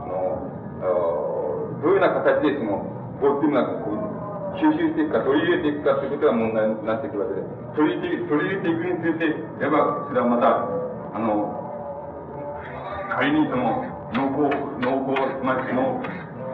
[1.82, 2.84] どういうような形でその、
[3.20, 7.44] 法っていうのは、吸収していくか、取り入れていくかということが問題になっていくわけで、
[7.76, 9.28] 取り入れて、取り入れていくについて、
[9.60, 10.64] やっぱ、それはまた、
[11.16, 11.66] あの、
[13.12, 13.84] 仮にその、
[14.16, 16.00] 濃厚、濃厚、つまりその、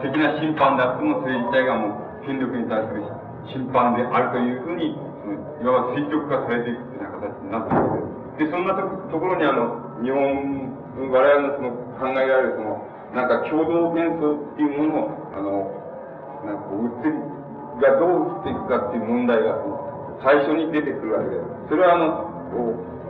[0.02, 3.02] 的な審判であっても、それ自体がもう、権力に対する
[3.50, 4.98] 審判であるというふうに、
[5.62, 7.94] いわば垂直化されていくというような形になっているわ
[8.38, 8.46] けで。
[8.46, 10.74] で、そんなとところにあの、日本、
[11.10, 11.70] 我々のその
[12.02, 12.81] 考えられるその、
[13.14, 15.70] なんか共同幻想っていうものを、あの、
[16.44, 17.32] なんかこう、移り、
[17.80, 19.58] がどうしていくかっていう問題が、
[20.22, 21.72] 最初に出てくるわけです。
[21.72, 22.06] それはあの、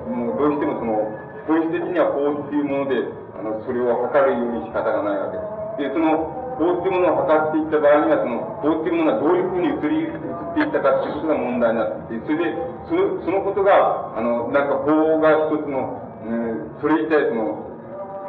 [0.09, 1.13] もうどうしてもその、
[1.45, 2.97] 本質的には法っていうもので、
[3.35, 5.29] あの、それを測るように仕方がないわ
[5.77, 5.91] けです。
[5.91, 12.57] で、その、法っていうものを測っていった場合には、その、法っていうものがどういうふうに移り、移っていったかっていうことが問題になっていて、それで、
[12.87, 17.67] その、そのことが、あの、なんか法が一つの、うん、それ自体その、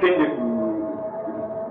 [0.01, 0.62] 権力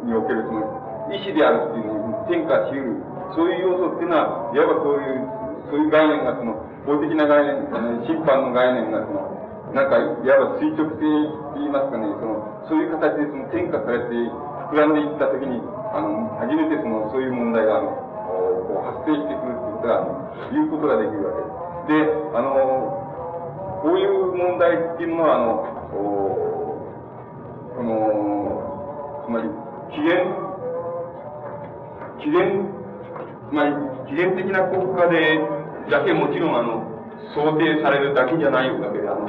[0.04, 2.96] におけるその、意志であるっていうのに転化し得る、
[3.34, 5.28] そういう要素っていうのは、いわばそういう、
[5.70, 9.32] そういう概念がその、法的な概念、審判の概念がその、
[9.72, 14.14] なんか、いわば垂直性って言いますかね、その、そういう形でその転化されて
[14.72, 15.60] 膨らんでいったときに、
[15.92, 17.92] あの、初めてその、そういう問題が、あの、
[18.68, 20.00] こう発生してくるっていうことが、
[20.52, 22.04] いうことができるわけです。
[22.04, 22.52] で、あの、
[23.82, 25.64] こういう問題っていうのは、あの、
[27.76, 29.48] この、つまり、
[29.92, 30.24] 起源、
[32.18, 32.64] 起源、
[33.48, 33.76] つまり、
[34.08, 35.40] 起源的な国家で、
[35.90, 36.88] だけもちろん、あの、
[37.34, 39.28] 想定されるだけじゃないわけで、あの、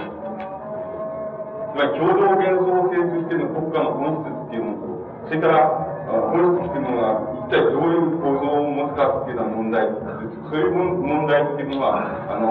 [1.74, 5.94] つまり共同幻想性としての国家の本質っていうものと、それから、
[6.32, 12.48] 本質っていうのが一体どういう構造を持つかっていうような問題、そういう問題っていうのは、あの、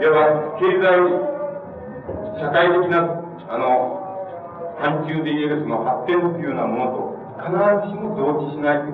[0.00, 1.32] いわば経済、
[2.40, 3.08] 社会的な、
[3.48, 4.02] あの、
[4.82, 7.11] 範疇で言えるその発展っていうようなものと、
[7.42, 8.86] 必ずしも同時しない、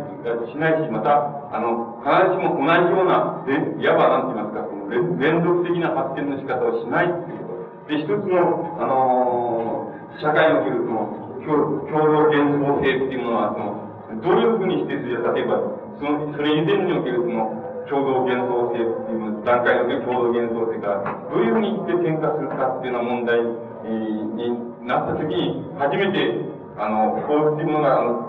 [0.48, 7.92] しないし、また、あの、必ずしも同じような、いわばなんて言いますか、その連続的な発展の仕方をしないっていうこと。
[7.92, 15.60] で、一つの、あのー、社会におけるその、共同幻想性っていうものは、その、どういうふうにして、例えば、
[16.00, 28.27] その、それ以前におけるその、共同幻想性っていう段階における共同幻想性が、どういうふうにして転化するかっていうような問題になったときに、初めて、あの、法っていうものが、あの、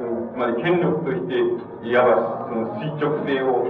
[0.00, 1.36] つまり権力として、
[1.84, 3.68] いわば、その垂直性を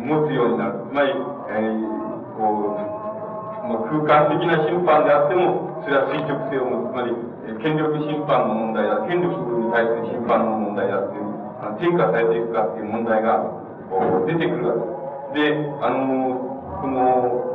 [0.00, 0.80] 持つようになる。
[0.88, 1.84] つまり、えー、
[2.36, 7.12] こう、まあ、空間的な審判であっても、それは垂直性を持つ、つまり、
[7.60, 11.28] 権力審判の問題だ、権力に対する審判の問題だっていう、
[11.60, 13.44] あの転化されていくかっていう問題が、
[13.92, 14.74] こう、出てくるわ
[15.34, 15.60] けで。
[15.60, 17.52] で、あの、その、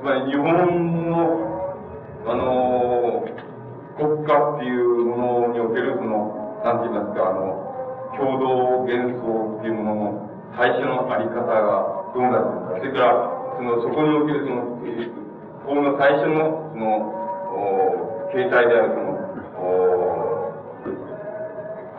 [0.00, 1.28] つまり日本の、
[2.24, 3.45] あの、
[3.96, 7.64] 国家っていうものにおける、その、なんて言いますか、あの、
[8.12, 12.92] 共同幻想っていうものの最初のあり方が、どうなってるか。
[12.92, 14.76] それから、その、そこにおけるその、
[15.64, 17.08] 法の最初の、その、
[17.56, 19.16] お形態であるその、
[19.56, 20.52] お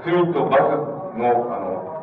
[0.06, 0.62] 罪と罰
[1.18, 1.98] の、あの、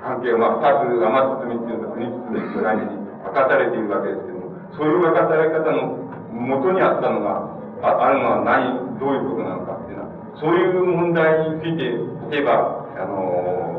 [0.00, 11.88] 関係は、まあ、二つ、余つ罪っていうのは国罪と大事に分かされているわけですけども、そういう分かされ方の元にあったのが、ああるのは何、どういうことなのかっていうのは、そういう問題について、
[12.30, 13.76] 例えば、あの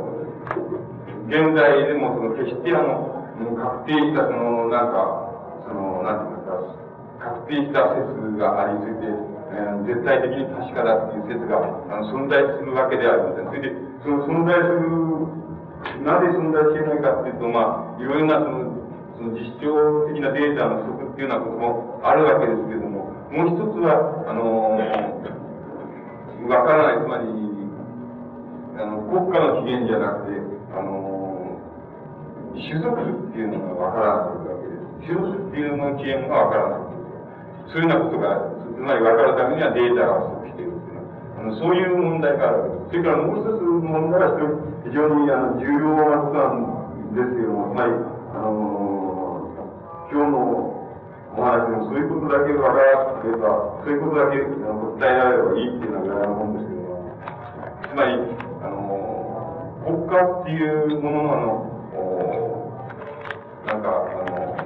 [1.28, 5.28] 現在でもその決してあの、確定したその、なんか、
[5.68, 6.78] その、なんていうんですか、
[7.20, 13.46] 確定した説があり、それで、えー、絶対的に確かだっていう説があの存在するわけではありません。
[13.46, 14.88] それで、その存在する、
[16.08, 18.72] なぜ存在していないかっていうと、まあ、いろいろなその、
[19.18, 20.80] その実証的なデータの
[21.22, 24.78] いうようなこともあるわけですけれども、もう一つは、あの
[26.48, 27.28] わからない、つまり、
[28.78, 30.38] あの、国家の起源じゃなくて、
[30.78, 31.58] あの
[32.54, 35.10] 種族っていうのがわからないわけです。
[35.10, 36.88] 種族っていうのの起源がわからない。
[37.74, 41.02] そういうようなことが、つまり分かるためにはデータが不足しているっていうの、
[41.38, 43.02] あのそういう問題があるわけです。
[43.02, 44.38] それからもう一つ問題は
[44.86, 46.78] 非常にあの重要なことなん
[47.12, 49.28] ですけども、つまり、あの
[50.14, 50.77] 今日の
[51.38, 57.14] お話でもそういうことだけ分かられば、そういうことだけ答えられればいいっていうのはぐらいなもんですけども、
[57.86, 58.18] つまり、
[58.66, 58.82] あの
[59.86, 61.78] 国家っていうもののあの、
[63.70, 64.58] なんか、あの、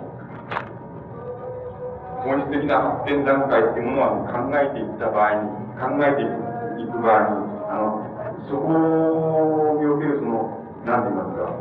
[2.23, 7.99] 本質的な発展段階っていうものは考えていった場合に、考えていく場合に、あの、
[8.47, 11.51] そこにおけるその、なんて言いますか、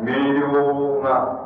[0.00, 1.39] うん、明瞭な、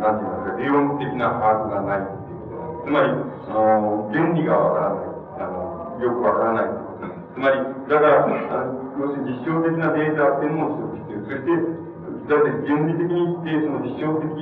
[0.00, 5.10] なんて言いますか、理論的な把握がないっていうことつまり、あの、原理がわからない。
[5.36, 6.90] あの、よくわからない
[7.32, 7.56] つまり、
[7.88, 11.24] だから、あの要するに実証的なデータっていうのも必要。
[11.24, 11.52] そして、
[12.28, 14.36] だって原理的に言って、その実証的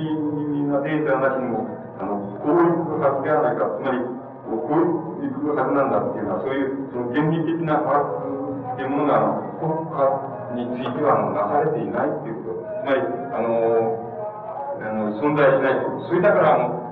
[0.67, 1.67] なデータなしにも、
[1.99, 3.67] あの、こういうことがではないか。
[3.77, 10.07] つまり、こういうはずなんだっていうのは、そういう、その原理的な把握っていうものが、国家
[10.55, 12.67] についてはなされていないっていうこと。
[12.67, 14.08] つまり、あの、
[14.79, 15.79] あの存在しない。
[16.07, 16.89] それだから、あの、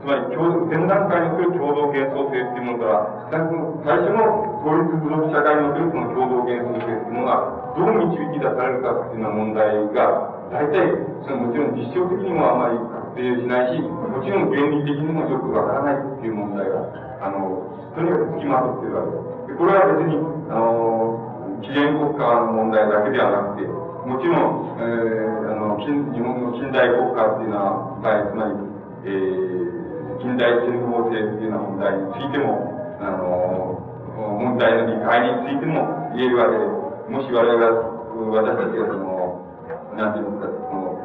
[0.00, 10.94] つまり、共前段階における共同幻想性っていうものから、最初の法律部族社会におけるその共同幻想性っていうものが、どう導き出されるかっていうような問題が、大体、
[11.26, 16.86] そのもちろん実証的にもあまり確定しないし、もちろん原理的にもよくわからないっていう問題が、
[17.24, 19.58] あの、とにかく付きまとってるわけです。
[19.58, 20.14] これは別に、
[20.52, 28.56] あの、紀元国家の問題だけではなくて、もちろん、えー、の、近日本の近代国家っていうのは、つまり、
[29.04, 33.76] えー、近代人口制っていうような問題についても、あの、
[34.16, 35.84] 問題の理解についても
[36.16, 36.64] 言えるわけで、
[37.12, 39.44] もし我々が、私たちがその、
[39.92, 40.96] なんていうんですか、その、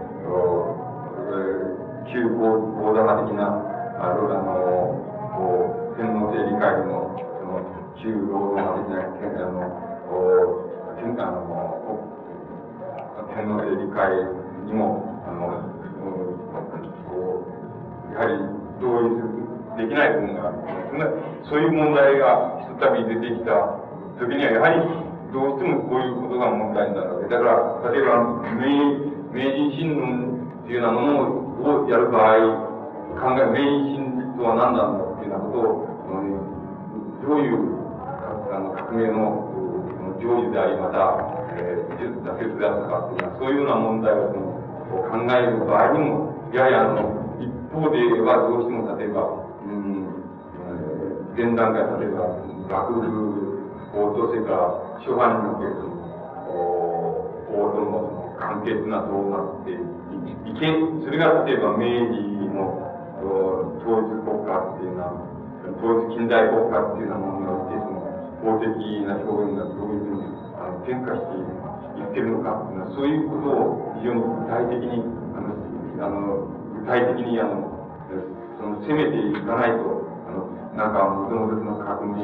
[2.08, 3.52] 旧講座派的な、
[4.00, 4.96] あの、あの、
[5.36, 7.60] こう、天皇制理解の、その、
[8.00, 9.68] 旧労働派的な、あの、
[10.08, 10.64] こ
[10.96, 11.36] う、天下の、
[13.36, 14.42] 天皇制理解
[14.72, 15.68] にも、あの、
[17.06, 17.44] こ
[18.10, 18.40] う、やはり
[18.80, 20.58] 同意できない部分がある。
[21.44, 23.52] そういう問題がひとたび出てきた
[24.20, 24.80] 時には、やはり
[25.34, 27.28] どうしてもこういうことが問題になるわけ。
[27.28, 28.24] だから、例えば、
[28.56, 32.40] 明明治新聞っていうようなものをやる場合、
[33.20, 35.92] 考え、明治新聞とは何なんだっていうようなことを、
[37.22, 37.82] どういう
[38.52, 39.52] あの革命の
[40.20, 44.51] 成就であり、また、えー、挫折であったかっていうのは、そういうような問題を
[45.08, 49.24] 考える場合にも、ややあの、一方ではどうしても例えば、
[49.64, 50.12] うん、
[51.36, 52.36] 前段階、例えば、
[52.68, 53.62] 学部、
[53.94, 54.60] 高等生から
[55.00, 55.76] 初版における、
[57.48, 60.68] 高等の関係というのはどうなっていけ、
[61.04, 62.92] それが例えば明治の
[63.80, 65.16] 統一国家っていうのは、
[65.78, 68.02] 統一近代国家っていうようなものにおいて、その
[68.42, 68.68] 法的
[69.06, 70.26] な表現がどういうふうに
[70.58, 71.61] あの転化している
[72.12, 75.00] ってるのかっていうのは、そういうことを非常に具体的に、
[75.32, 75.56] あの、
[76.04, 77.72] あの具体的にあの、
[78.60, 82.22] その攻めていかないと、あの、なんか、もともとの革命、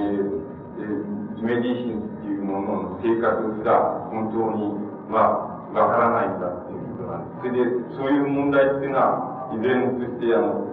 [0.77, 4.73] えイメージ心っていうものの生活が本当に、
[5.09, 7.39] まあ、わからないんだっていうことなんです。
[7.39, 10.67] それで、そういう問題っていうのは、いずれもとして、あの、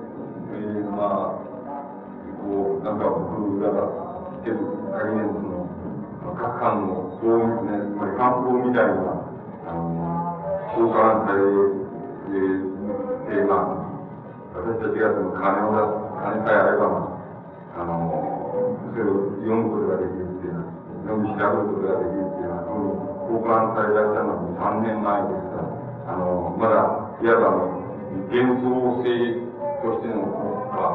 [0.52, 1.54] えー、まあ、
[2.42, 3.88] こう、なんか僕らが
[4.44, 4.58] 言ってる
[4.92, 5.63] 限りの、
[6.32, 7.36] 各藩の法
[7.68, 9.28] ね、つまり官法みたいな、
[9.68, 9.84] あの、
[10.72, 12.64] 交換されて、
[13.28, 13.84] えー、まあ、
[14.56, 17.14] 私たちがその金を出す、金さえあれば、
[17.76, 17.98] あの、
[18.88, 20.72] それを読むことができるっていうのは、
[21.04, 22.88] 読み調べることができるっていうのは、その
[23.28, 25.68] 交換され出したのは3年前ですから、
[26.08, 27.84] あの、まだ、いわばあの、
[28.32, 29.44] 幻想性
[29.84, 30.88] としての国家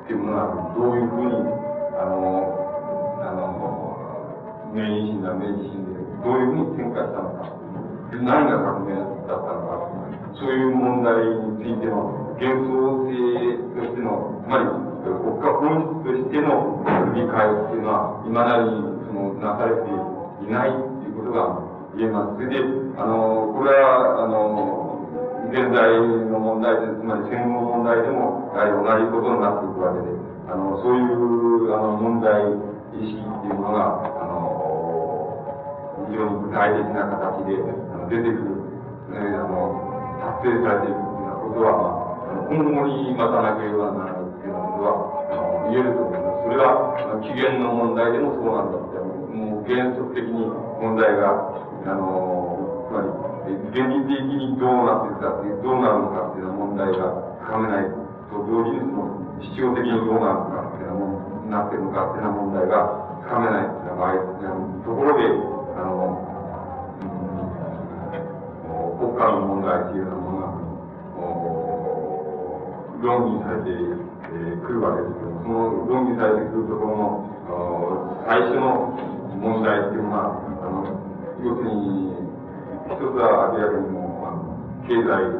[0.00, 1.44] っていうものは、どういうふうに、
[2.00, 2.56] あの、
[3.20, 3.77] あの、
[4.78, 7.50] 明治維新だ、明治維新で、どういうふうに展開したのか、
[8.14, 9.90] 何が革命だったのか、
[10.38, 14.70] そういう問題についての幻想性としての、つまり、
[15.02, 16.78] 国家本質としての
[17.10, 21.58] 理解っていうのは、いまだにそのなされていないっていうことが
[21.98, 22.38] 言えます。
[22.38, 22.62] それで、
[22.94, 25.02] あの、これは、あの、
[25.50, 25.90] 現在
[26.30, 30.14] の問題で、つまり戦後の問題でも、やはり同じことになっていくわけで、
[30.46, 32.46] あの、そういう、あの、問題
[32.94, 34.17] 意識っていうのが、
[36.08, 37.56] 非常に具体的な形で
[38.08, 38.56] 出てくる、
[39.12, 39.86] ね、あの、
[40.40, 42.08] 達成されていくというようなことは、
[42.48, 44.38] 今後に待たなければならないと。
[44.48, 46.42] いうのは、言えると思います。
[46.44, 48.96] それは、起源の問題でもそうなんだって、
[49.36, 50.48] もう原則的に
[50.80, 51.52] 問題が、
[51.84, 53.12] あの、つまり、
[53.68, 57.12] 現実的にどうなっていくかって、どうなるのかっていう問題が
[57.44, 57.92] 深めない
[58.32, 60.98] と同時に、その、必要的にどうなるのかっていう
[61.48, 62.76] なってるのかっていうような問題が
[63.24, 64.16] 深めないっていう場合、
[64.84, 66.18] ところで、あの、
[68.98, 70.58] うん、国家の問題っていうようなものが、
[72.98, 73.70] 論議されて
[74.66, 77.30] くるわけですけど、その論議されてくるところの、
[78.26, 78.98] 最初の
[79.38, 80.82] 問題っていうのは、あの、
[81.46, 82.10] 要するに、
[82.90, 85.30] 一つは明らかにも、あの経済、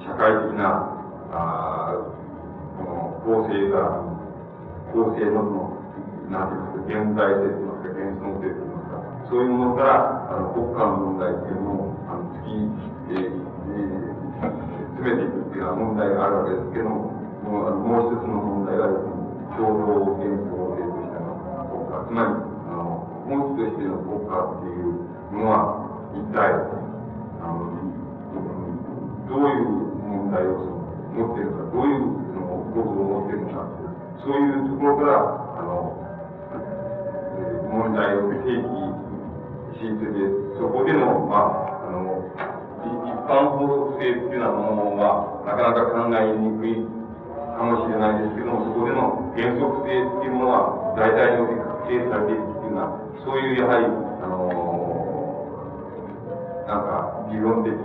[0.00, 0.88] 社会的な、
[1.32, 1.92] あ
[2.78, 4.08] この構成が、
[4.92, 5.76] 構成のその、
[6.30, 8.71] なんていうんですか、現代性といいますか、現存性といいますか、
[9.32, 14.12] そういうものから、あの、国家の問題っていうのを、あの、突き、えー、えー
[14.92, 18.92] 詰めていくっていうような問題があるわけですけども、もうもう一つの問題が、
[19.56, 21.32] 共同原則を提供したの
[21.72, 22.41] 国家、つまり、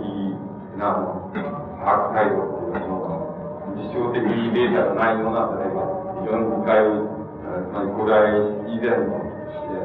[0.00, 3.18] 理論的な、把握態度っていうもの
[3.76, 5.86] 実証的データがないような、例えば、
[6.18, 7.18] 非常に深い、
[7.72, 8.34] まり古代
[8.66, 9.22] 以前の、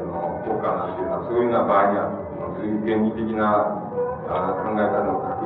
[0.04, 2.10] の国家なんていうのは、そういうような場合には、
[2.54, 3.84] そういう原理的な
[4.26, 5.44] あ考え方の確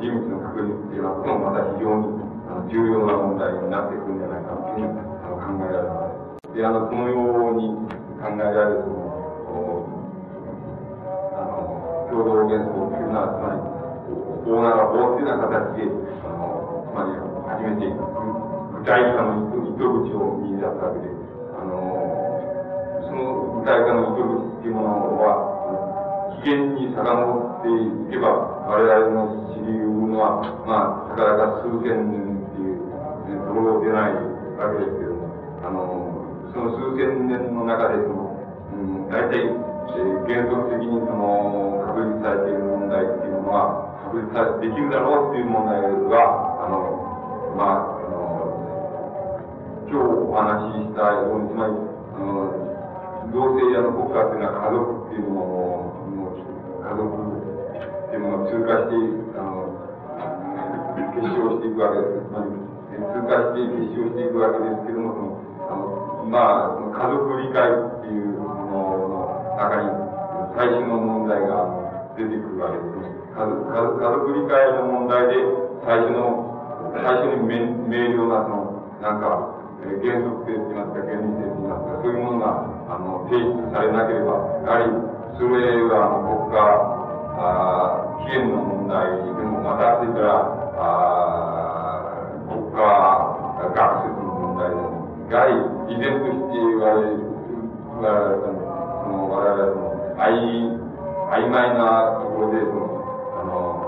[0.00, 6.06] 人物の確率っていうのは、もまた非常にあの重要な問題になってくるんじゃないかというふうにあの考えられま
[6.44, 6.54] す。
[6.54, 7.16] で、あの、このよ
[7.50, 7.74] うに
[8.20, 8.84] 考えられる
[12.16, 13.60] 共同原則っていうのは、つまり、
[14.48, 15.84] 法なら法っていうような形で、
[16.24, 17.12] あの、つまり、
[17.44, 21.12] 初めて具体化の糸口を見出すわけで、
[21.52, 21.76] あの、
[23.04, 34.16] その具体化の糸口っていうものは、起源に遡っていけば、我々の知りうのは、まあ、たかだか数千年っていうところでない
[34.56, 35.28] わけですけども、
[35.60, 38.40] あの、その数千年の中で、その、
[38.72, 47.06] うん、大体、えー、原則的にその、確立されている問題っていうのは、確立されできるだろうっていう問題が、あの、
[47.54, 48.20] まあ、あの、
[49.86, 52.66] 今日お話ししたように、つまり、あの、
[53.32, 55.94] 同性やの国家っていうのは家族っていうものを、
[56.82, 58.98] 家族っていうものを通過して、
[59.34, 59.86] あの、
[61.14, 62.26] 結晶していくわけです。
[62.26, 62.50] つまり、
[62.96, 69.15] 通過して結晶していくわけですけども、その、あの、まあ、家族理解っていうものの
[69.56, 69.88] 中に、
[70.54, 71.64] 最新の問題が
[72.16, 72.96] 出てくるわけです。
[73.36, 75.34] 家族家族理解の問題で、
[75.84, 76.56] 最初の、
[76.92, 84.32] 最初に明瞭な、その、なんか、原則性といいますか、原理性といいますか、そういうものが、あの、提出されなければ、
[84.64, 84.88] やはり、
[85.36, 86.56] それは国家、
[87.36, 90.40] あ起源の問題でも、また、それから、
[90.80, 90.96] あ
[92.48, 92.80] 国家
[93.72, 98.65] 学説の問題でも、やはり、依然として言われる、言われる、
[99.26, 100.86] の、我々の、曖
[101.26, 102.86] 曖昧なところで、その、
[103.34, 103.82] あの、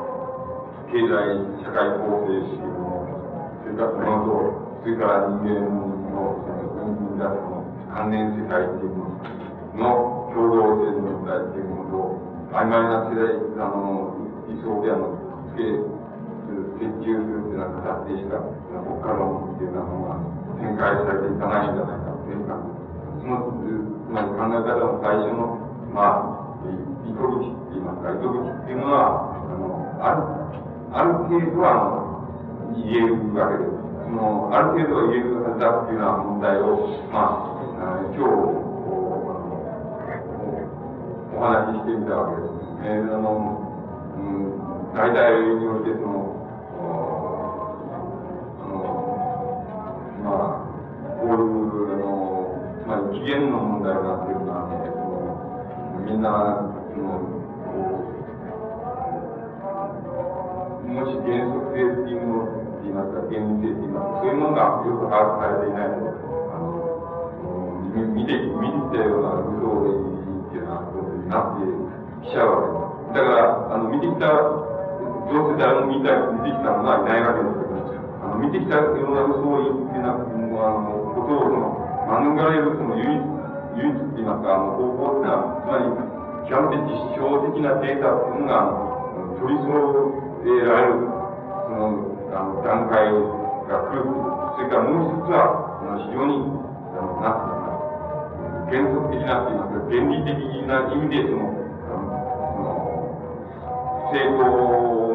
[0.91, 3.07] 経済、社会構成式の、
[3.63, 6.43] それからそのと、それから人間の、その、
[6.83, 7.63] 生み出すの
[7.95, 9.23] 関連世界っていうも
[9.75, 12.19] のの、共同性の問題っていうものと、
[12.51, 14.19] 曖昧な世代、あの、
[14.51, 15.15] 理想であの、
[15.47, 18.43] つけ、折衷するっていうような形でしか、
[18.83, 20.19] 国家論っていうようなものが
[20.59, 22.59] 展開されていかないんじゃないかというか、
[23.23, 25.59] その、つまり考え方の最初の、
[25.93, 26.65] まあ、
[27.07, 29.69] 糸口って言いますか、糸口っていうのは、あの、
[30.01, 30.23] ある、
[30.93, 32.25] ある程度は、あの、
[32.77, 33.79] 言えるわけです。
[34.09, 38.69] その、ある程度は言えるはずだっていうような問題を、まあ、あ今日、
[41.39, 42.59] お話ししてみたわけです。
[42.83, 43.63] えー、あの、
[44.17, 46.35] うん、大体においてその、
[48.59, 48.83] あの、
[50.25, 50.73] まあ、
[51.21, 52.38] こういう、あの、
[52.89, 55.29] まり起源の問題があっていうのは、ね、その、
[56.09, 56.33] みんな、
[56.89, 57.21] その、
[60.89, 66.17] もし原則性っていうものって言いますか、原理性って言いますか、そういうものがよく把握されていないと、
[66.49, 69.69] あの、見て、見てたような嘘
[70.57, 71.69] でなことになって
[72.25, 73.21] きちゃうわけです。
[73.21, 77.85] だから、あの、見てきた、どうせ誰も見た、見てきたのはいないわけですけど、
[78.25, 83.21] あの、見てきたような嘘を言っていうような、あの、ことを、その、免れる、その、唯一、
[83.77, 85.93] 唯唯一って言いますか、あの、方法っていうのは、つまり、
[86.49, 88.89] 極めて実証的なデータっていうのが、
[89.37, 89.77] 取り揃
[90.41, 94.09] えられる、その、あの、段階が来る。
[94.57, 96.49] それからもう一つは、非常に、
[96.97, 97.77] あの、なんていうか、
[98.73, 102.01] 原則的なって言いますか、原理的な意味で、その、あ
[102.57, 102.73] の、
[104.17, 104.49] 正当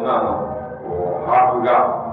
[0.06, 0.54] な、あの、
[1.26, 2.04] 把握が、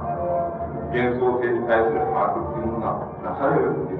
[0.90, 3.99] 幻想性に対する把握っていうのがなされるっていう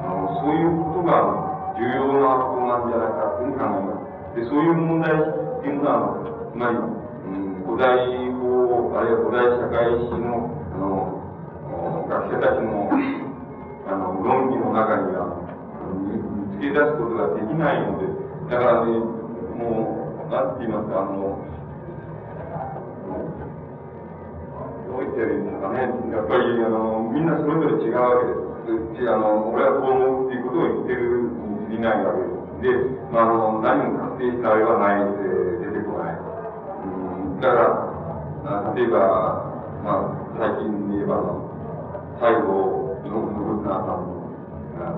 [0.00, 1.46] あの、そういうことが
[1.76, 4.40] 重要なことなんじゃないかというふうに考えます。
[4.40, 6.20] で、そういう問題っていうのは、
[6.52, 7.96] つまり、うん、古代
[8.36, 11.16] 法、あるいは古代社会史の、あの、
[12.08, 12.88] 学者たちの、
[13.88, 15.36] あの、論議の中には、
[16.08, 16.20] 見
[16.56, 18.08] つけ出すことができないので、
[18.50, 18.98] だからね、
[19.56, 21.38] もう、なんて言いますか、あの、
[24.86, 25.80] どう言ったらいいんですかね。
[26.12, 28.55] やっぱり、あの、みんなそれぞれ違うわけです。
[28.66, 32.46] あの、俺はこう思うっていうことを言ってるに過ぎないわけです。
[32.66, 32.74] で、
[33.14, 36.18] まあ、あの、何も確定したあれはないので、出てこない。
[36.18, 38.98] うん、だから、例えば、
[39.86, 41.22] まあ、最近で言えば、
[42.18, 44.26] 最後、の、のぶなさんの、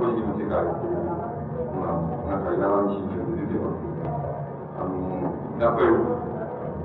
[0.01, 1.05] 個人の世界っていう、
[1.77, 4.17] まあ、なんか、柳新書に出てますけど、
[4.81, 5.29] あの、
[5.61, 5.93] やっぱり、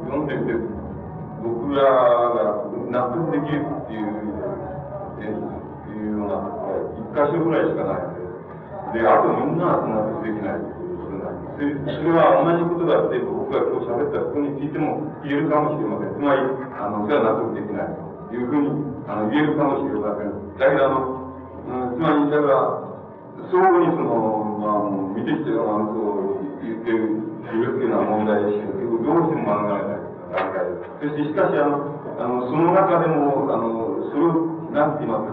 [0.03, 0.51] 読んでて、
[1.47, 4.19] 僕らが納得できるっていう、
[5.23, 5.62] え
[6.03, 6.07] い。
[6.09, 6.35] うような、
[6.99, 7.67] 一箇所ぐらい。
[7.67, 8.03] しかない。
[8.93, 10.59] で、で、あとみんなは納得できない。
[10.59, 10.93] ってい。
[10.93, 11.65] うことなで。
[11.97, 14.73] それは同じことだって僕が今日喋ったことについ。
[14.73, 16.13] ても言えるかもしれません。
[16.15, 16.41] つまり、
[16.77, 17.87] あの、それは納得できない。
[18.29, 18.43] とい。
[18.43, 18.67] うふうに
[19.07, 20.57] あの言えるかもしれません。
[20.57, 20.97] だけど、あの、
[21.63, 22.93] うん、つまり、だから、
[23.51, 27.21] 相互にその、まあ、見てきてるあの、そう言ってる、
[27.51, 27.87] 言うってい。
[27.87, 30.03] うのは問題ですけど、どうしても免れない。
[31.01, 31.77] そして、しかし、あの、
[32.19, 34.33] あの、その中でも、あの、それを、
[34.71, 35.11] なんて言い。
[35.11, 35.32] ます、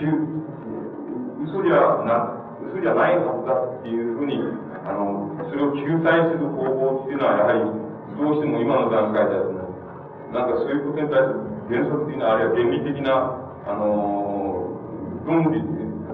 [0.00, 1.76] 嘘じゃ
[2.08, 2.32] な、
[2.64, 4.40] 嘘じゃないはずだっていうふうに、
[4.88, 7.60] あの、それを救済する方法っていうのは、やはり、
[8.16, 9.44] どうしても今の段階では、
[10.32, 10.48] なん。
[10.48, 13.12] かそういうことに対する原則的な、あるいは原理的な、
[13.68, 14.80] あの、
[15.28, 15.60] 論理、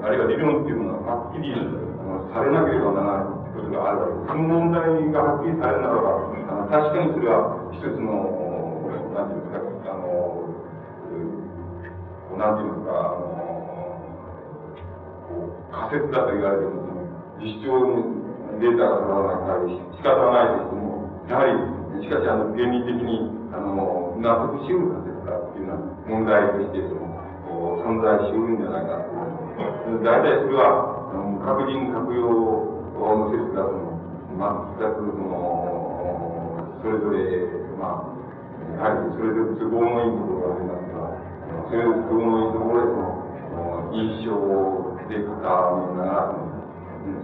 [0.03, 1.63] あるいは理論っていうものがはっきり、あ
[2.03, 4.29] のされなければならないことがあるわけ。
[4.29, 6.19] その問題がはっきりされるならば、
[6.51, 8.11] あの確かにそれは一つの
[9.15, 9.29] なん。
[9.29, 9.51] ていうん。
[9.51, 10.07] ですか、あの、
[12.39, 12.57] なん。
[12.59, 12.75] ていうん。
[12.75, 12.93] ですか、
[15.70, 16.89] 仮説だと言われても、
[17.39, 18.19] 実証の
[18.59, 27.09] データが取らない限り仕方ないですけども、やはり、しかし、あの、原理的に、あの、納得しうる仮説だっていうのは問題として、その、
[27.85, 29.45] 存在しうるんじゃないかと思いま
[29.86, 30.05] す。
[30.05, 32.28] 大体それは、あの確人確用
[32.99, 33.77] の説だと、
[34.39, 34.45] 全
[34.95, 35.69] く、その、
[36.82, 37.19] それぞれ、
[37.78, 38.19] まあ、
[38.77, 41.11] やはい、それで都合のいいところがありますが、
[41.70, 46.36] それを都合のいいところでその、印象をで語りながら、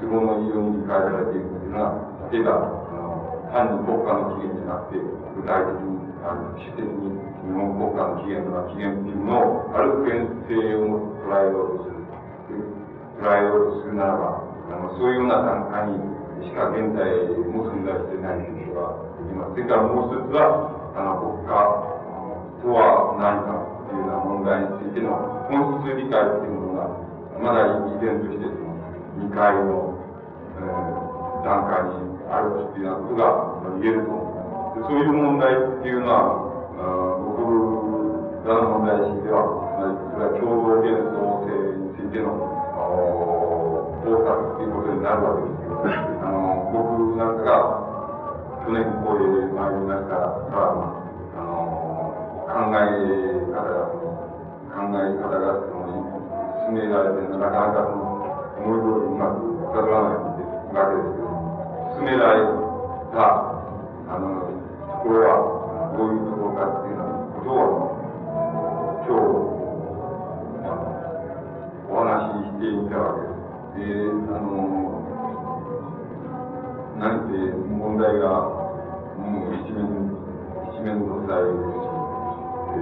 [0.01, 2.01] 都合のいいように理解されていくというのは、
[2.33, 2.85] 例えば、
[3.53, 12.05] 単に国家の起源じゃなくて、具体的に、あの、主的に日本国家の起源とか起源っていうのを、ある普遍性を捉えようとする。
[13.21, 16.01] 捉えようとするならば、あのそういうような段階に
[16.43, 17.05] しか現在
[17.53, 19.55] も存在していないということができます。
[19.55, 21.95] それからもう一つは、あの、国家
[22.65, 23.55] とは何か
[23.87, 25.15] というような問題についての
[25.53, 26.91] 本質理解というものが、
[27.43, 28.75] まだ依然としてその
[29.27, 29.99] 2回の、
[30.55, 34.81] えー、段階にあるというようなことが言えると思います。
[34.83, 39.65] そういう問題っていうのは、僕らの問題意識では、
[40.13, 42.35] それは共同幻想性についての
[44.05, 47.95] 考察ということになるわけですけど、あの、僕なんかが
[48.67, 52.93] 去年ここへ参りましたら、あの、考え
[53.49, 53.89] 方が、
[54.75, 56.14] 考え方が、その、
[56.65, 58.25] 進められて、なかなかその、
[58.57, 60.25] 思い通りうまく浮かばない
[60.73, 61.29] わけですけど、
[61.93, 62.49] 進められ
[63.13, 63.53] た、
[64.09, 64.49] あの、
[64.89, 67.05] ところは、どういうところかっていうの
[67.37, 68.01] ことを、
[69.05, 69.29] 今日、
[70.65, 70.89] あの、
[71.93, 73.85] お話ししていたわけです。
[73.85, 75.05] で、あの、
[76.97, 77.37] 何せ
[77.77, 78.41] 問題が、
[79.21, 79.85] もう一面、
[80.73, 81.93] 一面の際ですし、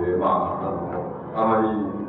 [0.07, 1.03] えー、まあ、あの、
[1.35, 2.03] あまり、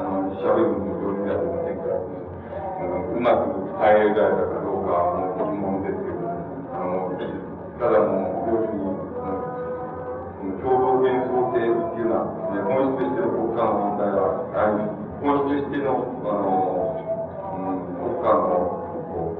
[0.00, 6.24] あの、喋るのも上手ではありませんから、あのうまく伝えられたかどうかはもう疑問ですけど、
[6.72, 7.12] あの、
[7.76, 8.96] ただもう、要するに、
[10.60, 14.72] 共同幻想性っていうのは、ね、本質としての国家の問題は、あ
[15.20, 16.96] 本質としての、あの、
[17.56, 18.80] うん、国家の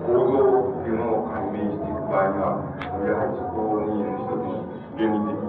[0.05, 0.45] 構造
[0.81, 2.61] っていうのを解明していく場合には、
[3.01, 4.61] やはりそこに一つ
[4.97, 5.41] 原理的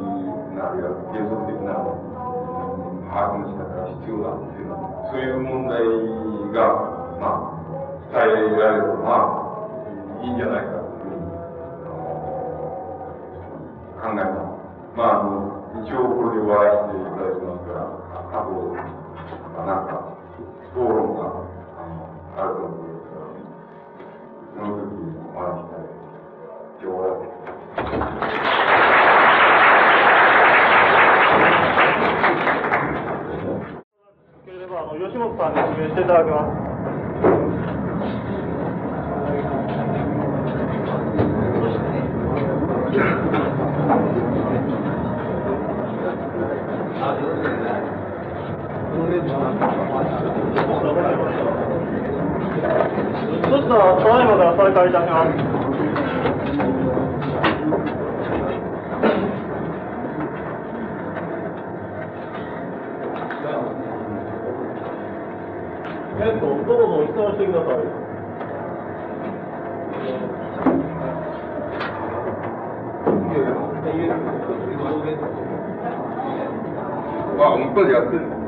[0.56, 2.11] な、あるいは原則的な、
[3.12, 4.72] 把握の仕方が必要だっていう、
[5.12, 5.84] そういう問題
[6.56, 6.64] が、
[7.20, 11.36] まあ、伝えられると、まあ、いいんじゃないかというふうに、
[14.00, 14.40] 考えた。
[14.96, 17.84] まあ、あの、一応これで終わらせていただきますから、
[18.32, 18.80] 過去、
[19.60, 20.08] なんか、
[20.72, 21.52] 討論が、
[22.40, 23.36] あると思うんですから、
[24.56, 26.00] その時にお話したい。
[26.80, 26.96] 今日
[27.76, 28.81] 終
[34.82, 35.06] わらせて。
[35.06, 36.72] 吉本さんに指名していただきます。
[53.52, 55.71] そしたら、ただいまから再開いたします。
[66.66, 68.02] どうぞ質問してください。
[77.44, 78.41] あ、本当にやってる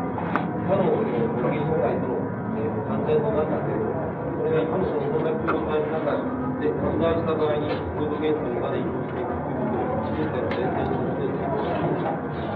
[0.65, 2.15] 他の人間社会との、
[2.55, 7.67] えー、関連の中で、これが今のその空間の中、で存在した場合に
[7.99, 11.27] 高度原数にまで移動していくということを人生の前提として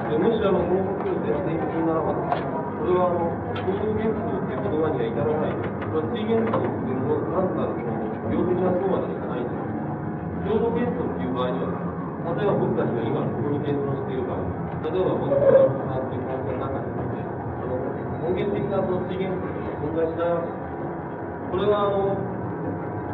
[0.07, 3.27] でもしあのこの国を前提にするならばこれはあの
[3.59, 9.67] 高度原数という言葉には至らないこれは水元素っていうのを単なるその平等な相和でしかないんです
[10.47, 11.88] 平等元素っていう場合には
[12.19, 14.43] 例えば僕たちが今ここに現存している場合
[14.79, 17.79] 例えば僕がこのっていう環境の中にいてあの
[18.23, 20.67] 根源的なその水元素が存在しないわけです
[21.49, 22.15] これはあの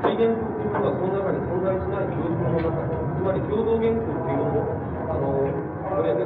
[0.04, 4.70] 水元素というものがその中に存在しない共通の中つまり共同元素っていうものを、
[5.10, 6.22] あの、これで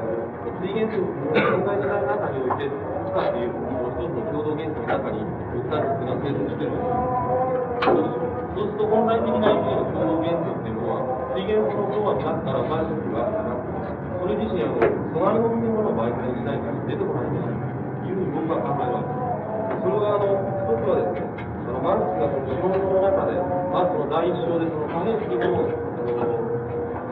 [0.59, 5.23] 水元素っていうものが存在しない中において、地下っていうものを一つの共同元素の中に、
[5.55, 6.91] 僕たちっていうのは生存してるんです。
[7.87, 11.07] そうすると本来的な意味での共同元素っていうのは、
[11.39, 13.69] 水元の相和になったら倍速がなく
[14.19, 14.83] それ自身あの、
[15.15, 17.55] 隣のっていうものを媒介しないから出てこないんだと
[18.03, 19.07] いうふうに僕は考えます。
[19.79, 21.23] それがあの、一つはですね、
[21.63, 25.63] そのマルクスがその資本の中で、まずその第一章でその可変式を
[26.19, 26.35] あの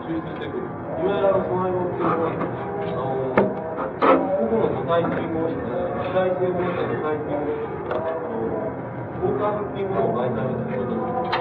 [0.03, 0.67] 抽出してくる。
[0.67, 8.27] いわゆるあの、そのっていうのは、あの、個々の個体っていうもの、主体性を持った個体っていうもの、あの、
[9.23, 11.36] 交換っていうものを媒体にすることそ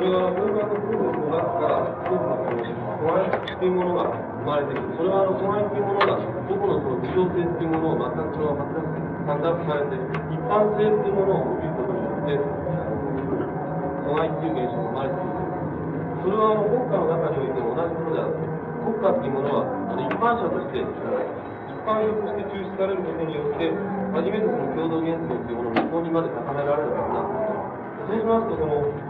[0.00, 4.96] れは交換のプロセスの中から一つのその、阻害っていうものが生まれてくる。
[4.96, 6.16] それはあの、阻害っていうものが、
[6.48, 8.56] 個々のその自動性っていうものを全くその
[9.28, 10.00] 発達されて、
[10.32, 12.38] 一般性っていうものを生みることによって、って
[14.06, 15.40] 阻害っていう現象が生まれている
[16.20, 18.36] それはあの国家の中においても同じものである
[18.80, 20.86] 国家っていうものはあの一般者として一
[21.86, 23.72] 般用として抽出されることによって
[24.14, 27.24] 初めてその共同幻想というものを向こうにまで高められるからな
[28.04, 29.09] そうしますとその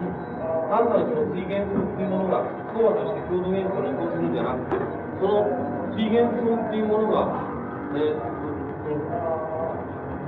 [0.00, 4.80] 単なるその水元素っていうものが相和として共同幻想に移行するんじゃなくて
[5.20, 5.44] その
[5.94, 7.28] 水元素っていうものが、
[7.92, 8.40] えー、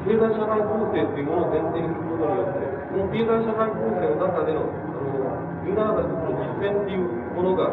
[0.02, 7.06] 経済社会構成っていうものを前提にすることによって、この経済社会構成の中での、あの、言うならその実践っていう
[7.38, 7.70] ものが、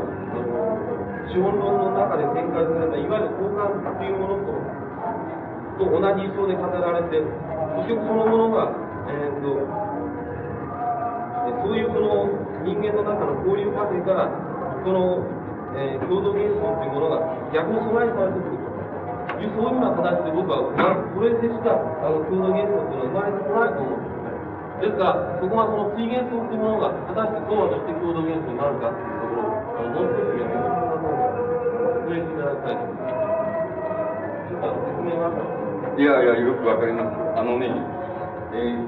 [1.28, 4.54] 資本論の中で展開された、いわゆる交換っていうものと、
[5.82, 7.18] と同じ位相で語られて、
[7.82, 8.70] 結局そのものが、
[9.10, 9.89] えー、っと、
[11.64, 12.28] そういうその
[12.64, 14.32] 人間の中の交流過程から、
[14.84, 15.24] その、
[15.76, 17.24] えー、共同幻想っていうものが
[17.54, 18.70] 逆に備えされてくると。
[19.40, 20.68] いうそういうような形で僕は、
[21.16, 21.72] これでしか
[22.04, 24.20] あの共同幻想っていうのは生まれてこないと思うんです。
[24.80, 30.60] ですから、そこはその水元素っていうものが果たして相和として共同幻想になるかっていうところを、あのもう少しやって
[32.00, 33.40] 説明していただきたいと思います。
[34.48, 35.44] ちょっと説明があった
[36.00, 37.16] いやいや、よくわかります。
[37.40, 37.72] あのね、
[38.56, 38.84] えー、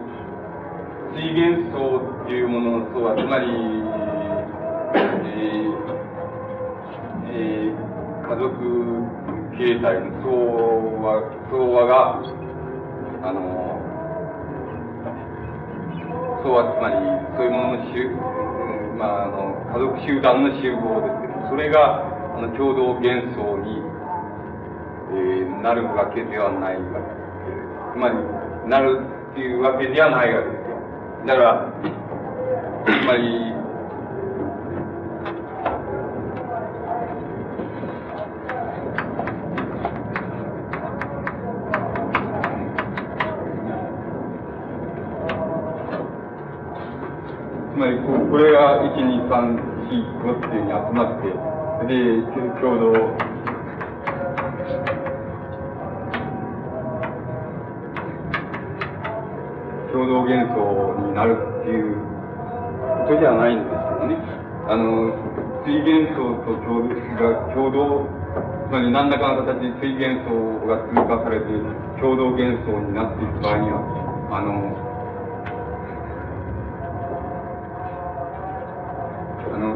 [1.14, 3.52] 水元素っていうものの層は、つまり、
[5.28, 5.92] えー
[7.28, 7.76] えー、
[8.24, 8.48] 家族
[9.60, 10.32] 経済の相
[11.04, 11.20] 和、
[11.52, 12.16] 相和が、
[13.28, 13.44] あの、
[16.44, 16.96] 相和つまり、
[17.36, 18.08] そういうものの集、
[18.96, 22.08] まあ、あの、家族集団の集合ですけど、それが、
[22.38, 23.84] あの、共同幻想に、
[25.12, 27.92] えー、なるわけではないわけです。
[27.96, 28.16] つまり、
[28.70, 30.61] なるっていうわけではないわけです。
[31.24, 31.72] だから、
[32.84, 33.54] つまり、
[47.72, 51.30] つまりこ、これが1、2、3、4、5っていうふうに集まって、
[51.88, 51.96] で、
[52.60, 53.31] 共同、
[59.92, 60.58] 共同幻想
[61.08, 62.00] になるっていう
[63.04, 64.16] ことじゃないんですよね。
[64.68, 65.12] あの、
[65.68, 68.08] 水幻想と共同が共同、
[68.68, 70.32] つまり何らかの形で水幻想
[70.66, 71.46] が通過されて
[72.00, 73.84] 共同幻想になっていく場合には、
[74.32, 74.72] あの、
[79.54, 79.76] あの、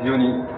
[0.00, 0.51] 非常に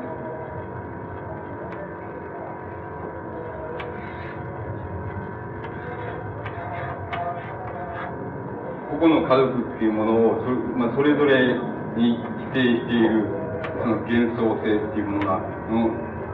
[9.04, 10.50] 個の家族っていうものをそ,、
[10.80, 11.60] まあ、それぞれ
[12.00, 12.16] に
[12.48, 13.28] 否定している
[13.76, 15.44] その幻想性っていうものが、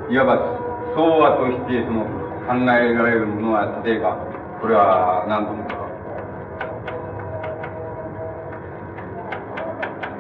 [0.07, 0.39] う、いわば
[0.95, 2.07] 相和としてその
[2.47, 4.15] 考えられるものは例えば
[4.63, 5.81] これは何ともか。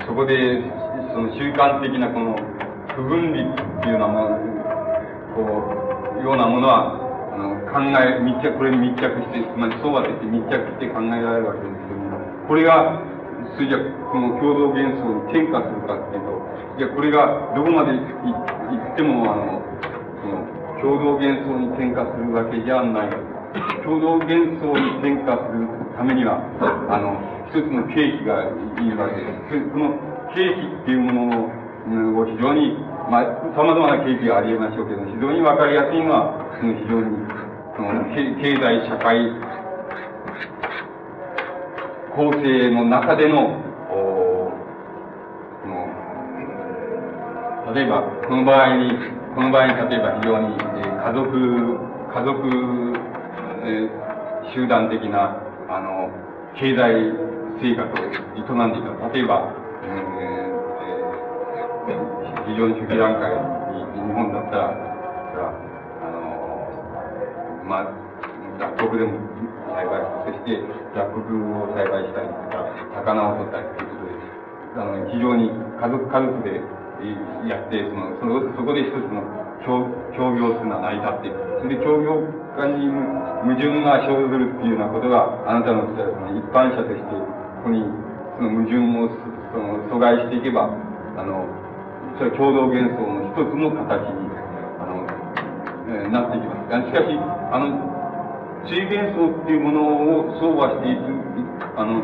[0.06, 0.58] そこで
[1.14, 2.34] その習慣的なこの
[2.96, 4.38] 不分離っていうようなもの
[5.38, 6.98] こうようなものは
[7.30, 11.79] あの考え密着これに密着してつまり相和として密着して考えられるわけです
[12.50, 12.98] これが、
[13.54, 13.78] それじゃ、
[14.10, 16.34] この共同幻想に転化するかっていうと、
[16.78, 18.34] いや、これがどこまでい行
[18.90, 19.62] っても、あの、
[20.18, 20.42] その、
[20.82, 23.14] 共同幻想に転化するわけじゃない。
[23.86, 25.62] 共同幻想に転化する
[25.94, 26.42] ためには、
[26.90, 27.22] あの、
[27.54, 29.70] 一つの契機がいるわけです。
[29.70, 29.94] この
[30.34, 32.74] 契機っていうものを非常に、
[33.06, 37.14] まあ、様々な契機があり得ましょうけど、非常にわかりやすいのは、その非常に、
[37.78, 38.10] その、
[38.42, 39.38] 経済、社会、
[42.14, 43.58] 構成の中での、
[45.64, 45.88] の
[47.74, 48.90] 例えば、この場合に、
[49.34, 51.30] この場合に例えば非常に、え、家族、
[52.12, 52.38] 家族、
[53.62, 53.88] え、
[54.52, 55.36] 集団的な、
[55.68, 56.10] あの、
[56.56, 57.14] 経済
[57.62, 59.08] 生活を営んでいた。
[59.12, 59.54] 例えば、
[59.84, 64.66] えー、非常に初期段階に日本だったら、
[66.02, 66.18] あの、
[67.64, 67.86] まあ、
[68.58, 69.12] 雑穀でも
[69.74, 71.22] 栽培、そして雑穀
[71.54, 74.20] を栽培したりとか、魚を取ったりということで、
[74.76, 76.60] あの、非常に家族、家族で
[77.48, 79.22] やって、その、その、そこで一つの
[79.64, 79.86] 協
[80.16, 82.24] 協業というのは成り立って、それで協業
[82.56, 82.88] 間に
[83.44, 87.24] 矛盾が生ずるっていうようなことが、あなたのその一般者として、こ
[87.64, 87.84] こに
[88.36, 89.08] その矛盾を
[89.52, 90.70] その阻害していけば、
[91.16, 91.44] あの、
[92.18, 94.28] それは共同幻想の一つの形に、
[94.80, 95.06] あの、
[95.88, 96.70] えー、なっていきます。
[96.70, 97.18] しかし、
[97.52, 97.89] あの、
[98.68, 99.80] 水元層っていうもの
[100.20, 101.08] を相和していく、
[101.76, 102.02] あの、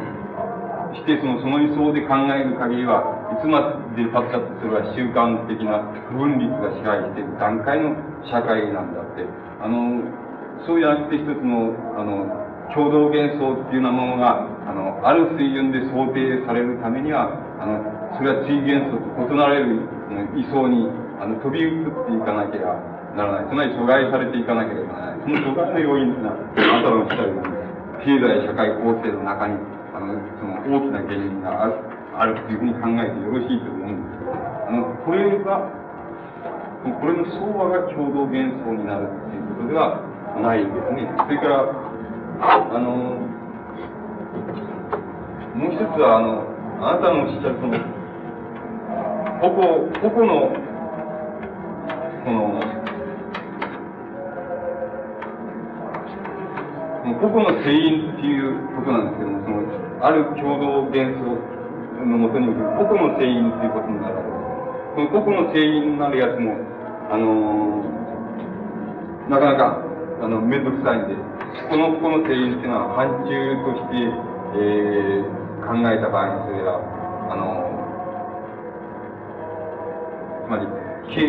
[0.97, 3.05] してその、その理想で考える限りは、
[3.37, 7.93] いつまで経ったってそれは習慣的な分率が支配している段階の
[8.25, 9.27] 社会なんだって。
[9.61, 10.01] あの、
[10.65, 12.25] そうじゃなくて一つの、あの、
[12.73, 17.31] 共同幻想っていうようなものが、あの、ある水準で想定されるためには、
[17.61, 17.85] あの、
[18.17, 19.85] それは水元素と異なれる
[20.35, 20.89] 位相に、
[21.21, 23.49] あの、飛び移っていかなければならない。
[23.49, 25.21] つまり阻害されていかなければならない。
[25.25, 27.57] その阻害の要因というのは、あなたのおっしゃるように、
[28.05, 29.57] 経済社会構成の中に、
[29.97, 31.73] あの、その大きな原因がある、
[32.13, 35.65] あるというふうに考えてよろしいと思うんですけど、あの、これが、
[36.87, 40.05] これの相和が共同幻想になるということでは
[40.39, 41.09] ないですね。
[41.17, 41.65] それから、
[42.45, 43.17] あの、
[45.57, 46.45] もう一つは、あの、
[46.85, 47.81] あなたのおっしゃるその、
[49.41, 50.53] 個々、個々の、
[52.25, 52.61] この、
[57.15, 59.63] 個々の成因っていうことなんですけども、その、
[60.03, 61.23] ある共同幻想
[62.03, 64.51] のもとに個々の成因っていうことになるわけです。
[64.97, 66.59] この個々の成因になるやつも、
[67.11, 69.79] あのー、なかなか、
[70.23, 71.15] あの、めんどくさいんで、
[71.71, 73.31] この個々の成因っていうのは、範疇
[73.63, 74.03] として、
[74.59, 76.83] えー、考えた場合にそれは、
[77.31, 80.67] あのー、つまり、
[81.07, 81.23] 経、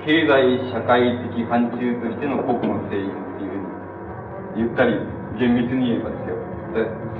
[0.00, 3.28] 経済社会的範疇としての個々の成因
[4.58, 4.98] 言ったり、
[5.38, 6.48] 厳密に言えばですよ。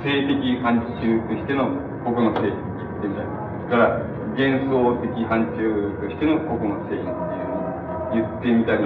[0.03, 1.71] 性的範疇としての
[2.03, 3.25] 個々の性って言ってみたい。
[3.71, 7.79] だから、幻想的範疇としての個々の性っていうふう
[8.11, 8.83] に言ってみたり、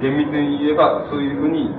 [0.00, 1.74] 厳密に言えばそういうふうに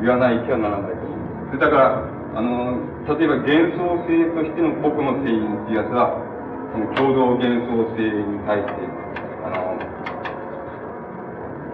[0.00, 1.58] 言わないきゃならないと思う。
[1.58, 2.02] だから、
[2.34, 2.78] あの、
[3.18, 6.14] 例えば幻想性としての個々の性っていうやつは、
[6.72, 8.74] その共同幻想性に対して、
[9.42, 9.78] あの、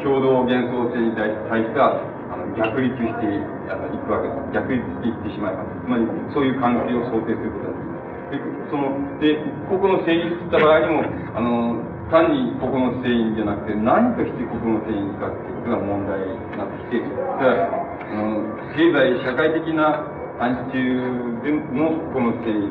[0.03, 2.14] 共同幻想性に対しては、
[2.57, 3.27] 逆立して
[3.71, 4.55] あの行くわけです。
[4.55, 5.75] 逆立していってしまいます。
[5.83, 7.95] つまり、そういう関係を想定することです。
[8.31, 8.41] で、
[8.71, 11.05] その、で、個々の性質った場合にも、
[11.35, 18.45] あの、単に個々の性因じゃなくて、何として個々の性因かっていうのが問題になってきて、だから、あの、
[18.77, 20.07] 経済、社会的な
[20.39, 22.71] 範疇での個々の性因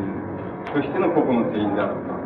[0.71, 2.23] としての個々の性因であるとか、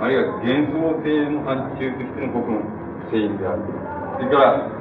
[0.00, 2.64] あるいは幻想性の範疇としての個々の
[3.10, 4.77] 性因であるとか、それから、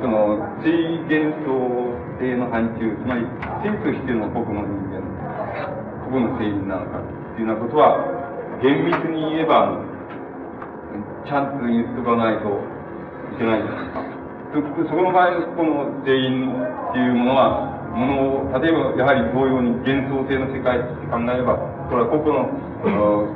[0.00, 0.72] その、水
[1.06, 3.26] 幻想性の範疇、つまり、
[3.62, 5.02] 性としての個々の人間、
[6.04, 7.98] 個々の性因なのかっていうようなことは、
[8.62, 9.78] 厳密に言えば、
[11.26, 12.48] ちゃんと言っとかないと
[13.34, 14.16] いけないんですか。
[14.54, 21.56] そそこの場合、この全員っていうものは、ものを、例えば、やはり同様に幻想性の世界って考えれば、
[21.90, 23.28] これは個々の、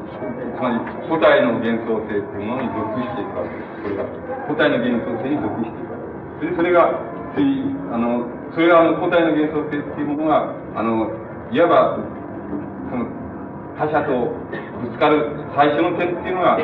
[0.55, 3.83] つまり、個体の幻想性っていうものに属していくわけです。
[3.83, 4.05] これが。
[4.47, 5.90] 個体の幻想性に属していく。
[6.41, 6.89] それそれが、
[7.93, 11.13] あの、それがあの個体の幻想性っていうものが、あの、
[11.53, 12.01] いわば、
[12.89, 13.05] その、
[13.77, 14.33] 他者と
[14.81, 16.57] ぶつかる最初の点っていうのが、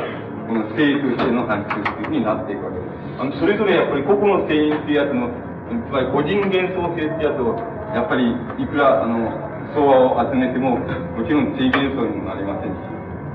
[0.49, 3.21] この性としての範疇っていうふうになっていくわけです。
[3.21, 7.53] あの、それぞれやっぱり個々の性因っていうやつの、つまり個人幻想性ってやつを、
[7.93, 9.29] やっぱり、いくら、あの、
[9.77, 12.81] 相和を集めても、もちろん地位幻想にもなりませんし、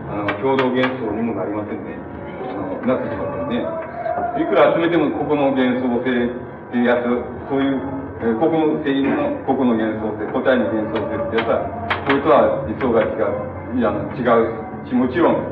[0.09, 2.01] あの、共同幻想にもなりませんね。
[2.49, 3.90] あの、なってきますね。
[4.39, 7.07] いくら集めても個々の幻想性っていうやつ、
[7.49, 7.81] そういう、
[8.21, 11.59] えー、個々の性の個々の幻想性、個体の幻想性ってやつは、
[12.07, 15.43] こいつは理想が違う、いや、違うし、もちろん、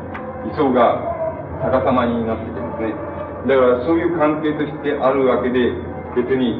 [0.47, 0.99] 理想が
[1.63, 2.95] 逆さまになってきますね。
[3.47, 5.71] だからそういう関係としてあるわけで、
[6.15, 6.59] 別に、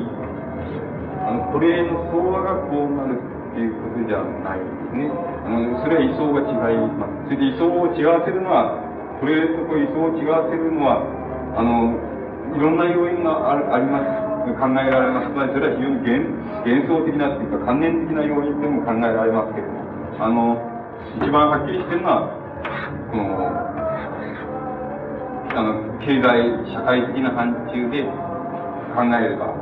[1.28, 5.12] あの、これの相和がこうなるっていうことじゃないですね。
[5.46, 7.32] あの、それは位相が違います。
[7.32, 8.76] それで位相を違わせるのは、
[9.20, 11.04] これとこ位相を違わせるのは、
[11.56, 11.98] あの、
[12.56, 15.32] いろんな要因がああります、考えられます。
[15.32, 16.02] つまりそれは非常に
[16.66, 19.68] 幻想的なっていうか、関連的な要因でも考えられますけど、
[20.20, 20.58] あの、
[21.18, 22.30] 一番はっきりしてるのは、
[23.10, 23.50] この、
[25.50, 28.04] あの、経済、社会的な範疇で
[28.94, 29.54] 考えれば、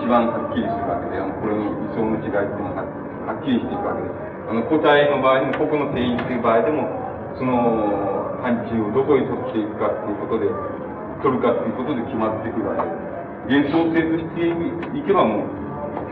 [0.00, 2.84] 一番はっきりするわけで、あの、これの理想の違いっていうのは
[3.26, 4.14] はっきりしていくわけです。
[4.48, 6.88] あの、個体の場合でも、個々の定員という場合でも、
[7.36, 10.48] その範疇をどこに取っていくかっていうことで、
[11.22, 13.16] 取るかということで決まってくるわけです。
[13.46, 14.48] 幻想性として
[14.98, 15.48] いけばもう、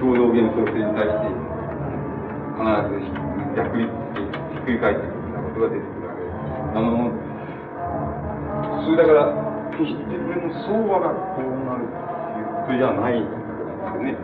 [0.00, 1.28] 共同幻想性に対して、
[2.54, 3.10] 必ず
[3.56, 4.22] 逆立して
[4.54, 6.38] ひっくり返ってくるようなことが出てくるわけです。
[6.74, 7.10] あの、
[8.84, 9.44] それだから、
[9.74, 14.14] 決してこれの相和がこうなるっていうことじゃないんですよね。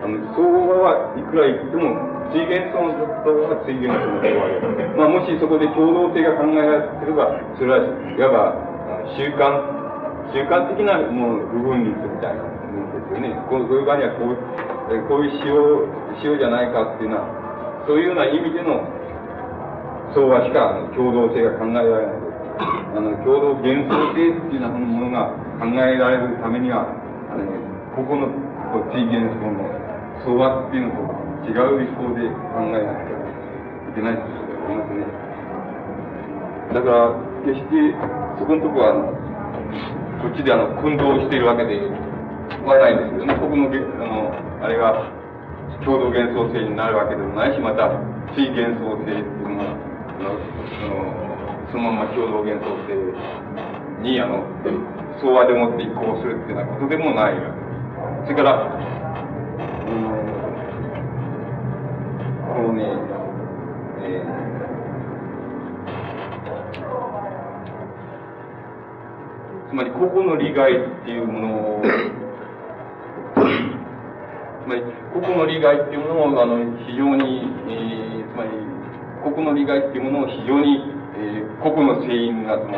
[0.00, 1.92] あの、相和はいくら言っても、
[2.32, 4.88] 水元素の特徴は水元素の相和で。
[4.96, 8.63] まあ、もしそこで共同性が考えられてれば、それはいわば、
[9.12, 13.36] 習慣、習慣的なもう部分率みたいなもんですよね。
[13.48, 14.64] こういう場合にはこう
[15.08, 15.88] こういう仕様、
[16.20, 17.24] 仕様じゃないかっていうのは、
[17.88, 18.84] そういうような意味での
[20.12, 22.24] 相和しか共同性が考えられない。
[22.94, 26.84] あの、共同幻想性っていうようなものが考えられるためには、
[27.32, 27.48] あの、
[27.96, 28.28] ここの、
[28.70, 29.64] こっち幻想の
[30.22, 33.16] 相和っていうのと違う理想で考えなきゃ
[33.88, 34.28] いけないと
[34.68, 35.08] 思いますね。
[36.76, 38.94] だから、決してそこのとこは、
[40.22, 41.78] こっちであの、混同しているわけで
[42.66, 45.10] はないんですけどね、ここの、あの、あれが、
[45.84, 47.90] 共同幻想性になるわけでもないし、また、
[48.34, 50.26] 非幻想性っていうのが、あ
[50.88, 51.04] の、
[51.70, 52.94] そのまま共同幻想性
[54.02, 54.42] に、あの、
[55.20, 57.66] 相和でもって移行するっていうようなことでもないわけで
[58.26, 58.34] す。
[58.34, 58.66] それから、
[59.84, 60.10] うん、
[62.50, 62.82] このね、
[64.02, 64.43] えー
[69.74, 71.48] つまり個々の利害っていうもの
[71.80, 71.88] を、つ
[74.68, 74.82] まり
[75.12, 78.50] 個々の利害っていうものをあの非常に、えー、つまり
[79.24, 80.78] 個々の利害っていうものを非常に、
[81.18, 82.70] えー、個々の性因がその、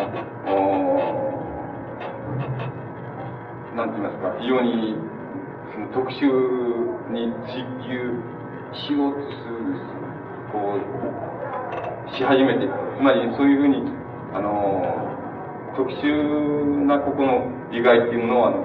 [3.77, 4.97] なんて言いますか、非常に
[5.74, 6.24] その特殊
[7.12, 8.24] に追求
[8.73, 9.77] しようとする、
[10.51, 10.81] こ
[12.09, 12.66] う、し始めて。
[12.97, 13.82] つまりそういうふうに、
[14.32, 15.15] あの
[15.77, 18.65] 特殊なここの利害っていうものは、あの、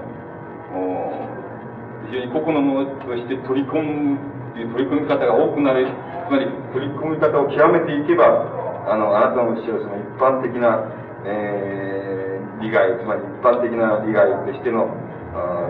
[2.08, 4.16] 非常に個々のものとして取り込む
[4.56, 8.48] という取り組み方が多くなる、つまり取り組み方を極めていけば、
[8.88, 10.88] あの、あなたのおっしゃるその一般的な、
[11.28, 14.88] えー、利害、つまり一般的な利害としての、
[15.36, 15.68] あ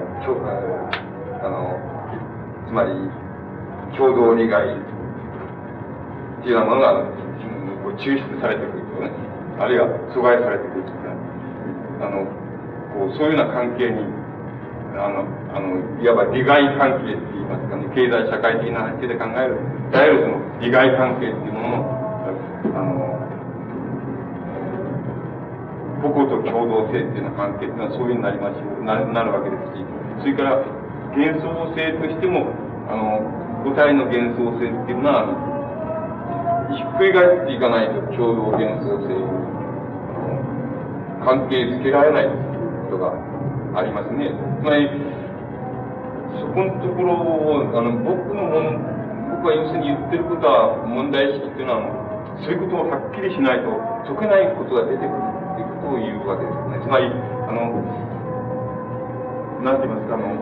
[1.42, 1.74] あの、
[2.70, 2.94] つまり、
[3.98, 4.78] 共同利害っ
[6.44, 7.04] ていうようなものが、
[7.98, 9.12] 抽出されてくるとね、
[9.60, 11.01] あるいは阻害されてくる。
[12.02, 12.26] あの、
[12.98, 14.02] こう、そういうような関係に、
[14.98, 15.24] あの、
[15.54, 19.62] あの、いわば利害関係って言いますかね、経済社会的な話で考える、
[19.94, 22.02] いわゆるその利害関係っていうものの
[22.74, 23.22] あの、
[26.02, 29.86] 個々と共同性っていうの関係っていうのはそういうふうになりますななるわけですし、
[30.22, 30.58] それから
[31.14, 31.46] 幻想
[31.76, 32.50] 性としても、
[32.90, 33.22] あの、
[33.64, 35.30] 五体の幻想性っていうのは、
[36.74, 39.14] ひっくり返っていかないと共同幻想性。
[41.26, 42.28] 関係づけられない
[42.90, 43.14] ことが
[43.78, 44.32] ありますね。
[44.60, 44.90] つまり、
[46.40, 48.74] そこのところを、あの、僕のもの、
[49.38, 51.86] 僕は要するに言ってることは問題意識っていうのは、
[52.42, 53.70] そういうことをはっきりしないと
[54.08, 56.82] 解けないことが出てくるっていうことを言うわけですね。
[56.82, 57.70] つまり、あの、
[59.62, 60.34] なんて言いますか、あの、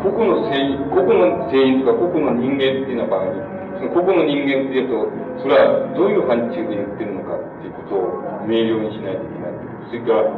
[0.00, 3.36] 個々の性、個々の性員とか個々の人間っていうような場合に、
[3.76, 5.12] その個々の人間っていうと、
[5.44, 8.19] それはどういう範疇で言ってるのかっていうことを
[8.50, 9.54] 明瞭にしないといけない。
[9.86, 10.34] それから、家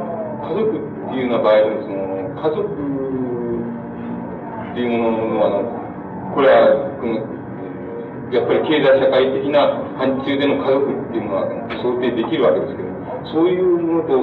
[0.53, 0.77] 族っ
[1.09, 2.69] ていうような場合でも、その、家族っ
[4.77, 5.65] ていうものの、あの、
[6.33, 7.17] これは、この、
[8.29, 11.45] やっぱり経済社会的な範疇での家族っていうのは
[11.81, 12.89] 想定できるわけですけど、
[13.29, 14.17] そういうものと、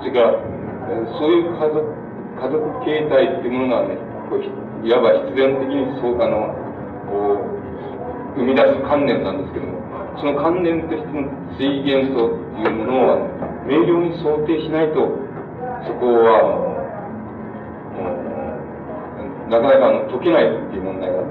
[0.00, 0.36] それから、
[1.20, 1.84] そういう家族、
[2.36, 3.96] 家族形態っていうものがね、
[4.28, 4.40] こう
[4.86, 6.52] いわば必然的にそう、あの、
[7.08, 7.40] こ
[8.36, 9.75] う、生み出す観念なんですけども、
[10.18, 11.28] その観念としての
[11.58, 13.28] 水元素っていうものを
[13.68, 15.12] 明瞭に想定しないと、
[15.86, 16.66] そこは、
[19.50, 21.22] なかなかあの解けないっていう問題が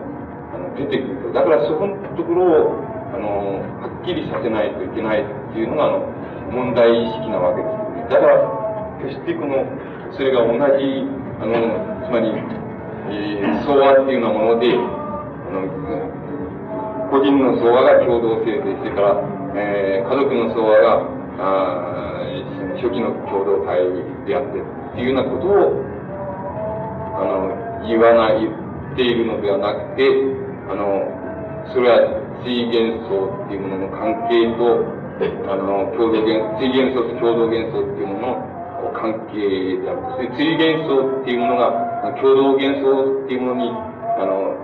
[0.78, 1.34] 出てくると。
[1.34, 2.80] だからそこのところを、
[3.12, 6.00] あの、はっきりさせないといけないっていうのが、あの、
[6.52, 7.68] 問題意識なわけで
[8.08, 8.40] すだから、
[9.04, 9.66] 決してこの、
[10.16, 10.60] それが同じ、
[11.42, 12.32] あの、つまり、
[13.12, 14.78] えー、相和っていうようなもので、あ
[15.52, 16.25] の、
[17.16, 19.16] 個人の相和が共同性で、それから、
[19.56, 22.20] えー、家族の相和が、あ
[22.76, 23.88] 初期の共同体
[24.28, 24.64] であって、っ
[24.96, 25.80] ていうようなことを、
[27.16, 30.04] あの、言わない、言っているのではなくて、
[30.68, 31.08] あの、
[31.72, 32.04] それは
[32.44, 34.84] 水元素っていうものの関係と、
[35.48, 38.28] あの、共同元、水元素と共同元素っていうもの
[38.84, 40.36] の関係である。
[40.36, 43.72] 水元素っていうものが、共同元素っていうものに、
[44.20, 44.55] あの、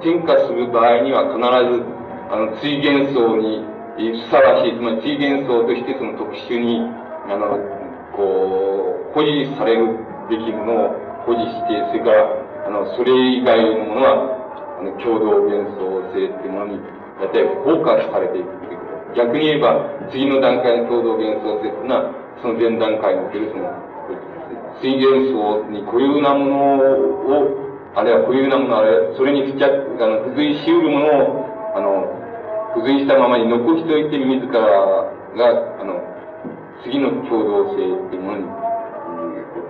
[0.00, 1.84] 転化する場合には必ず、
[2.30, 3.64] あの、水元素に
[3.96, 6.84] ふさわしい、つまり水元素としてその特殊に、
[7.28, 7.58] あの、
[8.12, 9.96] こう、保持される
[10.28, 12.28] べきものを保持して、それから、
[12.66, 16.80] あの、それ以外のものは、あの、共同幻想性っていうものに、
[17.20, 19.14] 大体フォーカスされていくっていうこと。
[19.16, 19.80] 逆に言えば、
[20.12, 22.12] 次の段階の共同幻想性っていうのは、
[22.42, 23.72] その前段階におけるその、
[24.82, 26.56] 水元素に固有なもの
[27.40, 27.65] を、
[27.96, 32.04] あるいは固有なもの、あるいはそれに付着、あの、付随しうるものを、あの、
[32.76, 35.96] 付随したままに残しておいて自らが、あの、
[36.84, 38.44] 次の共同性っていうものに、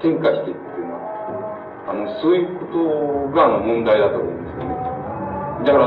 [0.02, 1.86] 転化していくっていうのは。
[1.86, 4.74] あの、そういうことが、あの、問題だと思うんですよね。
[5.62, 5.86] だから、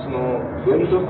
[0.00, 1.04] その、連続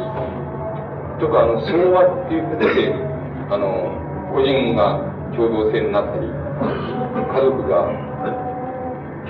[1.22, 4.98] とか、あの、相和っていうことで、あの、個人が
[5.30, 8.05] 共同性になったり、家族が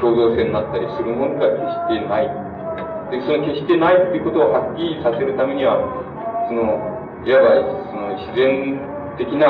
[0.00, 2.28] 共同性になったりするものが決してない。
[3.10, 5.78] で、その決してないっていうことをはっきりさせるためには、
[6.48, 6.78] その、
[7.24, 7.60] いわば、
[7.90, 8.78] その自然
[9.18, 9.48] 的な、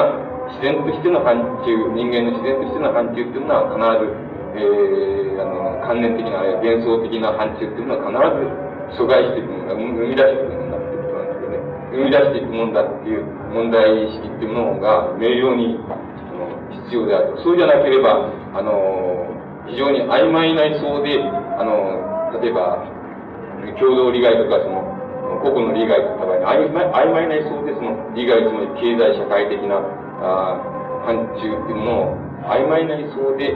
[0.55, 11.61] 自然としての範疇、人間の自然としての範疇っていうのは必ずえー、あの、観念的な、幻想的な範疇っていうのは必ず阻害していくものだ、生み出していくものだっていうことなんですよね。
[11.93, 15.77] 生み出していくものだっていう問題意識っていうものが明瞭に
[16.89, 17.37] 必要である。
[17.45, 19.26] そうじゃなければ、あの、
[19.67, 21.19] 非常に曖昧な思想で、
[21.59, 22.85] あの、例えば、
[23.79, 24.83] 共同利害とか、その、
[25.43, 29.83] 個々の利害とか曖昧曖昧な思想で、その利害、つまり経済社会的な、
[30.23, 30.77] あ
[31.07, 32.17] 範疇っていうものを
[32.49, 33.55] 曖昧な思想で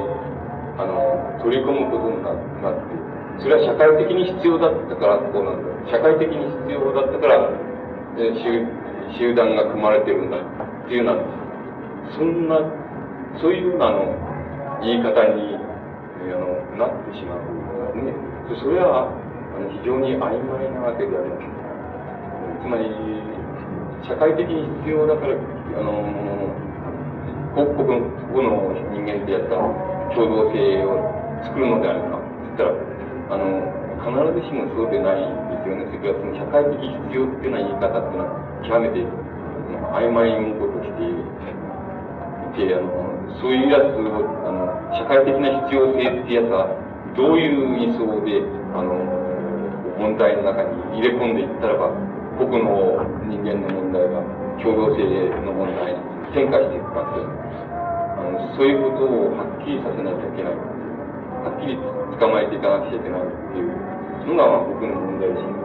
[0.80, 2.96] あの、取り込むことになって、
[3.44, 5.92] それは社会的に必要だったからこうなんだ。
[5.92, 7.52] 社会的に必要だったから、
[8.16, 8.64] え集
[9.18, 11.22] 集団が組まれてるんだっていうような、
[12.16, 12.56] そんな、
[13.40, 15.59] そういうようなあの、言い方に、
[16.80, 17.44] なってしまう
[18.00, 18.16] ね。
[18.56, 21.44] それは、あの、非常に曖昧なわけであります。
[22.60, 22.88] つまり、
[24.08, 25.92] 社会的に必要だから、あの、
[27.52, 29.60] 国国の人間ってやった、
[30.16, 30.98] 共同性を
[31.44, 32.74] 作るのであるかっったら、
[33.30, 35.86] あの、必ずしもそうでないですよね。
[35.86, 38.34] それからその社会的必要っていうような言い方っていうのは、
[38.64, 39.06] 極めて
[39.94, 41.14] 曖昧に動こうとしてい
[42.66, 42.90] て、あの、
[43.38, 44.10] そういうやつを、
[44.44, 46.66] あの、社会的な必要性ってやつは、
[47.14, 48.42] どういう理想で、
[48.74, 48.94] あの、
[49.98, 51.94] 問題の中に入れ込んでいったらば、
[52.38, 52.98] 僕の
[53.28, 54.24] 人間の問題が
[54.58, 55.04] 共同性
[55.44, 56.00] の問題に
[56.32, 60.56] 転化していくかという、あのそういうことをはっきりさせないといけない。
[60.56, 61.76] はっきり
[62.18, 65.60] 捕まえていかなくちゃいけないっていうのが、僕の問題意識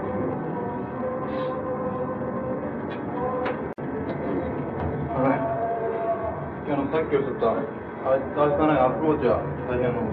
[6.95, 10.06] さっきおっしゃった確かないアプローチは大変あの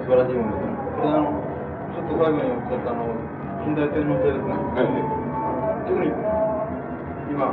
[0.00, 0.80] 素晴らしいものですね。
[0.96, 1.28] これあの
[1.92, 3.04] ちょっと最後におっしゃったあの
[3.68, 4.56] 近代天皇制ですね。
[4.56, 4.88] はい
[5.84, 6.08] 特に
[7.28, 7.52] 今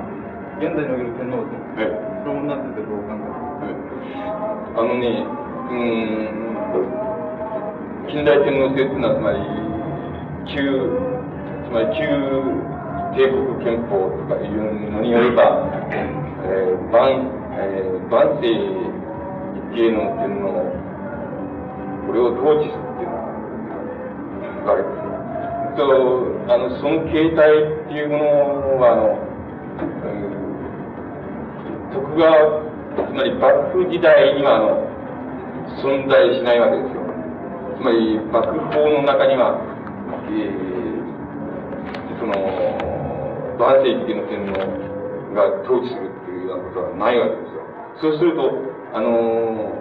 [0.63, 1.91] 現代における天皇ですね。
[2.23, 3.75] その問題についてどうお考え
[4.79, 5.27] あのね、
[5.67, 6.31] うん、
[8.07, 9.43] 近代天皇制っていうのはつまり
[10.55, 10.71] 旧
[11.67, 12.07] つまり旧
[13.11, 17.27] 帝国憲法とかいうのによれば、えー、万、
[17.59, 18.94] えー、万世
[19.75, 20.47] 一系の天皇
[22.07, 23.19] これを統治するっていうの
[24.63, 25.03] がわけです。
[25.75, 25.83] と
[26.47, 27.51] あのその形態
[27.83, 29.19] っていうものはあの、
[31.91, 32.63] 徳川
[33.03, 34.87] つまり幕府時代にはあの
[35.83, 37.03] 存在しないわけですよ。
[37.75, 39.59] つまり幕法の中には、
[40.31, 42.31] えー、その
[43.59, 44.55] 万世紀の天皇
[45.35, 47.59] が統治するっていうようなことはないわけですよ。
[47.99, 49.75] そうすると、あの、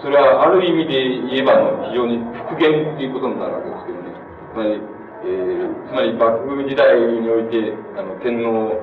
[0.00, 0.96] それはある意味で
[1.28, 1.60] 言えば
[1.92, 4.16] 非常に復元っていうことになるわけですけどね。
[4.48, 4.80] つまり、
[5.20, 8.80] えー、つまり幕府時代において、あの、天皇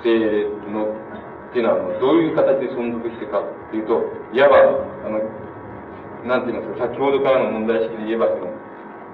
[0.00, 4.00] 制のっていうのは、どういう形で存続してかっていうと、
[4.32, 4.64] いわば、
[5.04, 5.20] あの、
[6.24, 8.48] なんて言いますか、先ほどからの問題意識で言えば、その、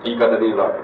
[0.07, 0.79] 言い方で言えば、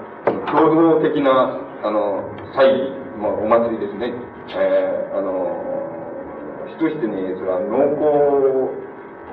[0.51, 4.11] 共同的な、あの、祭儀、まあ、お祭りですね。
[4.55, 5.55] えー、あの、
[6.75, 8.88] 主としてね、それは農耕、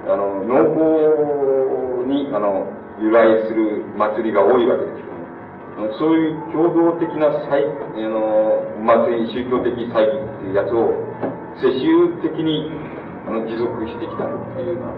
[0.06, 2.66] あの、農耕に、あの、
[3.00, 5.92] 由来する祭りが多いわけですよね。
[5.98, 10.94] そういう共同的な祭、あの、祭り、宗教的祭儀っていうやつを、
[11.58, 12.70] 世襲的に、
[13.26, 14.92] あの、持続してきたっていうような、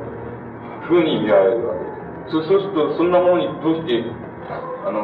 [0.86, 1.90] ふうに見られるわけで
[2.28, 2.32] す。
[2.32, 4.04] そうすると、そんなものにどうして、
[4.86, 5.02] あの、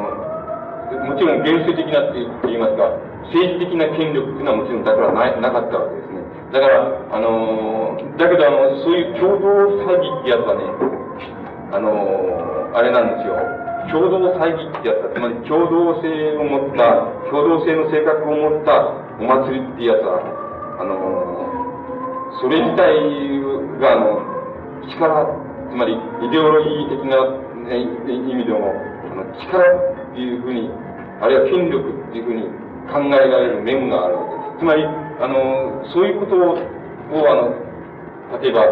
[1.03, 2.93] もちろん原生的なって言いますか、
[3.33, 6.14] 政治的な権力っていうのはもちろんだからななかったわけですね。
[6.55, 10.63] だから、あのだけどあの、そういう共同祭儀ってやつはね、
[11.75, 13.35] あのあれなんですよ。
[13.91, 16.07] 共同祭儀ってやつは、つまり共同性
[16.39, 18.71] を持った、共同性の性格を持った
[19.19, 20.23] お祭りってやつは、
[20.79, 20.95] あの
[22.39, 23.03] それ自体
[23.83, 24.23] が、あの、
[24.95, 25.27] 力
[25.75, 27.35] つまりイデオロギー的な、
[27.67, 28.71] ね、意味でも、
[29.11, 30.71] あの力っていうふうに、
[31.19, 32.47] あるいは権力っていうふうに
[32.87, 34.44] 考えられる面があるわけです。
[34.59, 36.57] つまり、あの、そういうことを、
[37.27, 38.63] あの、例えば、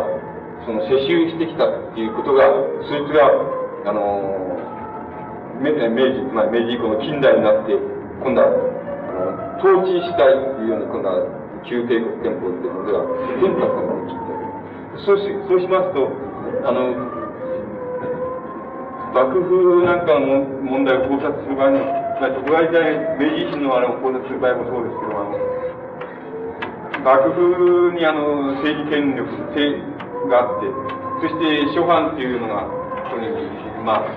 [0.65, 2.47] その世襲してきたっていうことが、
[2.87, 3.27] そいつが、
[3.85, 4.43] あの、
[5.59, 7.75] 明治、つまり明治以降の近代になって、
[8.23, 13.07] 今度は、あの、統治したいっていうように、今度は、旧帝国憲法っていうのでは、
[13.39, 14.33] 天下ができて
[15.05, 16.11] そうし、そうしますと、
[16.67, 16.95] あの、
[19.13, 25.35] 幕府なんかの問題を考察する場合には、徳川時代、明治維新のあれを考察する場合もそうですけど、あの、
[27.03, 29.75] 幕府にあの、政治権力政
[30.29, 30.71] があって、
[31.21, 33.27] そして諸藩っていうのが、ここに、
[33.83, 34.07] まあ、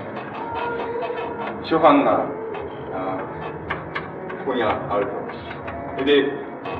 [1.67, 2.23] 諸藩が、
[2.93, 3.19] あ
[4.45, 5.07] ここにある
[5.97, 6.05] と。
[6.05, 6.23] で、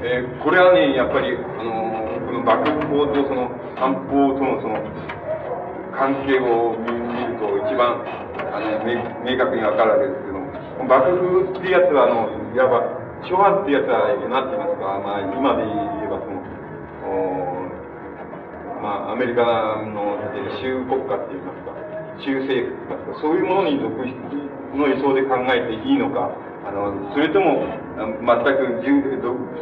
[0.03, 4.77] えー、これはね、やっぱり、あの、この幕府法とその、官法とのその、
[5.97, 8.05] 関係を見ると一番
[8.53, 8.85] あの
[9.25, 10.36] 明確にわかるわけですけど、
[10.85, 12.83] 幕府っていうやつは、あの、いわば、
[13.25, 15.73] 諸藩っていうやつは、なんて言いますか、まあ、今で言
[16.05, 16.37] えばその、
[17.07, 17.65] お
[18.81, 19.41] まあ、アメリカ
[19.89, 20.21] の、
[20.61, 21.73] 州国家って言いますか、
[22.21, 24.13] 州政府って言いますか、そういうものに属し、
[24.75, 26.29] の理想で考えていいのか、
[26.67, 27.65] あの、それとも、
[27.97, 28.85] 全く、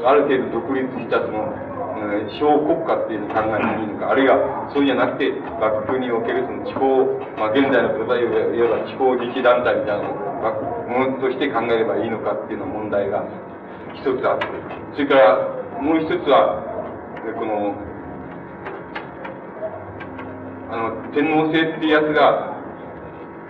[0.04, 1.48] ある程度独立したその、
[2.36, 5.32] 小国家っていうふうに考えていいのか、あるいはそうじゃなくて、
[5.62, 7.06] 幕府におけるその地方、
[7.38, 10.25] まあ、現在の例えば、いわば地方自治団体みたいなのを
[10.88, 13.24] ものとして考えればいいのかっていうの問題が
[13.94, 14.48] 一つあって、
[14.94, 16.64] それからもう一つは、
[17.36, 17.76] この、
[20.72, 22.56] あの、天皇制っていうやつが、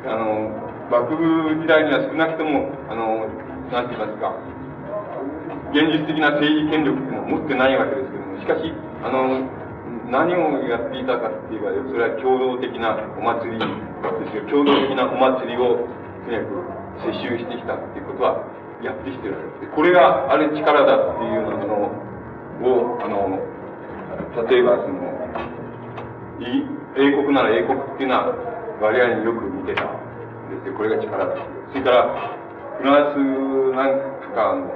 [0.05, 0.49] あの、
[0.89, 3.25] 幕府時代には少なくとも、あの、
[3.71, 4.33] なんて言いますか、
[5.73, 9.49] 現実的な政治権力っていうのを持ってないわけですけどもしかし、あの、
[10.09, 13.65] 何をやっていたかっていうか、それは共同的なお祭りで
[14.29, 14.45] すよ。
[14.49, 15.81] 共同的なお祭りを、
[16.25, 18.43] とにかく接収してきたっていうことは、
[18.83, 19.75] やってきてるわけです。
[19.75, 21.75] これがあれ力だっていうようなもの
[22.69, 23.39] を、あの、
[24.47, 25.01] 例えばその、
[26.97, 28.35] 英国なら英国っていうのは、
[28.81, 29.87] 我々によく似てたん
[30.63, 30.73] です。
[30.75, 31.35] これが力だ。
[31.71, 32.35] それから、
[32.77, 33.17] フランス
[33.75, 33.99] なん
[34.35, 34.69] かの、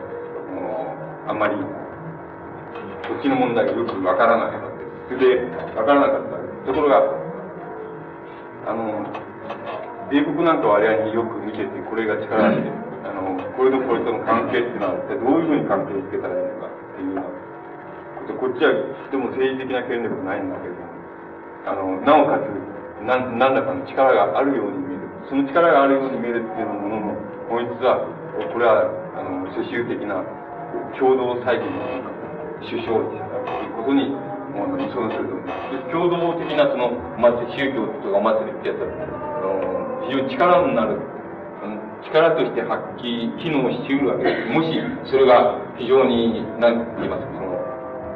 [1.27, 4.69] あんまりこっちの問題がよくわからないわ
[5.09, 5.19] けです。
[5.19, 6.39] それで、わからなかった。
[6.65, 7.03] ところが、
[8.67, 9.05] あの、
[10.11, 12.71] 英国なんかはあれによく見てて、これが力で、
[13.05, 17.39] あの、これとこれとの関係っていうのは、どういうふうに関係をつけたらいいのかっていうような
[18.37, 20.89] こ、っちはとても政治的な権力ないんだけれども、
[21.65, 22.47] あの、なおかつ、
[23.01, 25.09] なん何らかの力があるように見える。
[25.29, 27.17] その力があるように見えるっていうものの
[27.49, 28.05] 本質は、
[28.53, 30.21] これは、あの、世襲的な
[30.99, 32.05] 共同再現の
[32.61, 34.11] 首相ということに、
[34.53, 35.91] もう依存すると思います。
[35.91, 40.99] 共同的なその、祭り、宗教とかお祭りってやつは、あの、非常に力になる、
[42.03, 44.51] 力として発揮、機能しうるわけです。
[44.51, 44.71] もし、
[45.11, 47.59] それが非常に、何て言いますか、その、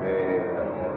[0.04, 0.88] えー、あの、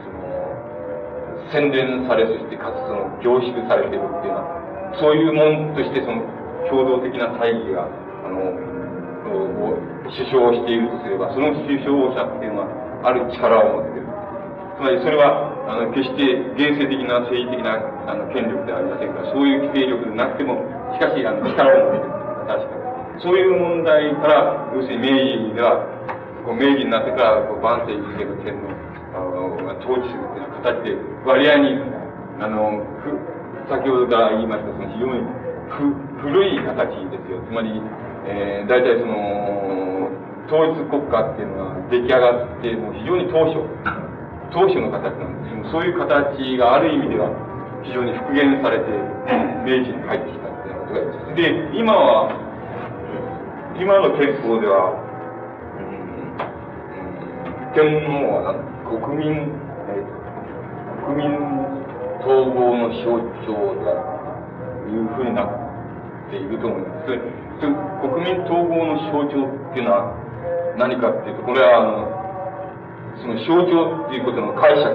[0.00, 6.24] その、洗練され、そしてかつその、凝縮されているっていうのは、そういうもんとしてその、
[6.68, 7.86] 共同的な大義が、
[8.24, 8.56] あの、
[10.06, 12.68] 首相しているとすれば、その首相者っていうのは、
[13.04, 14.05] ある力を持っている。
[14.76, 20.60] つまりそれは、あの、決して現世的な政治的なあの権力ではありませんが、そういう規定力でなくても、
[20.92, 22.12] しかし、あの、力を持っている。
[22.44, 23.24] 確かに。
[23.24, 25.80] そういう問題から、要するに明治では、
[26.44, 28.68] こう明治になってから、こう万世一世の天皇
[29.64, 30.92] が統治するという形で、
[31.24, 31.80] 割合に、
[32.44, 32.84] あの、
[33.72, 35.24] 先ほどから言いました、その非常に
[36.20, 37.40] 古い形ですよ。
[37.48, 37.80] つまり、
[38.28, 40.12] えー、大体その、
[40.46, 43.64] 統一国家っていうのが出来上がって、もう非常に当初、
[44.52, 47.30] 当初の形なんですけど、そういう形がある意味では
[47.82, 48.84] 非常に復元されて、
[49.66, 51.34] 明治に入ってきたっていうことが言います。
[51.34, 52.30] で、今は、
[53.78, 54.96] 今の憲法では、
[55.76, 58.54] うん、天皇は
[58.86, 59.52] 国民、
[59.90, 60.00] え、
[61.04, 61.30] 国民
[62.22, 63.94] 統合の象徴だ
[64.82, 67.14] というふうになっていると思います。
[67.56, 70.14] 国民統合の象徴っていうのは
[70.76, 72.15] 何かっていうと、これはあの、
[73.20, 74.92] その象徴っていうことの解釈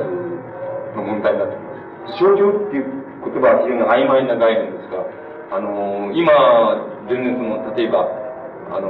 [0.95, 2.19] の問題になってます。
[2.19, 2.85] 象徴っていう
[3.25, 5.05] 言葉は非常に曖昧な概念ですが、
[5.51, 6.31] あの、今、
[7.09, 8.07] 全然その、例えば、
[8.71, 8.89] あの、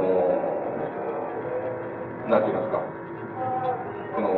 [2.28, 2.80] なんて言いますか、
[4.16, 4.30] この、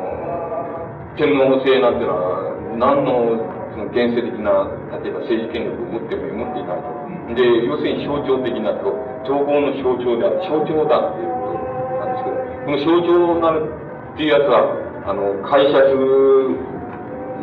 [1.16, 3.39] 天皇制なんていうのは、何の
[3.75, 4.71] その現世的な、
[5.03, 7.05] 例えば政治権力を持っても持っていないと。
[7.35, 8.95] で、要するに象徴的なと、
[9.27, 13.66] 統合の象徴である、象徴だっていうことなんですけど、この象徴なる
[14.15, 15.85] っていうやつは、あの、解釈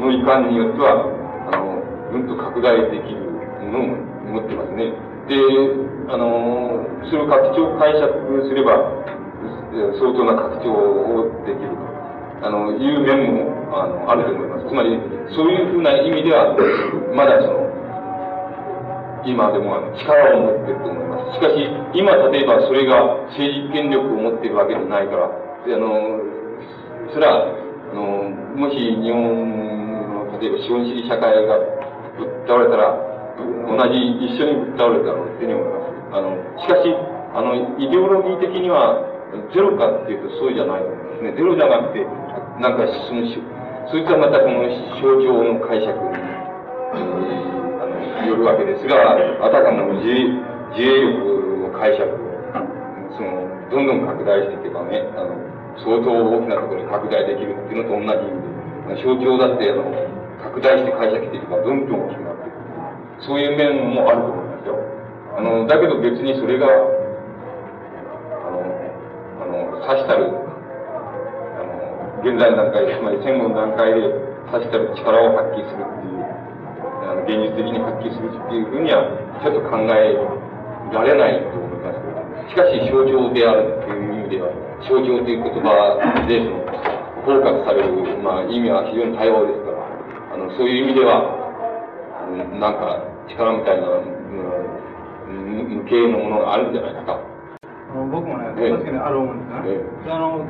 [0.01, 1.05] の遺憾によっては、
[1.53, 1.77] あの、
[2.09, 3.21] うんと拡大できる
[3.61, 4.89] ものを持ってますね。
[5.29, 5.37] で、
[6.09, 8.09] あの、それを拡張解釈
[8.49, 8.81] すれば、
[9.93, 11.85] 相当な拡張をできると。
[12.41, 14.65] あの、いう面も、あの、あると思います。
[14.65, 14.97] つまり、
[15.29, 16.57] そういうふうな意味では、
[17.13, 17.69] まだその、
[19.23, 21.37] 今でも力を持ってると思います。
[21.37, 26.40] しかし、今例えばそれが政治権力を持っているわけじゃないから、あの、
[27.11, 29.19] それは、あの、もし日本
[30.15, 31.59] の、例えば資本主義社会が
[32.15, 32.95] ぶっ倒れたら、
[33.67, 33.99] 同じ、
[34.31, 35.91] 一緒にぶっ倒れたろうというふうに思います。
[36.15, 36.87] あの、しかし、
[37.35, 39.03] あの、イデオロギー的には、
[39.51, 41.31] ゼロかっていうとそうじゃないですね。
[41.35, 42.03] ゼロじゃなくて、
[42.59, 43.27] なんかその、
[43.91, 44.63] そいつはまたその
[44.99, 46.15] 象徴の解釈に、
[46.95, 50.31] あの、よるわけですが、あたかも自衛、
[50.75, 52.15] 自衛力の解釈を、
[53.15, 58.41] その、どんどん拡大していけばね、あの、相当大きなところに拡大できるっていうのと同じ意味
[58.95, 59.87] で、象徴だって、あの、
[60.43, 62.57] 拡大して解釈していけばどんどん大きくなっていく。
[63.21, 64.75] そういう面もあると思いますよ。
[65.37, 66.71] あの、だけど別にそれが、あ
[68.49, 68.59] の、
[69.39, 70.27] あの、指したる
[71.55, 74.01] あの現在の段階、 つまり戦後の段階で、
[74.51, 76.25] 確かに力を発揮するっていう、
[77.05, 79.05] あの、現実的に発揮するっていうふうには、
[79.41, 80.17] ちょっと考え
[80.91, 84.49] られないと思いますけど、しかし象徴であるっていう意味では、
[84.87, 85.97] 象徴という言葉
[86.27, 86.41] で、
[87.25, 89.85] 包括される、まあ、意味は非常に多様ですから、
[90.33, 91.21] あの、そういう意味では、
[92.17, 94.01] あのなんか、力みたいな、う
[95.29, 97.31] ん、無形のものがあるんじゃないかと。
[97.91, 99.67] あの僕もね、確かにある思うんですね。
[99.67, 100.47] ええ、あの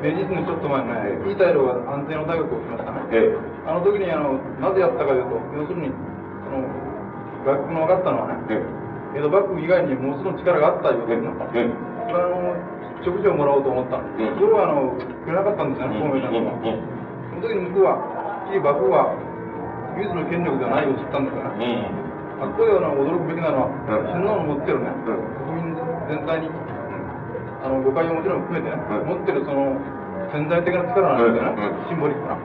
[0.00, 0.92] 平日のちょっと前ね、
[1.26, 3.00] イータイロが安全の大学をしましたね。
[3.66, 6.62] あの時にあの、なぜやったかというと、要するに、その、
[7.44, 8.38] 学の分かったのはね、
[9.16, 11.30] 江戸幕府以外にもうその力があったいうですね。
[11.30, 12.54] あの、
[13.04, 14.40] 食事をもらおうと思ったんです。
[14.40, 16.56] それはあの、くれなかったんですよね、公明党は。
[17.30, 18.00] その時に向こうは、
[18.48, 19.12] きり幕府は、
[19.96, 21.86] 唯一の権力ではないを知ったんですよね。
[22.42, 24.90] あここであの驚くべきなのは、天皇の持ってるね、
[25.46, 25.76] 国民
[26.08, 26.50] 全体に。
[27.64, 28.76] あの誤解をもちろん含めてね、
[29.08, 29.72] 持ってるその
[30.36, 32.36] 潜在的な力なんですよね、シンボリックな。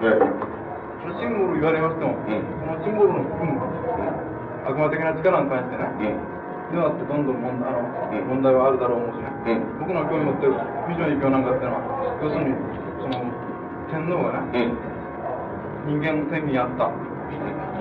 [1.03, 2.31] そのシンボル言われましても、そ
[2.71, 3.59] のシンボルの含む
[4.63, 5.91] 悪魔的な力に関してね、
[6.69, 7.81] 今だってどんどん問題あの、
[8.29, 10.53] 問題はあるだろう思うしね、僕の興味持ってる
[10.85, 11.81] ビジョン異教なんかっていうのは、
[12.21, 12.53] 要するに、
[13.01, 13.25] その
[13.89, 14.69] 天皇がね、
[15.89, 16.93] 人間天にあった。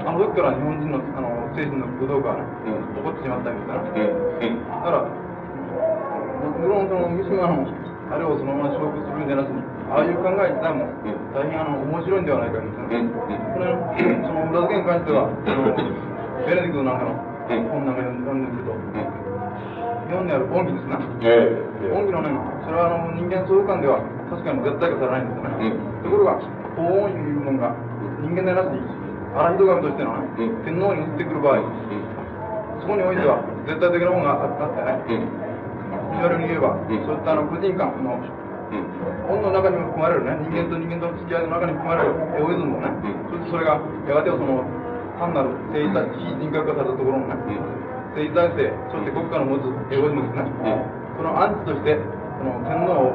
[0.09, 3.85] あの時から日本人のあの精神の武道家はね、起こってしまったんですから。
[3.85, 5.05] だから、
[6.56, 7.69] 無論その三島の
[8.09, 9.60] あれをそのまま消復するんじゃなしに、
[9.93, 10.89] ああいう考え自体も
[11.36, 12.89] 大変あの面白いんではないかと思う。
[12.89, 12.89] ん。
[12.89, 13.36] ですね。
[13.52, 13.69] これ、
[14.24, 15.28] その裏付けに関しては、
[16.48, 18.76] ベネディクトなんかの本なんか読んですけど、
[20.08, 21.00] 読んである恩義ですな。
[21.24, 21.56] え
[21.88, 21.92] え。
[21.92, 22.28] 恩義のね、
[22.64, 25.40] それはあの人間相関では確かに絶対化されないんです。
[25.40, 25.72] よね。
[26.04, 26.40] ところが、
[26.76, 27.72] 法恩いうものが
[28.20, 28.80] 人間でなしに、
[29.36, 30.28] 荒人神としてのね、
[30.64, 31.64] 天皇に移ってくる場合、
[32.80, 35.24] そこにおいては絶対的なものがあってね、
[36.16, 38.16] 言われるに言えば、そういったあの個人間の
[39.28, 42.92] 本の中にも含まれるね、人間と人間との付き合いの中に含まれるエゴイズムもね、
[43.28, 44.64] そしてそれがやがてはその
[45.19, 47.35] 単なる生体非人格化されたところのね、
[48.15, 50.47] 生体性、そして国家の持つエゴイズムですね、
[51.19, 51.99] そのアンチとして、
[52.39, 53.12] その天皇を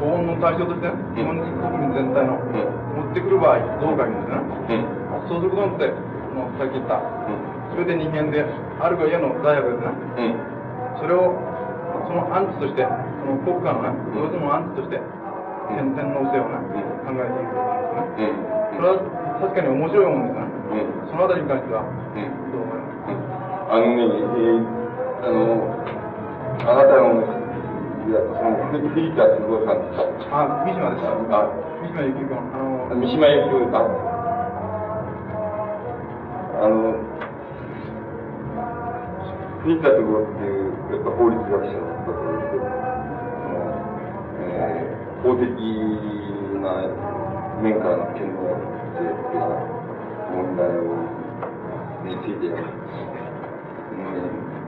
[0.00, 4.32] 法恩の対象として、日本人国民全体の持ってくる場合、どうか言うんで
[4.68, 4.84] すね。
[5.28, 5.92] そうすることによって、
[6.32, 7.00] そのさっき言った、
[7.72, 8.44] すべて人間で
[8.80, 10.36] あるが家の罪悪ですね。
[11.00, 11.32] それを
[12.08, 15.00] そのアンチとして、その国家のね、どうしてもアンチとして、
[15.72, 16.60] 天天皇制をね、
[17.06, 17.72] 考えていくわ
[18.16, 18.52] けですね。
[18.76, 19.00] それは
[19.40, 20.51] 確かに面白いもんですね。
[20.72, 23.12] そのあたりに関しては、どう思います
[23.72, 24.64] あのね、えー、
[25.20, 25.68] あの、
[26.64, 27.20] あなたの、
[28.08, 31.04] いや、その、フィリター都合さんですかあ、三島です。
[31.04, 31.44] あ、
[31.82, 32.40] 三島由紀子の、
[32.88, 33.28] あの、三島。
[36.62, 36.94] あの、
[39.60, 43.68] フィリター都合っていう、やっぱ法律学者の方ですけど、あの、
[44.40, 45.44] えー、法的
[46.64, 46.86] な
[47.60, 48.40] 面からの権能
[48.96, 49.81] 性って
[50.32, 50.64] 問題
[52.08, 52.56] について、うん、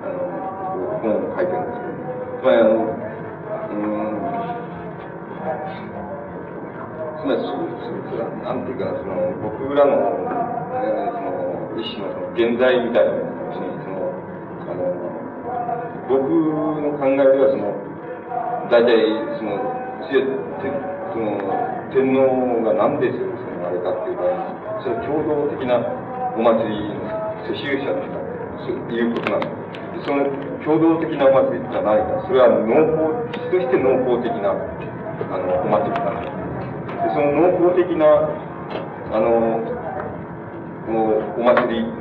[0.04, 0.20] あの、
[1.00, 2.04] 本を書いてるんですけど、
[2.40, 4.28] つまりあの、うん、
[7.16, 9.96] つまりそそうそなんていうか、その、僕らの、
[10.84, 14.12] えーその、一種のその現在みたいなものに、その、
[14.68, 14.84] あの、
[16.12, 16.28] 僕
[16.84, 17.72] の考えでは、その、
[18.68, 19.00] 大体、
[19.40, 19.56] その、
[21.12, 21.40] その、
[21.90, 24.44] 天皇が何でその、あれかっていう場合に、
[24.84, 25.80] それは共同的な
[26.36, 27.08] お祭りの
[27.48, 28.24] 世襲者の人
[28.64, 30.04] そういうことなんです。
[30.04, 30.24] その
[30.64, 32.24] 共同的なお祭りじゃないか。
[32.26, 36.44] それは農法、質として農法的な、あの、お祭りなんです。
[37.04, 38.04] でその農法的な、
[39.12, 39.60] あの、
[40.88, 41.92] おお祭りっ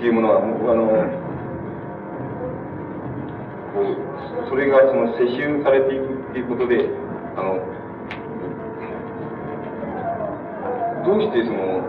[0.00, 0.88] ていうものは、あの、
[4.48, 6.88] それがその世襲されていくっていうことで、
[7.36, 7.79] あの、
[11.04, 11.82] どうしてその、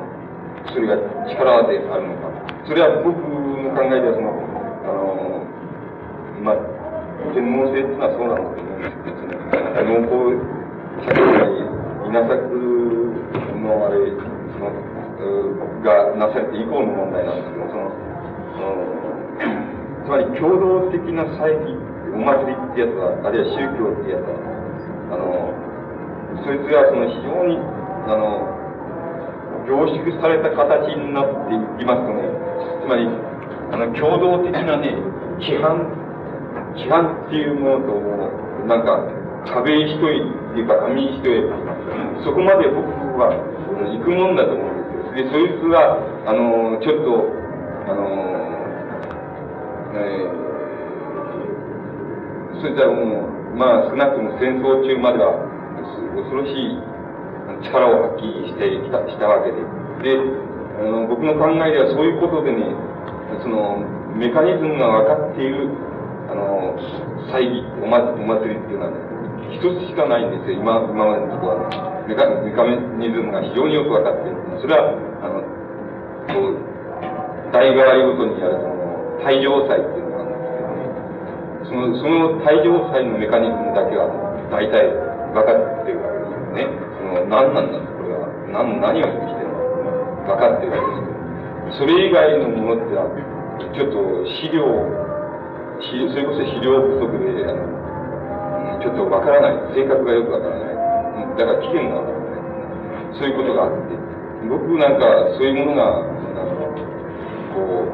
[0.74, 0.96] それが
[1.28, 2.32] 力であるのか。
[2.68, 4.32] それは僕の考えではその、
[4.86, 5.44] あの、
[6.44, 6.56] まあ、
[7.34, 9.32] 天皇制っていうのはそうなんだと思うんですけど、
[9.82, 10.36] 農耕
[11.02, 11.22] 社会
[12.08, 12.40] 稲作
[13.62, 14.10] のあれ、
[14.54, 14.72] その、
[15.82, 17.92] がなされて以降の問題なんですけど、その、
[18.54, 19.02] その
[20.02, 21.78] つまり共同的な祭儀、
[22.14, 24.36] お祭りってやつは、あるいは宗教ってやつは、
[25.14, 25.54] あの、
[26.44, 27.58] そいつがその非常に、
[28.10, 28.61] あの、
[29.68, 32.24] 凝縮された形になっていきますとね、
[32.84, 33.08] つまり、
[33.72, 34.96] あの、共同的なね、
[35.40, 35.86] 規範、
[36.76, 37.96] 規範っていうものと、
[38.68, 39.06] なんか、
[39.46, 41.50] 壁一重っていうか、紙一重、
[42.24, 42.86] そこまで僕
[43.18, 44.78] は行くもんだと思うん
[45.16, 45.30] ですよ。
[45.30, 47.26] で、そいつが、あの、ちょっと、
[47.90, 48.06] あの、
[49.94, 55.34] えー、そいつはもう、まあ、少なくとも戦争中までは、
[56.16, 56.91] 恐ろしい
[57.60, 59.60] 力を発揮してきたしたわけで。
[60.02, 60.18] で、
[60.80, 62.72] あの僕の考えではそういうことでね、
[63.44, 63.78] その、
[64.16, 65.70] メカニズムが分かっている、
[66.28, 66.76] あの、
[67.32, 68.98] 祭儀、お祭りっていうのはね、
[69.56, 72.64] 一つしかないんですよ、今、今までのところは、ね、メカメカ
[72.98, 74.38] ニズムが非常によく分かっている。
[74.60, 75.44] それは、あの、
[76.34, 76.60] こう、
[77.52, 80.88] 代替わりごとにやる、その、退場祭っていうのがあるんですけどね、
[81.68, 84.08] その、その退場祭のメカニズムだけは、
[84.52, 84.92] 大体
[85.32, 86.91] 分かってるわけですよね。
[87.32, 88.28] 何なんだこれは。
[88.52, 89.56] 何、何を意味してるの
[90.28, 93.16] か分かってるわけですけど、それ以外のものってのは、
[93.72, 94.68] ちょっと資料、
[95.80, 99.80] それこそ資料不足で、あの、ちょっとわからない。
[99.80, 100.76] 性格がよくわからない。
[101.40, 103.16] だから期限がわからない。
[103.16, 103.96] そういうことがあって、
[104.52, 105.08] 僕なんか
[105.40, 106.04] そういうものが、あ
[106.44, 106.68] の、
[107.56, 107.88] こ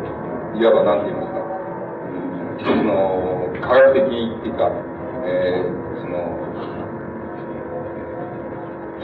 [0.49, 1.45] う、いわばなんて言いますか、
[2.57, 4.73] 一つの科学的っていうか、
[5.29, 6.25] えー、その、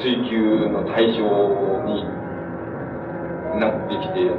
[0.01, 1.21] 追求の対象
[1.85, 2.05] に
[3.59, 4.29] なってきて、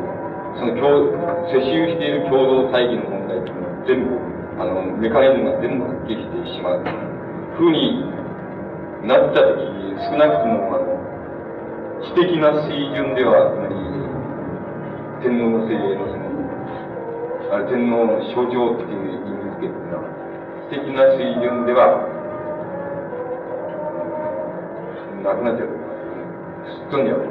[0.58, 1.14] その共、
[1.50, 4.18] 世襲している共同大義の問題っていうのは全部、
[4.62, 6.82] あの、メカニズムが全部発揮してしまう。
[7.54, 8.02] ふうに
[9.06, 9.62] なったとき、
[10.10, 10.94] 少なくとも、あの、
[12.02, 13.74] 知的な水準では、つまり、
[15.22, 16.24] 天皇の制のその、
[17.54, 20.10] あれ天皇の象徴っていう意味付けっていうのは、
[20.70, 22.13] 知的な水準では、
[25.24, 25.68] なくなっちゃう。
[26.68, 27.24] すっとんじゃう。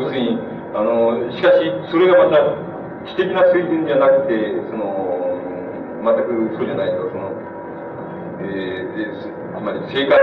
[0.00, 0.40] 要するに、
[0.74, 2.40] あの、しかし、それがまた、
[3.04, 5.14] 知的な水準じゃなくて、その、
[6.00, 7.30] 全くそうじゃないと、その、
[8.40, 9.06] えー、で
[9.54, 10.18] つまり生活、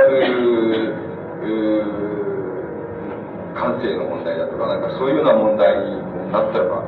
[3.56, 6.02] 感性の問題だとか、なんかそういうような問題に
[6.32, 6.84] なったらば、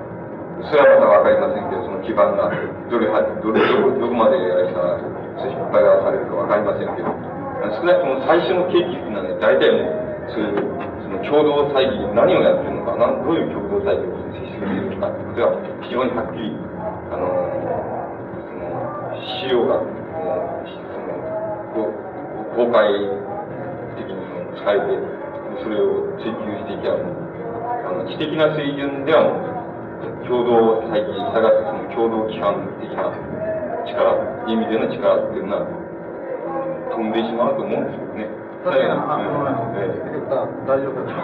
[0.69, 2.49] それはまたわかりませんけど、その基盤が
[2.89, 3.61] どれは、どれ、
[3.99, 4.97] どこまであれか、
[5.37, 7.09] 失敗がされるかわかりませんけど、
[7.71, 10.59] 少なくとも最初の契機っていうのはね、大体もう、そういう、
[10.99, 16.51] その共同会議、何をやってるのか、なんどういう共同会議を接しているのかってことは、非常にはっきり、
[17.07, 17.23] あの
[18.43, 18.67] その、
[19.39, 21.87] 資料が、もう、その、
[22.51, 22.91] 公開
[23.95, 24.19] 的に
[24.59, 24.99] 使えて、
[25.63, 29.53] それを追求していけば、あの、知的な水準ではもう、
[30.27, 33.07] 共同最近探すその共同規範的な
[33.87, 35.82] 力、意味での力っていうのは
[36.93, 38.29] 飛んでしまうと思うんですよね。
[38.61, 39.97] 確かに、あの、ええ、
[40.29, 41.17] 大丈夫です。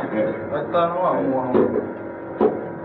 [0.50, 1.62] あったのは、もう、あの、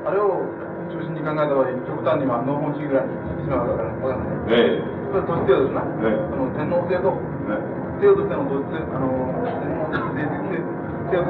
[0.05, 0.45] あれを
[0.93, 4.61] 中心に考えた場合、極端には農本主義ぐらいにしまうから、わかんない。
[4.61, 4.87] ええ。
[5.11, 5.81] それ都市制度ですね。
[6.05, 6.29] ええ。
[6.29, 7.09] その天皇制と、
[7.49, 11.25] ええ、制度としての都市制度、あの、天皇制度としての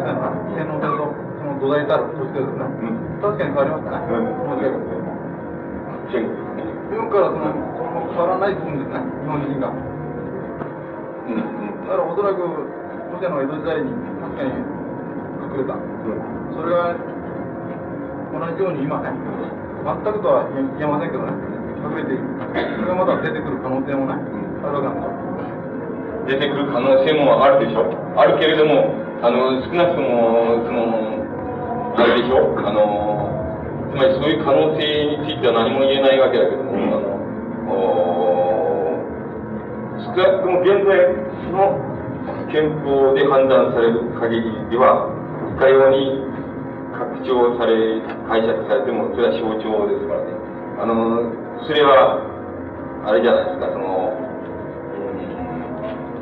[0.58, 1.06] 天皇制と、
[1.38, 2.66] その土台たる都市制度ですね。
[2.66, 4.04] うん確かに変わりましたね。
[4.04, 4.44] うん。
[7.14, 7.46] からその、
[7.78, 9.93] その変わらないと思うんですね、日本人が。
[11.24, 11.88] うん、うん。
[11.88, 14.50] だからおそらく、ロシアの江戸時代に確かに
[15.44, 15.74] 隠れた。
[15.74, 16.20] うん。
[16.54, 16.96] それが、
[18.34, 19.10] 同じように今ね、
[19.84, 21.32] 全くとは言えませんけどね、
[21.84, 22.24] 隠れている。
[22.76, 24.16] それがまた出てくる可能性もね、
[24.64, 25.24] あるわけなん。
[26.26, 27.84] 出てくる可能性もあるでしょ。
[28.16, 31.24] あるけれども、あの、少なくとも、その、
[31.96, 33.28] あれでしょあの、
[33.92, 34.82] つまりそういう可能性
[35.20, 37.14] については何も言えないわけだけども、あの、
[40.04, 40.92] 少なくとも現在
[41.48, 41.80] の
[42.52, 45.08] 憲法で判断される限りでは、
[45.54, 46.20] いかように
[46.92, 50.32] 拡張され、解釈されても、それは象徴ですからね。
[50.80, 51.32] あの、
[51.66, 52.20] それは、
[53.06, 54.12] あれじゃないですか、その、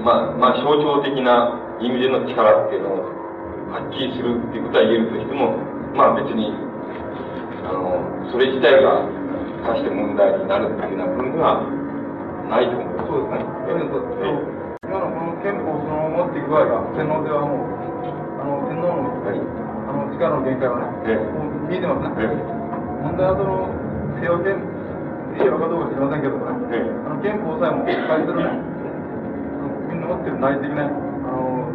[0.05, 3.23] まあ、まあ、象徴的な意味での力っていうのを、
[3.73, 5.57] 発揮するっていうことは言えるとしても、
[5.97, 6.53] まあ別に、
[7.65, 9.09] あの、それ自体が
[9.65, 11.82] さして問題になるっていうような部分は
[12.53, 13.01] ないと思う。
[13.09, 13.49] そうですね。
[14.85, 17.73] 今のこの憲法その持っていく場合は、天皇ではもう、
[18.37, 22.29] あの、天皇の、はい、あの力の限界はね、もう見えてますね。
[23.01, 23.73] 問題はその、
[24.21, 24.69] 平和憲法、
[25.33, 26.21] 平和かどうか知りません。
[26.21, 26.77] けどもね、
[27.09, 28.53] あの憲法さえも解するね、
[29.89, 30.05] みん。
[30.05, 31.73] な持ってる内的な、あの、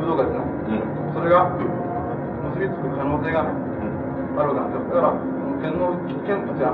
[0.00, 0.40] 武道がです
[0.72, 0.80] ね、
[1.12, 1.52] それが
[2.56, 4.72] 結びつく可能性が、あるわけなん。
[4.72, 5.04] ですよ。
[5.04, 5.20] だから、
[5.60, 5.92] 天皇
[6.24, 6.72] 憲法じゃ、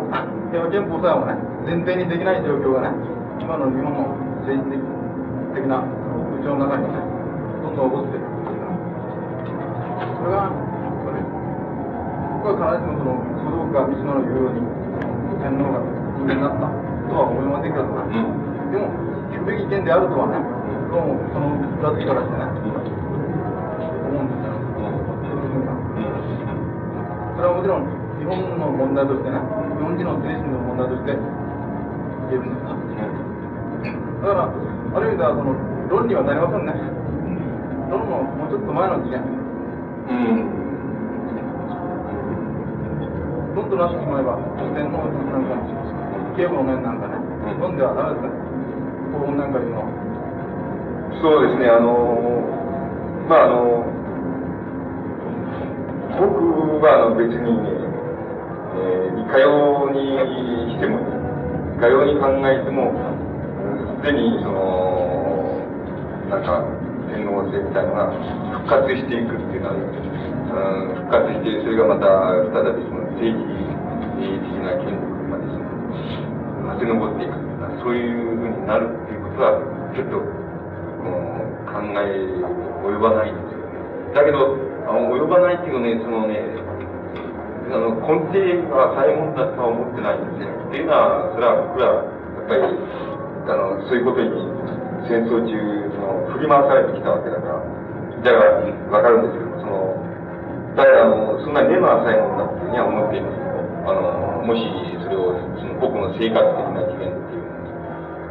[0.55, 1.35] 平和憲法さえもね、
[1.67, 2.95] 前提にできない状況がね、
[3.41, 4.13] 今の日本の
[4.45, 4.77] 政治
[5.57, 7.01] 的な風潮の中にね、
[7.65, 8.29] どんどん起こっている。
[10.21, 11.25] それが、それ、
[12.45, 14.61] 僕は必ずしもその、書道家、三島の言うように、
[15.41, 15.81] 天皇が
[16.21, 18.13] 人間になったとは思いませんけどね。
[18.71, 18.93] でも、
[19.33, 20.37] 聞くべき意見であるとはね、
[20.93, 22.45] どうもその裏付けからしてね、
[27.41, 27.89] それはもちろん
[28.21, 31.17] 日本の問題としてね、日本人の精神の問題として
[32.29, 33.30] 言えるんです
[34.21, 35.57] だから、ある意味ではその
[35.89, 36.77] 論理はなりませんね。
[37.89, 39.25] 論のもうちょっと前の次元。
[40.09, 40.61] うん。
[43.57, 44.37] 論となしてしまえば、
[44.77, 45.57] 天皇なんか、
[46.37, 47.17] 警護の面なんかね、
[47.59, 48.31] 論ではダメですね。
[49.13, 49.89] 法本なんかいうのは。
[51.21, 51.91] そうですね、あの、
[53.29, 53.83] まああの、
[56.21, 57.73] 僕はあの別にね、
[58.77, 60.15] えー、いかように
[60.73, 61.01] しても、
[61.75, 63.20] いかように考えても、す
[64.01, 65.61] でにその、
[66.31, 66.65] なんか、
[67.13, 68.15] 天皇制みたいなのが
[68.65, 69.85] 復活していくっていうのは、う
[70.89, 72.09] ん、復活して、それがまた
[72.49, 75.69] 再びその政治的な権力までその、
[76.73, 79.59] 立ち上っていくっていうのは、そういうふうになるっていうことは、
[79.93, 83.77] ちょっと、うん、考え及ばないんですよね。
[84.15, 84.57] だけど、
[84.89, 86.41] あの及ばないっていうね、そのね、
[87.69, 90.49] あの根底はさえもんだとは思ってないんですね。
[90.49, 93.10] っていうのは、それは僕ら、やっぱり、
[93.51, 94.31] あの、そういうことに
[95.11, 97.59] 戦争中、その、振り回されてきたわけだから、
[98.23, 98.63] だから
[98.95, 99.99] わかるんですけど、その、
[100.79, 103.59] だから、あの、そんなに根の浅いもんだっていうふうには思っていますけど、
[103.91, 104.63] あの、もし
[105.03, 107.75] それを、その僕の生活的な次元っていうのに、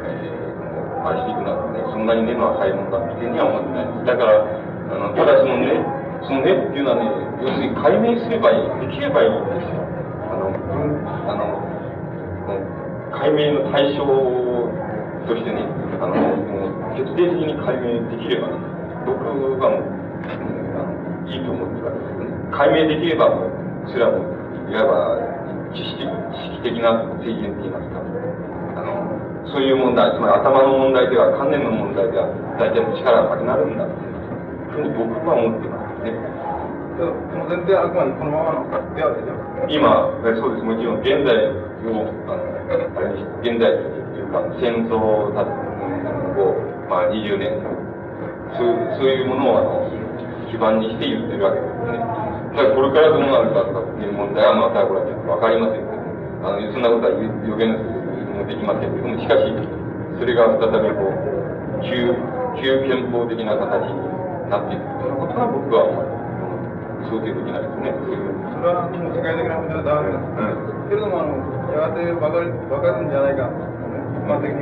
[0.07, 4.07] えー、あれしていくならね、そんなに根の浅いもんだっていうふうには思ってないです。
[4.07, 5.83] だから、あの、ただそのね、
[6.23, 7.11] その根っていうのはね、
[7.43, 9.83] 要するに解明すればいい、できればいいんですよ。
[10.31, 10.55] あの、
[11.27, 11.59] あの、
[13.11, 14.78] 解明の対象を
[15.27, 15.65] としてね、
[15.99, 16.15] あの、
[16.95, 18.59] 徹底的に解明できればね、
[19.05, 19.99] 僕はもう、あの
[21.27, 22.33] いいと思ってるわけですよね。
[22.51, 23.29] 解明できれば、
[23.87, 25.29] それはもう、いわば
[25.73, 28.01] 知識知識的な制限って言いますか、
[28.77, 28.93] あの、
[29.49, 34.17] そういう問題、つまり頭の問題では、観念の問題では、大体の力がなくなるんだっていう
[34.73, 36.13] ふうに僕は思ってますね。
[36.99, 39.15] その前提はあくまでこのままのでは。
[39.69, 41.31] 今、そうです、もちろん現在
[41.87, 43.71] を、あの、あれに現在
[44.29, 46.55] というか、戦争だを、
[46.87, 47.57] まあ、20年、
[48.53, 49.89] そうそういうものをあの
[50.49, 51.97] 基盤にして言ってるわけですね。
[52.53, 56.01] だからこれからどうなるかとかっていう問題はまたこれはちょっとわかりませんけど、
[56.45, 59.49] あの、そんなことは予言するもできませんけども、しかし、
[60.17, 62.13] それが再びこう、旧、
[62.61, 63.97] 旧憲法的な形に
[64.49, 66.19] なっていくということは僕は、
[67.09, 67.93] 想定できないですね。
[67.95, 70.89] それはもう世界的な問題だわけです。
[70.89, 71.37] けれども、あの、
[71.71, 73.47] やがて分かる、分かるんじゃないか、
[74.19, 74.59] 一般的に。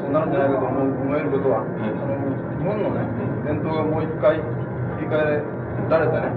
[0.00, 1.68] そうなるんじゃないかと思う思えることは、ん。
[1.68, 2.16] その
[2.58, 3.04] 日本のね、
[3.44, 5.42] 伝統がもう一回振り返
[5.88, 6.32] られてね、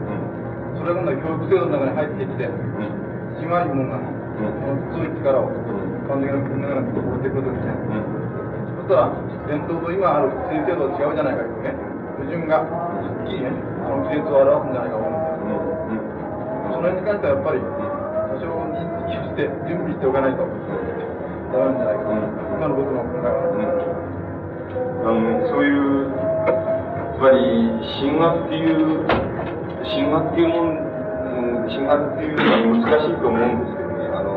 [0.77, 2.49] それが今度は教育制度の中に入ってきて、
[3.39, 7.73] 島いうものがね、その強い力を、一般的な国の中に持ってくるときね、
[8.75, 9.13] そしたら、
[9.47, 11.73] 伝統と今ある規制制度は違うじゃないかというね、
[12.19, 13.49] 矛盾がはっきりね、
[13.85, 15.75] あの季節を表すんじゃないかと思うんですよ。
[16.65, 20.43] その辺に関してはやっぱり、多少認識して、準備しておかないと、
[21.59, 22.15] なんじゃないかと。
[22.55, 24.05] 今の僕の考えは。
[25.05, 26.09] あのそういう、
[27.15, 27.69] つまり、
[28.01, 29.05] 神話っていう、
[29.85, 30.85] 神話っていうもん、
[31.69, 34.33] 神話っていうのは難しいと思うんですけどね、あの、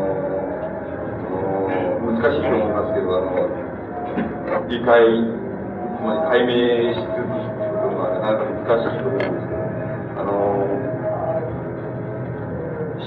[2.04, 3.48] 難しいと思いますけど、あの、
[4.68, 5.08] 理解、
[5.96, 9.64] つまり解明し続けることはなかなか難しいと思うんですけど、
[10.20, 10.68] あの、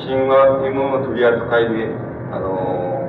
[0.01, 1.93] 神話っていうものの取り扱いで、
[2.33, 3.00] あの、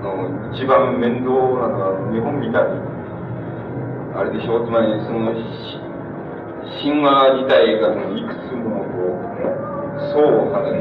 [0.00, 1.30] の一番面倒
[1.60, 2.80] なのは日本みたいに、
[4.16, 5.32] あれでしょう、つまりその
[6.80, 10.72] 神話自体がそのいくつもこう、層をはね、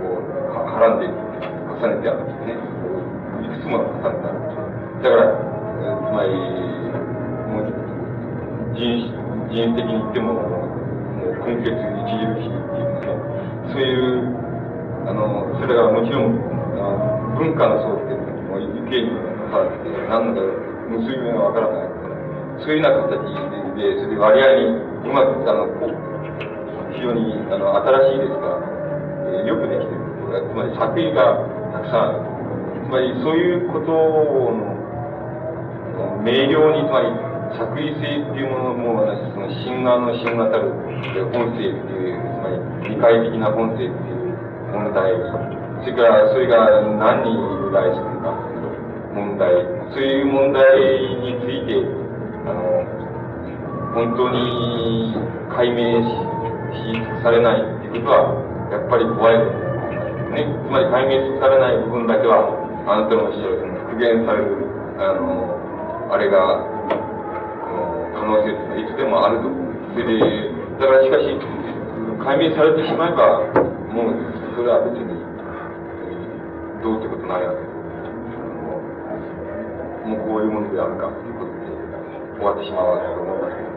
[0.00, 2.56] こう、はらんで重ねてあるんですね。
[3.44, 4.46] いくつも重ねてある。
[5.02, 5.32] だから、
[6.04, 6.32] つまり、
[7.48, 7.72] もう
[8.74, 9.12] 人
[9.48, 10.42] 人的に言っても、も
[11.22, 13.16] う根血著しいっていうかね、
[13.72, 13.88] そうい
[14.32, 14.46] う
[15.06, 16.34] あの、それがもちろん、
[16.74, 19.20] あの文化の層っていうのは、もう意見に
[19.52, 20.48] 関わって、何だか
[20.88, 21.88] 結び目がわからない。
[22.64, 23.20] そういうような形
[23.76, 25.92] で、それで割合にうまく、あの、こう
[26.96, 28.56] 非常にあの新しいですから、
[29.28, 30.00] えーよくできてる。
[30.26, 31.38] つまり作為が
[31.72, 32.24] たくさんある。
[32.86, 34.72] つまりそういうことの、
[36.24, 37.12] 明瞭に、つまり
[37.58, 40.72] 作為性っていうものも、その神話の神話たる
[41.14, 42.56] えー本性っていう、つまり
[42.88, 44.32] 理解的な本性っていう
[44.72, 45.12] 問題、
[45.80, 48.32] それからそれが何に由来するか
[49.14, 49.52] 問題、
[49.92, 50.62] そういう問題
[51.24, 51.80] について、
[52.44, 52.84] あの、
[53.94, 55.16] 本当に
[55.50, 56.36] 解明し
[56.76, 59.38] しされないっていうことは、やっぱり怖い
[60.36, 60.44] ね。
[60.44, 62.44] つまり解明されない部分だけは、
[62.86, 64.68] あなたのおっしゃるその復元される、
[65.00, 66.60] あの、あれが、
[68.12, 69.48] 可能性っていつでもあると。
[69.94, 71.24] それで、だからしかし、
[72.20, 73.40] 解明されてしまえば、
[73.92, 74.14] もう、
[74.56, 75.15] それは別に、
[76.86, 77.74] どうってことないわけです。
[80.06, 81.66] もうこういうものであるかということで
[82.38, 83.74] 終わってしまうわけだと思いますけど、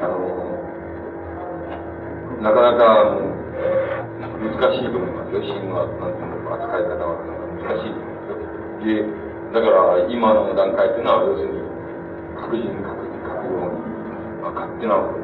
[0.00, 0.24] あの、
[2.40, 3.12] なかなか
[4.40, 7.20] 難しいと思いますよ、神話なんていうの扱い方は
[7.60, 8.40] 難しいと思いますよ。
[8.88, 9.04] で、
[9.52, 9.68] だか
[10.00, 11.60] ら今の段階というのは要するに、
[12.40, 13.84] 各人各人各ように、
[14.40, 15.20] まあ、勝手なこと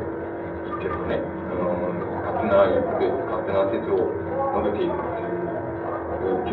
[0.69, 1.81] 言ってるとね、あの
[2.29, 5.17] 勝手な言って、勝手な説を述べていると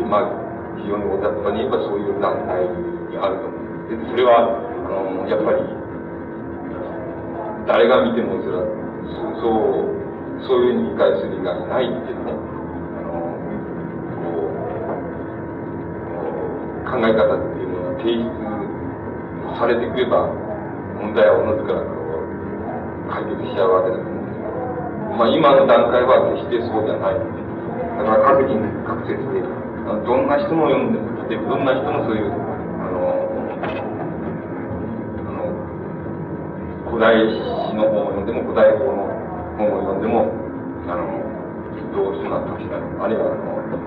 [0.00, 2.66] う、まあ、非常に大雑把に言えばそういう団体
[3.10, 3.64] にあると思う。
[3.90, 5.60] でそれは、あの、やっぱり、
[7.66, 8.64] 誰が見てもそれは、
[9.40, 9.94] そう、
[10.46, 13.12] そういうふうに理解する以外ないっていうね、あの、
[14.20, 14.48] こ
[16.82, 18.44] う、考え方っていうものが提出
[19.58, 20.28] されてくれば、
[21.00, 24.52] 問題はおのずからこう解決しちゃうわけだと思うんですけど、
[25.18, 27.44] まあ今の段階は決してそうじゃないので。
[27.94, 29.42] だから各人各説で、
[29.84, 33.20] どんな人も読んでも、でどんな人もそういう、あの、
[35.20, 35.44] あの
[36.88, 39.12] 古代史の本を読んでも、古代法の
[39.60, 40.32] 本を読んでも、
[40.88, 41.04] あの、
[41.92, 42.80] どうして納得しない。
[42.80, 43.84] あるいは、あの、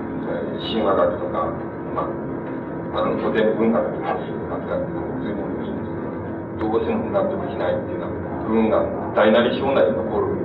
[0.70, 1.50] 神話学とか、
[1.90, 8.14] まあ、あの、古典文化の話なんか、そういうものもいいんですけど、どうしても納得しないっていうような
[8.46, 8.86] 部分が
[9.18, 10.38] 大なり小なり残る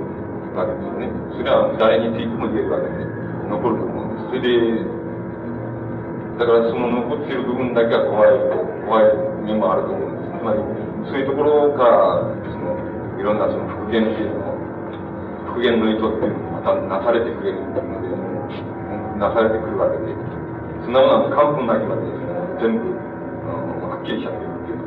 [0.58, 1.06] わけですよね。
[1.38, 3.06] それは誰についても言えるわけで、
[3.46, 4.34] 残ると思うんです。
[4.34, 5.03] それで、
[6.38, 8.34] だからその残っている部分だけは怖い、
[8.82, 9.14] 怖い
[9.46, 10.34] 面もあると思うんです。
[10.34, 10.58] つまり、
[11.06, 12.74] そういうところから、その、
[13.18, 14.54] いろんなその復元っていうの
[15.54, 17.38] 復元の意図っていうのがまたなされてく。
[17.46, 18.10] れるっていうので、
[19.22, 19.70] なされてく。
[19.70, 20.10] るわけで、
[20.82, 22.02] そんなものは完膚なきまで、
[22.58, 22.90] 全部、
[23.86, 24.82] はっきりしゃべるっていう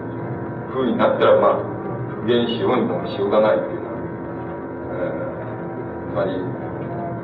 [0.76, 1.64] ふうになったら、まあ、
[2.12, 4.04] 復元しようにもしようがないっていうのは、
[5.00, 6.36] えー、つまり、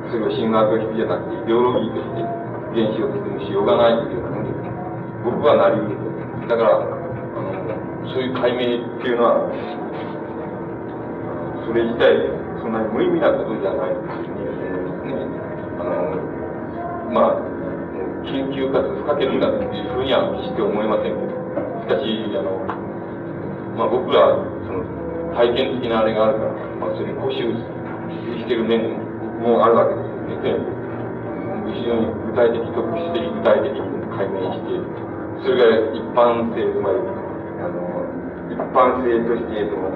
[0.07, 1.27] それを神学的じゃなく。
[1.27, 2.42] て、イデオロギーとして、
[2.73, 4.49] 原子を説明しようがないというようね、
[5.23, 5.93] 僕はなりる
[6.49, 9.45] だから、あの、そういう解明っていうのは、
[11.63, 12.17] それ自体、
[12.59, 15.21] そんなに無意味なことじゃないというふうに、
[15.79, 16.17] あの、
[17.13, 17.53] まあ、
[18.25, 21.13] 研究かつ不可欠だというふうには決して思いません。
[21.13, 21.29] けど、
[21.83, 22.57] しかし、あの、
[23.77, 24.33] まあ僕ら、
[24.65, 24.81] その、
[25.35, 27.53] 体験的なあれがあるから、まあそれに固執
[28.41, 28.97] してる面
[29.39, 30.01] もあるわけで
[30.41, 30.82] すよね。
[31.71, 35.03] 非常に具体的、特殊的、具体的に解明していると。
[35.43, 36.99] それが一般性、つまり、
[37.59, 38.03] あの、
[38.51, 39.91] 一般性として、その、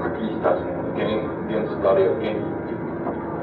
[0.00, 1.08] はっきりしたその原
[1.48, 2.86] 原則あるいは原理っいう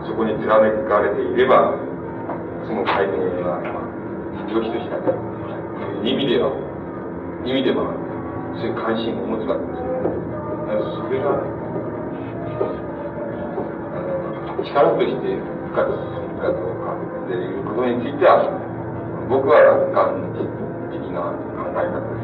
[0.05, 1.73] そこに貫かれていれば、
[2.67, 3.89] その解明は、まあ、
[4.51, 5.11] 良しとしたと
[6.03, 6.51] いう意味では、
[7.45, 7.91] 意味では、
[8.59, 9.83] そういう関心を持つわけです。
[10.97, 11.39] それが、
[14.63, 15.35] 力として
[15.71, 17.12] 深く進むかどうか。
[17.31, 18.43] いうことについては、
[19.29, 20.35] 僕は楽観
[20.91, 22.22] 的な考え方です。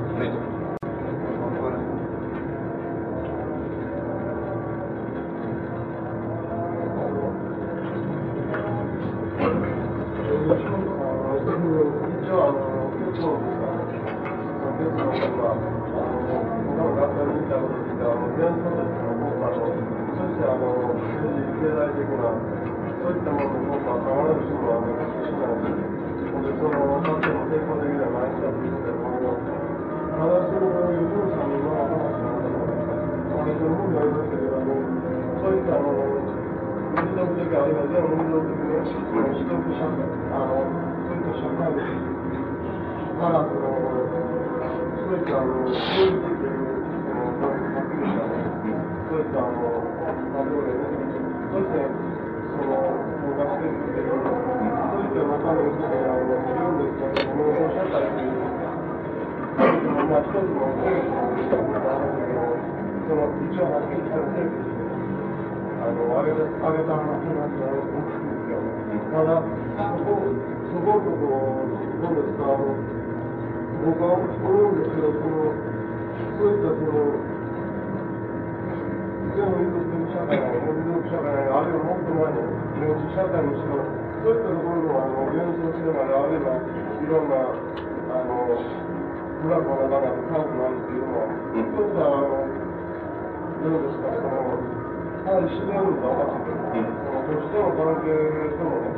[95.50, 96.14] してるの
[96.44, 98.14] て、う、との関係
[98.54, 98.94] とのね、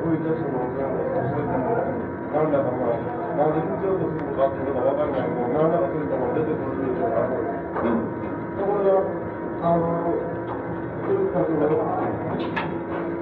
[0.00, 0.90] 生い立のなん。
[0.90, 1.86] かそういったもの、
[2.30, 3.06] なんだかまあ、
[3.38, 7.38] なぜ必要とするのかっていうのが分かんないけど、なんだかそういったもの出てくるというのがある
[7.80, 8.98] で、こが、
[9.60, 10.14] あの、
[11.00, 11.68] そういったその、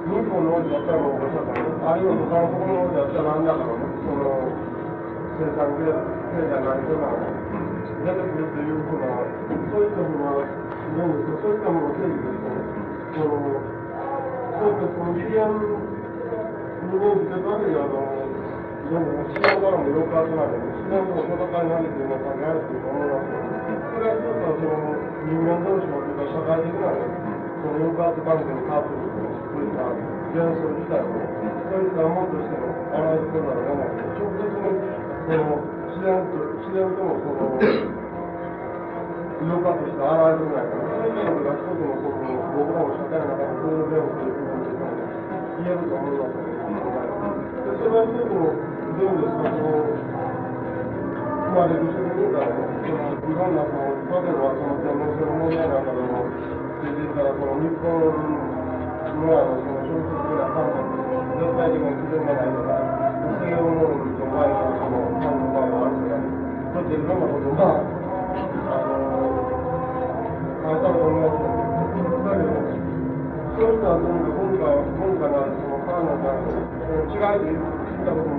[0.09, 4.49] 日本の王子だったらもうおっしゃったけど、あいはのこの王子だったら何だかのね、その、
[5.37, 7.21] 生産経済、何とかが
[8.01, 9.13] 出てくるというふうな、
[9.69, 10.28] そういったふう
[19.89, 23.33] 8日までですね、もう戦いに慣れて皆さんやるというものだと、
[23.89, 24.93] それは一つはその
[25.25, 27.09] 人間同士のというか、社会的なね、
[27.59, 34.77] その抑圧関係のカップルとそういった幻想自体を、そういったものとしても表してならないので、直接に
[35.25, 35.57] その
[35.89, 37.57] 自然と、自然ともその、
[39.39, 46.69] 余暇して現れてこないから、そういうのが一つのの僕らの社会の中のプうグラムという部分に言えると思うわけです。
[47.79, 48.68] それは一つの
[48.99, 49.79] 全部そこ
[51.67, 52.67] れる人もいるだろう。
[52.83, 56.27] そのいろんな、例えばその天皇制の問題なんかでも
[56.83, 58.11] 出てきたら、この日本の
[59.19, 60.83] のその小説的な観点、
[61.39, 62.75] 絶対にも基準がないとか、
[63.39, 63.87] 西洋の
[64.19, 66.19] と前その考えがあるとか、
[66.75, 67.71] そういっいろんなことが、
[68.67, 68.99] あの、
[70.59, 71.31] あなたの考
[72.19, 72.51] えだけど、
[73.55, 76.35] そういうの今回、今回はその考えが
[77.09, 78.38] 違いと言ったことも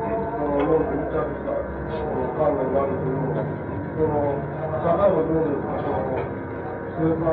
[0.41, 4.33] の、論に密着した、その、関連があるというのが、その、
[4.81, 6.41] 社会はどうですか、その、
[6.97, 7.25] 生産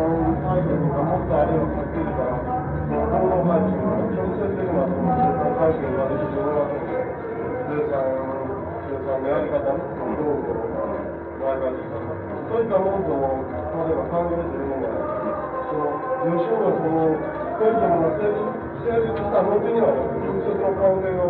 [0.45, 7.05] 体制とかもっとあれをはっきりしたら、その、労働配置が直接的な、その、生産体制ができておりますので、
[7.69, 8.05] 生産、
[8.85, 10.89] 生産のやり方の、その、道具とか、
[11.39, 12.09] 前ができた
[12.49, 14.97] そういったものと、例えば関連するものが、
[15.69, 15.93] その、
[16.33, 17.13] 吉野がその、
[17.57, 21.29] そういったもの成立した後には、直接の関係が、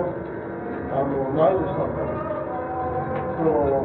[0.89, 1.93] あの、ないとしたら、
[3.37, 3.85] その、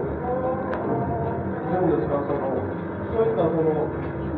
[1.71, 2.55] なんですか、その、
[3.11, 3.91] そういったその、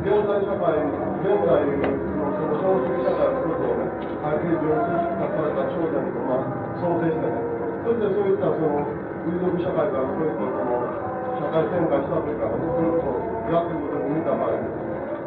[0.06, 0.82] 現代社会、
[1.22, 3.90] 現代のその少数社会のことをね、
[4.22, 7.38] はっきり常識化された頂点と、まあ、想定してね、
[7.85, 8.82] そしてそういったその、
[9.26, 11.06] 民族社会からそういったその、
[11.38, 13.14] 社会転換したというか、ずっと
[13.50, 14.66] やっていくことを見た場合に、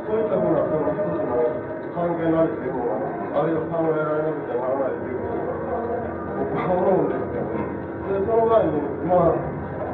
[0.07, 1.39] そういったものはその一つの
[1.95, 5.18] 関係なりというものは、あるいは考えられなくてはならないという、
[6.39, 7.53] 思うんですけど、
[8.09, 9.37] で、その前に、まあ、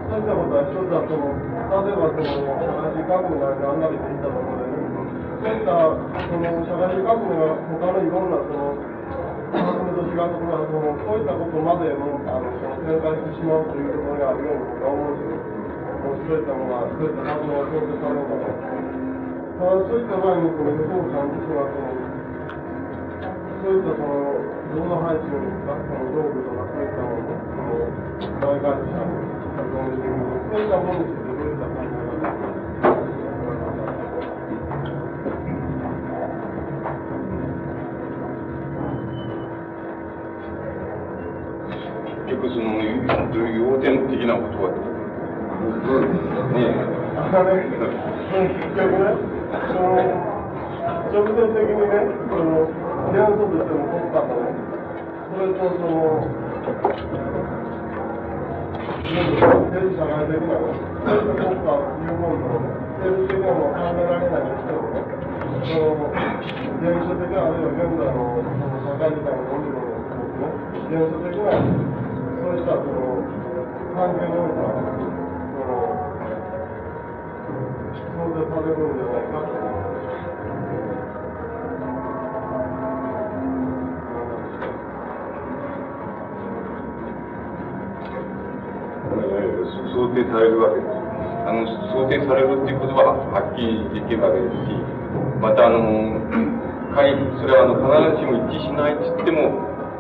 [0.09, 4.75] そういったことは一つはその、例えばその、社会主義革命があんなりでいったところで、
[5.41, 5.73] そういった
[6.25, 8.77] その社会主義革命が他のいろんなその、
[9.55, 15.55] 革命と違うところはその、そういったことまでもあのその展開してしまうというところがあるように僕は思うんですよ。
[16.05, 18.49] そういったものが、そういった活動が強制されるのか
[19.55, 21.89] ただそういった場合に、この予想さんとしてはその、
[23.61, 25.39] そういったその、労働配置の
[25.87, 27.79] その道具とかそういったものを、その、
[28.43, 29.79] 大会社のそ
[30.59, 32.35] ういったものについてどういった考え方
[42.27, 44.75] 結局その、要点的なことは、
[46.51, 46.67] ね
[47.15, 47.63] あのね、
[48.43, 49.15] 結局ね、
[49.71, 50.35] その、
[51.15, 52.67] 直接的にね、その、
[53.13, 54.54] 元素としての国家とね、
[55.35, 56.31] それとその、
[58.55, 62.71] 政治社会的なね、そういった国家いうものとね、
[63.03, 65.03] 政治的なもの考えられないにしてもね、
[65.67, 70.55] その、原初的な、あるいは現在のその社会時代の論理のね、
[70.87, 73.19] 原初的な、そういったその、
[73.91, 74.87] 関係においてはね、
[75.51, 75.83] その、
[78.15, 79.64] 想像されるんじゃないかと。
[89.15, 91.05] 想定されるわけです。
[91.47, 91.63] あの、
[91.93, 94.75] 想定されるっていうことははっきりできるわけですし、
[95.41, 95.83] またあの、
[96.95, 99.51] 仮にそれはあの必ずしも一致しないって言っても、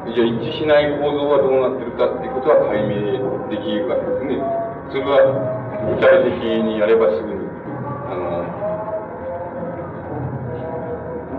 [0.08, 3.18] じゃ一致しない構造はどうなってるかっていうことは解明
[3.50, 4.38] できるわけですね。
[4.92, 5.26] それは
[5.90, 6.32] 具体的
[6.64, 7.44] にやればすぐに、
[8.08, 8.44] あの、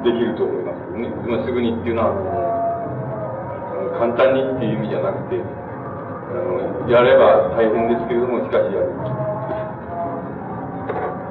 [0.06, 1.10] できると思いますね。
[1.26, 5.42] まあ、すぐにっていうのは、あの、簡単にっていう意味じゃなくて、
[6.90, 8.90] やれば大変ですけれども、しかしやる。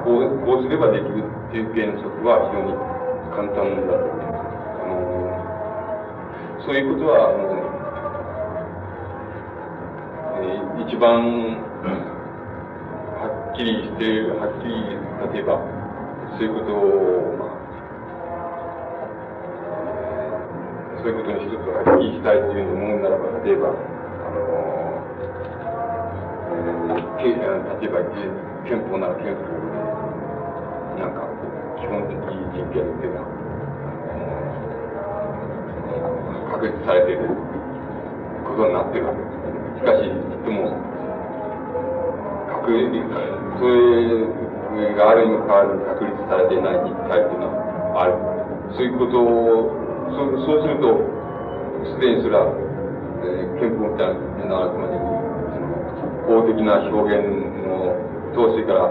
[0.03, 2.73] こう、こうすればできるっていう原則は非常に
[3.33, 4.45] 簡単だと思います。
[4.83, 4.93] あの、
[6.65, 7.41] そういうことは、あの、
[10.43, 11.57] えー一番、
[13.15, 14.03] はっきりして、
[14.37, 14.75] はっきり、
[15.33, 15.57] 例えば、
[16.37, 17.57] そういうことを、まあ、
[21.01, 23.94] そういうことに一つはっきりしたいという思うならば、例えば、
[26.55, 27.99] えーけ例えば、
[28.67, 31.27] 憲法なら憲法で、なんか、
[31.79, 32.15] 基本的
[32.55, 33.27] 人権っていうのは、
[36.53, 37.27] 確立されている
[38.47, 39.35] ことになっているわけです。
[39.79, 40.71] しかし、でも、
[42.63, 42.95] 確立、
[43.59, 48.13] それがあるにも変わらず確立されていない実態というのはある。
[48.75, 49.71] そういうことを、
[50.15, 50.99] そそうすると、
[51.93, 52.47] すでにそれは、
[53.23, 55.04] えー憲法みたいなのはあくまで、
[56.25, 57.23] 法的な表現
[57.65, 57.93] の
[58.33, 58.89] 統制から、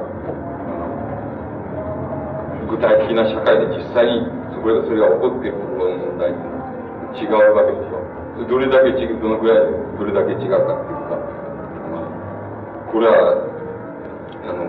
[2.70, 6.30] 具体的な社会で実際にそこでそれが起こっているころの問題
[7.14, 8.02] 違うわけでしょ。
[8.48, 11.18] どれだけ違う、どのくらい、どれだけ違うかっていうか、
[11.92, 12.10] まあ
[12.90, 13.46] これは、
[14.42, 14.64] あの、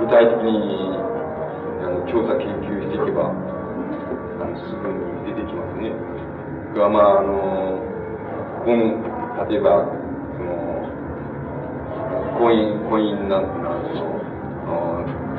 [0.00, 0.96] 具体的に、
[1.84, 5.92] あの、調査研究していけば、あの、すぐに出てきますね。
[6.76, 7.80] まあ、あの、
[8.64, 8.96] この、
[9.48, 9.99] 例えば、
[12.38, 14.20] 婚姻、婚姻なんていうのは、その、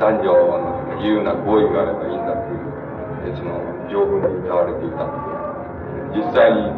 [0.00, 3.60] 男女の自由な合意があればいいんだっていう、その、
[3.90, 5.04] 条文に歌われていた。
[6.12, 6.68] 実際に、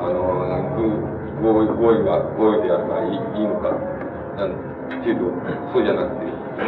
[0.00, 0.42] あの、
[0.76, 3.72] ぐ合意、合意が、合意であればいいいいのか、
[4.36, 4.54] なん
[5.02, 5.26] ていうと、
[5.72, 6.64] そうじゃなくて、あ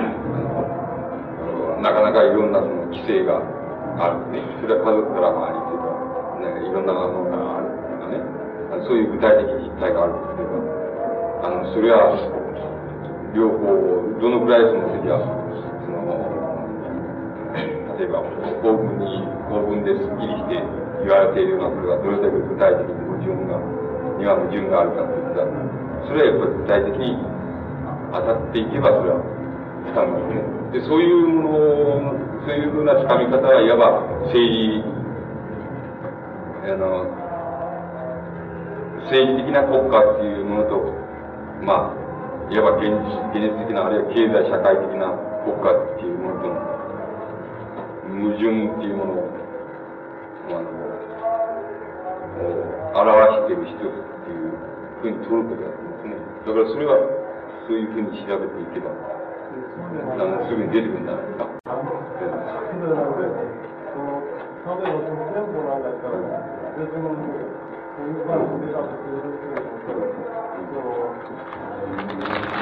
[1.78, 3.40] の、なかなかいろんなその規制が
[3.98, 4.42] あるね。
[4.60, 5.94] それは家族からもありというか、
[6.42, 8.18] ね、いろんなものがあるというかね。
[8.86, 12.18] そういう具体的実態があるというか、あの、それは、
[13.34, 13.66] 両方、
[14.22, 16.06] どのくらいその時は、その、
[17.98, 18.22] 例えば、
[18.62, 20.62] 公文に、公文ですっきりして
[21.02, 23.58] 言われているようなことがどれだけ具体的に矛盾が、
[24.18, 25.50] には矛盾があるかといったら、
[26.06, 27.18] それはやっぱり具体的に
[28.14, 29.18] 当たっていけば、それは、
[29.82, 30.46] つかむわけね。
[30.70, 32.14] で、そういうもの、
[32.46, 34.78] そういうふうなつかみ方はいわば政治、
[36.70, 37.10] あの、
[39.10, 40.94] 政治的な国家っていうものと、
[41.66, 42.03] まあ、
[42.50, 45.16] いわば現実現実的な、あるいは経済社会的な
[45.48, 46.60] 国家っていうものとの
[48.20, 49.32] 矛盾っていうものを、
[50.52, 50.68] あの、
[53.00, 54.52] 表している一つっていう
[55.00, 56.20] ふうに取ることだと思うんですね。
[56.44, 57.00] だからそれは、
[57.66, 61.48] そういうふうに調べていけば、あの、すぐに出てくるんじゃないですか。
[61.64, 63.54] それなので、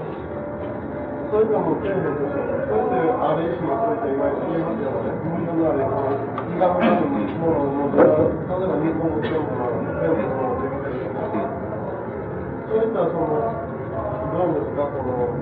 [1.29, 6.17] そういったものを権利として、そうやってある意思のそういった今言いますよね、矛盾のある、その、
[6.49, 11.29] 気が向かうものを、例えば日本の憲法なので、憲法のできてるとか、
[12.65, 13.53] そういったその、
[14.33, 15.37] どうですか、その、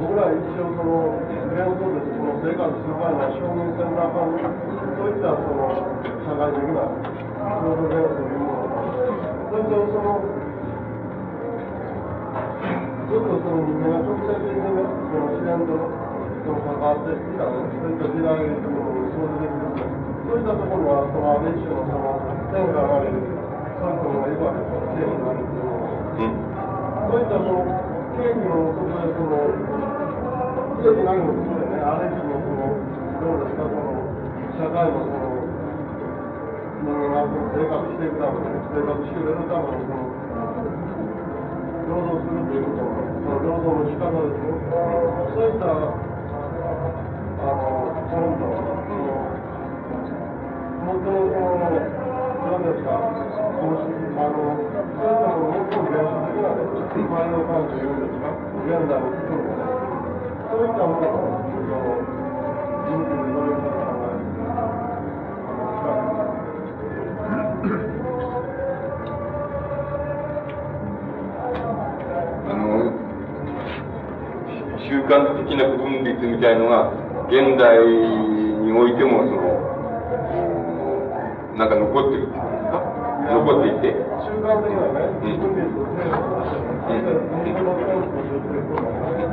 [0.00, 5.76] 僕らは一応その、原則としてその生活する前には証明せんなあかん、そういったその、
[6.24, 6.88] 社会的な
[7.60, 8.80] 労働原則というもの、
[9.52, 10.24] それとその、
[13.12, 22.16] ずっとその人間が直接的にね、その自然とその関わってきたね、そういった時代というものに想像できる、そういったところは、その安倍首相のその、
[22.48, 26.00] 天下がれる、そういうことがいくわけですよ、政府があるっていうのは。
[27.04, 27.89] そういったその
[28.20, 29.48] 経費のこでその、
[30.76, 32.76] すべて何もそうだよね、あれ以上のその、
[33.16, 33.96] どうですか、その、
[34.60, 35.40] 社会のその、
[36.84, 37.24] 人間が
[37.56, 40.04] 生活していくために、生活してくれるために、その、
[41.88, 42.84] 労働するということ、
[43.24, 44.52] その労働の仕方ですよ。
[45.32, 45.88] そういった、あ
[47.40, 49.16] の、ポイントは、その、
[50.84, 52.09] 本当にその、その
[52.40, 56.56] あの、そういったものを最も原始的な、
[56.90, 58.32] んですか、
[58.64, 59.68] 現代に含むね、
[60.48, 62.00] そういったものを、その、
[62.88, 64.24] 人類にどういうふうに考える
[72.48, 72.88] あの、
[74.80, 76.88] 習慣的な分別みたいのが、
[77.28, 79.69] 現代においても、その、
[81.60, 82.80] なんか残ってるっていうんですか
[83.36, 83.92] 残っていて。
[84.24, 85.36] 習慣的なね、うん。
[85.36, 86.56] 分別をするとし
[86.88, 89.28] て、日本の憲法ということはね、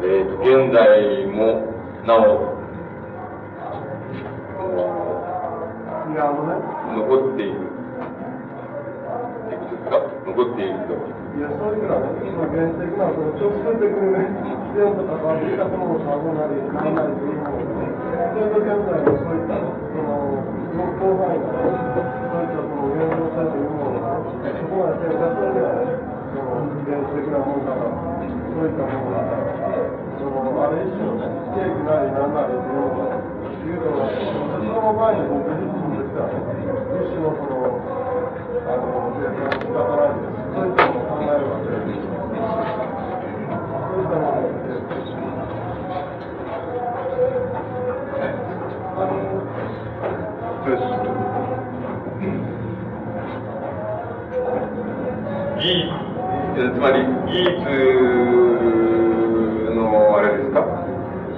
[0.02, 1.62] えー、現在も
[2.04, 2.58] なお
[6.96, 7.77] 残っている。
[9.96, 10.92] ってことですか残っていると。
[11.38, 17.88] いや、そういうのはね、その原始的な、その直接的にね、自然と関わってきたものを探なり、考えするものね、
[18.34, 20.44] それと現在のそういった、その、
[20.98, 25.96] 広範囲のね、そういったその現状性というものを、そこまで手を出すにはね、
[26.28, 29.24] その原始的なものから、そういったものが、
[30.18, 36.42] その、あれ一種のね、ケーキなりなんなりというものが、いうのは、その場合に僕自身としてはね、
[36.98, 37.97] 一種のその、
[56.58, 57.56] つまり技術
[59.74, 60.60] のあれですか？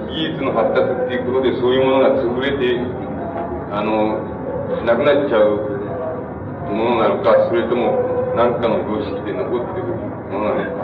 [0.09, 2.79] 技術の発達っていうことでそういうものが潰れて、
[3.71, 4.19] あの、
[4.85, 5.70] なくなっちゃう。
[6.81, 9.93] ものなのか、それとも何かの常識で残っている
[10.29, 10.80] ものなのか。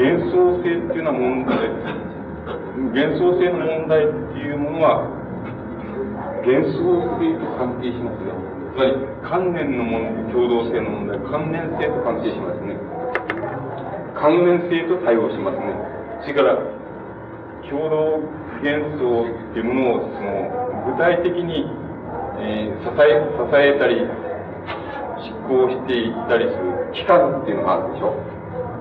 [0.00, 1.68] 幻想性っていうのは問題、
[2.96, 5.04] 幻想性の問題っていうものは、
[6.40, 6.80] 幻想
[7.20, 8.32] 性と関係しますよ。
[8.72, 12.80] つまり、観念の問題、共同性の問題、観念性と関係しますね。
[14.16, 15.68] 観念性と対応しますね。
[16.24, 16.56] それから、
[17.68, 18.24] 共同
[18.64, 21.68] 幻想っていうものを、その、具体的に、
[22.40, 24.00] えー、支え、支えたり、
[25.28, 28.29] 執行していったりする機関っていうのがあるでしょ。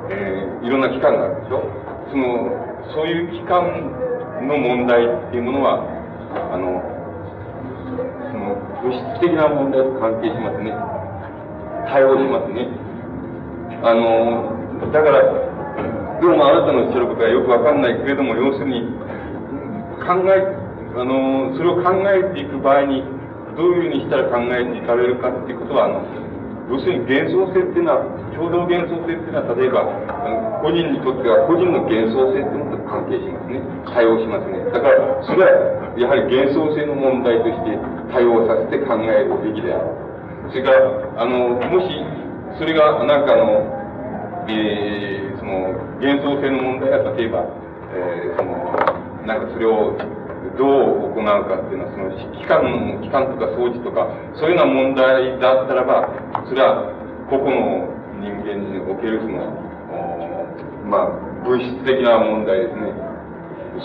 [0.09, 1.61] えー、いろんな機関があるでしょ？
[2.09, 2.49] その、
[2.93, 3.69] そういう機関
[4.47, 5.85] の問題っていうものは、
[6.51, 6.81] あの、
[8.31, 10.73] その、物質的な問題と関係しますね。
[11.87, 12.67] 対応しますね。
[13.81, 15.21] あの、だから、
[16.21, 18.89] どうもあなたの言ってることはよくわかんないけれども、要するに、
[20.01, 20.41] 考え、
[20.97, 23.03] あの、それを考えていく場合に、
[23.55, 26.01] どういうふうにしたら考えていかれるかっていうことは、あの、
[26.69, 28.05] 要するに幻想性っていうのは、
[28.37, 33.57] 共同幻想性っていうのは、例えば、あの個人にとっては個人の幻想性っていうのと関係しますね。
[33.89, 34.69] 対応しますね。
[34.69, 37.73] だから、それは、やはり幻想性の問題として
[38.13, 39.89] 対応させて考えるべきである。
[40.53, 40.85] それから、
[41.17, 41.89] あの、もし、
[42.61, 47.49] それが、なんかあの、えー、その、幻想性の問題が、例えば、
[47.97, 48.69] えー、その、
[49.25, 49.97] なんかそれを、
[50.59, 56.11] どう行うかっていうのは、その、機関の、機関とか装置とか、そういうような問題だったらば、
[56.43, 56.91] それは、
[57.31, 57.87] 個々の
[58.19, 59.55] 人間におけるその、
[60.83, 62.91] まあ、物質的な問題ですね。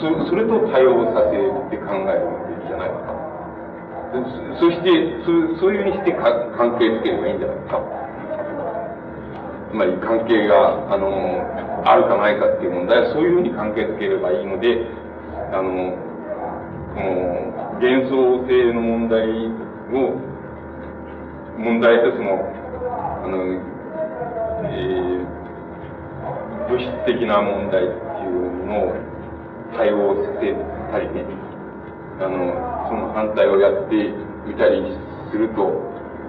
[0.03, 1.39] そそれと対応させ
[1.71, 3.15] て考えるべきじゃないか
[4.59, 4.91] そそして
[5.23, 5.31] そ、
[5.63, 6.27] そういうふうにしてか
[6.59, 7.79] 関係づければいいんじゃないか。
[9.71, 11.39] つまり関係が、あの、
[11.87, 14.87] あるかないかっていう問題はそういうふうに関係づければいいので、
[15.53, 15.95] あ、の
[16.95, 19.27] 幻想性の問題
[19.93, 20.15] を、
[21.59, 22.39] 問題とその、
[23.25, 23.35] あの、
[24.63, 25.27] えー、
[26.71, 28.95] 物質的な問題っていうのを
[29.77, 30.55] 対応して
[30.93, 31.25] たりね、
[32.21, 32.55] あの、
[32.89, 34.97] その反対をやっていたり
[35.33, 35.67] すると、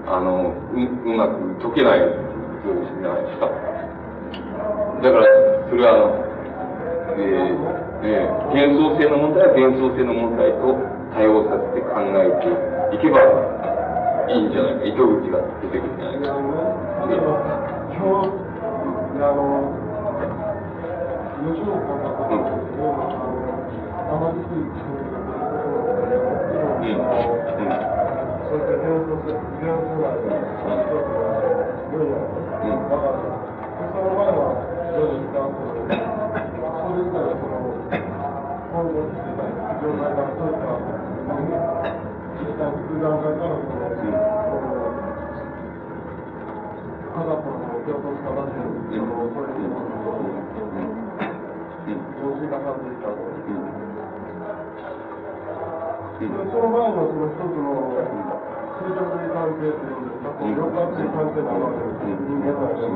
[0.08, 2.00] あの、う、うまく解けない
[2.66, 3.46] そうじゃないですか。
[5.04, 5.26] だから、
[5.70, 6.26] それはあの、
[7.18, 10.78] えー、えー、幻想性の問題は幻想性の問題と
[11.10, 12.54] 対応させて考えて
[12.94, 13.18] いけば
[14.30, 16.38] いいんじゃないか、糸口が出てくるんじゃないか。
[19.16, 19.74] あの、
[21.50, 22.46] 吉野さんが、うん、
[24.06, 24.70] あまりにくい
[26.86, 27.45] うん、
[56.52, 57.92] その、前のその一つの
[58.80, 62.88] 垂直類関係というんですか、こう両関係関係なわけです、人間なんで。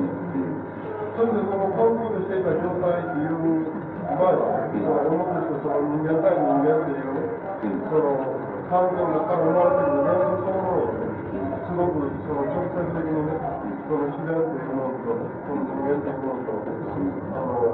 [1.19, 3.67] それでそのコントロールしていた状態っていう
[4.15, 8.15] 場合は、その思ってその人間対人間っていう、その
[8.71, 10.95] 関係の中から生まれている人間そのものを、
[11.67, 13.58] すごくその直接的にね、その
[13.89, 16.53] 自然というものと、その人間というものと、
[17.33, 17.73] あの、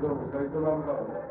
[0.00, 1.21] どうですか、営むからね。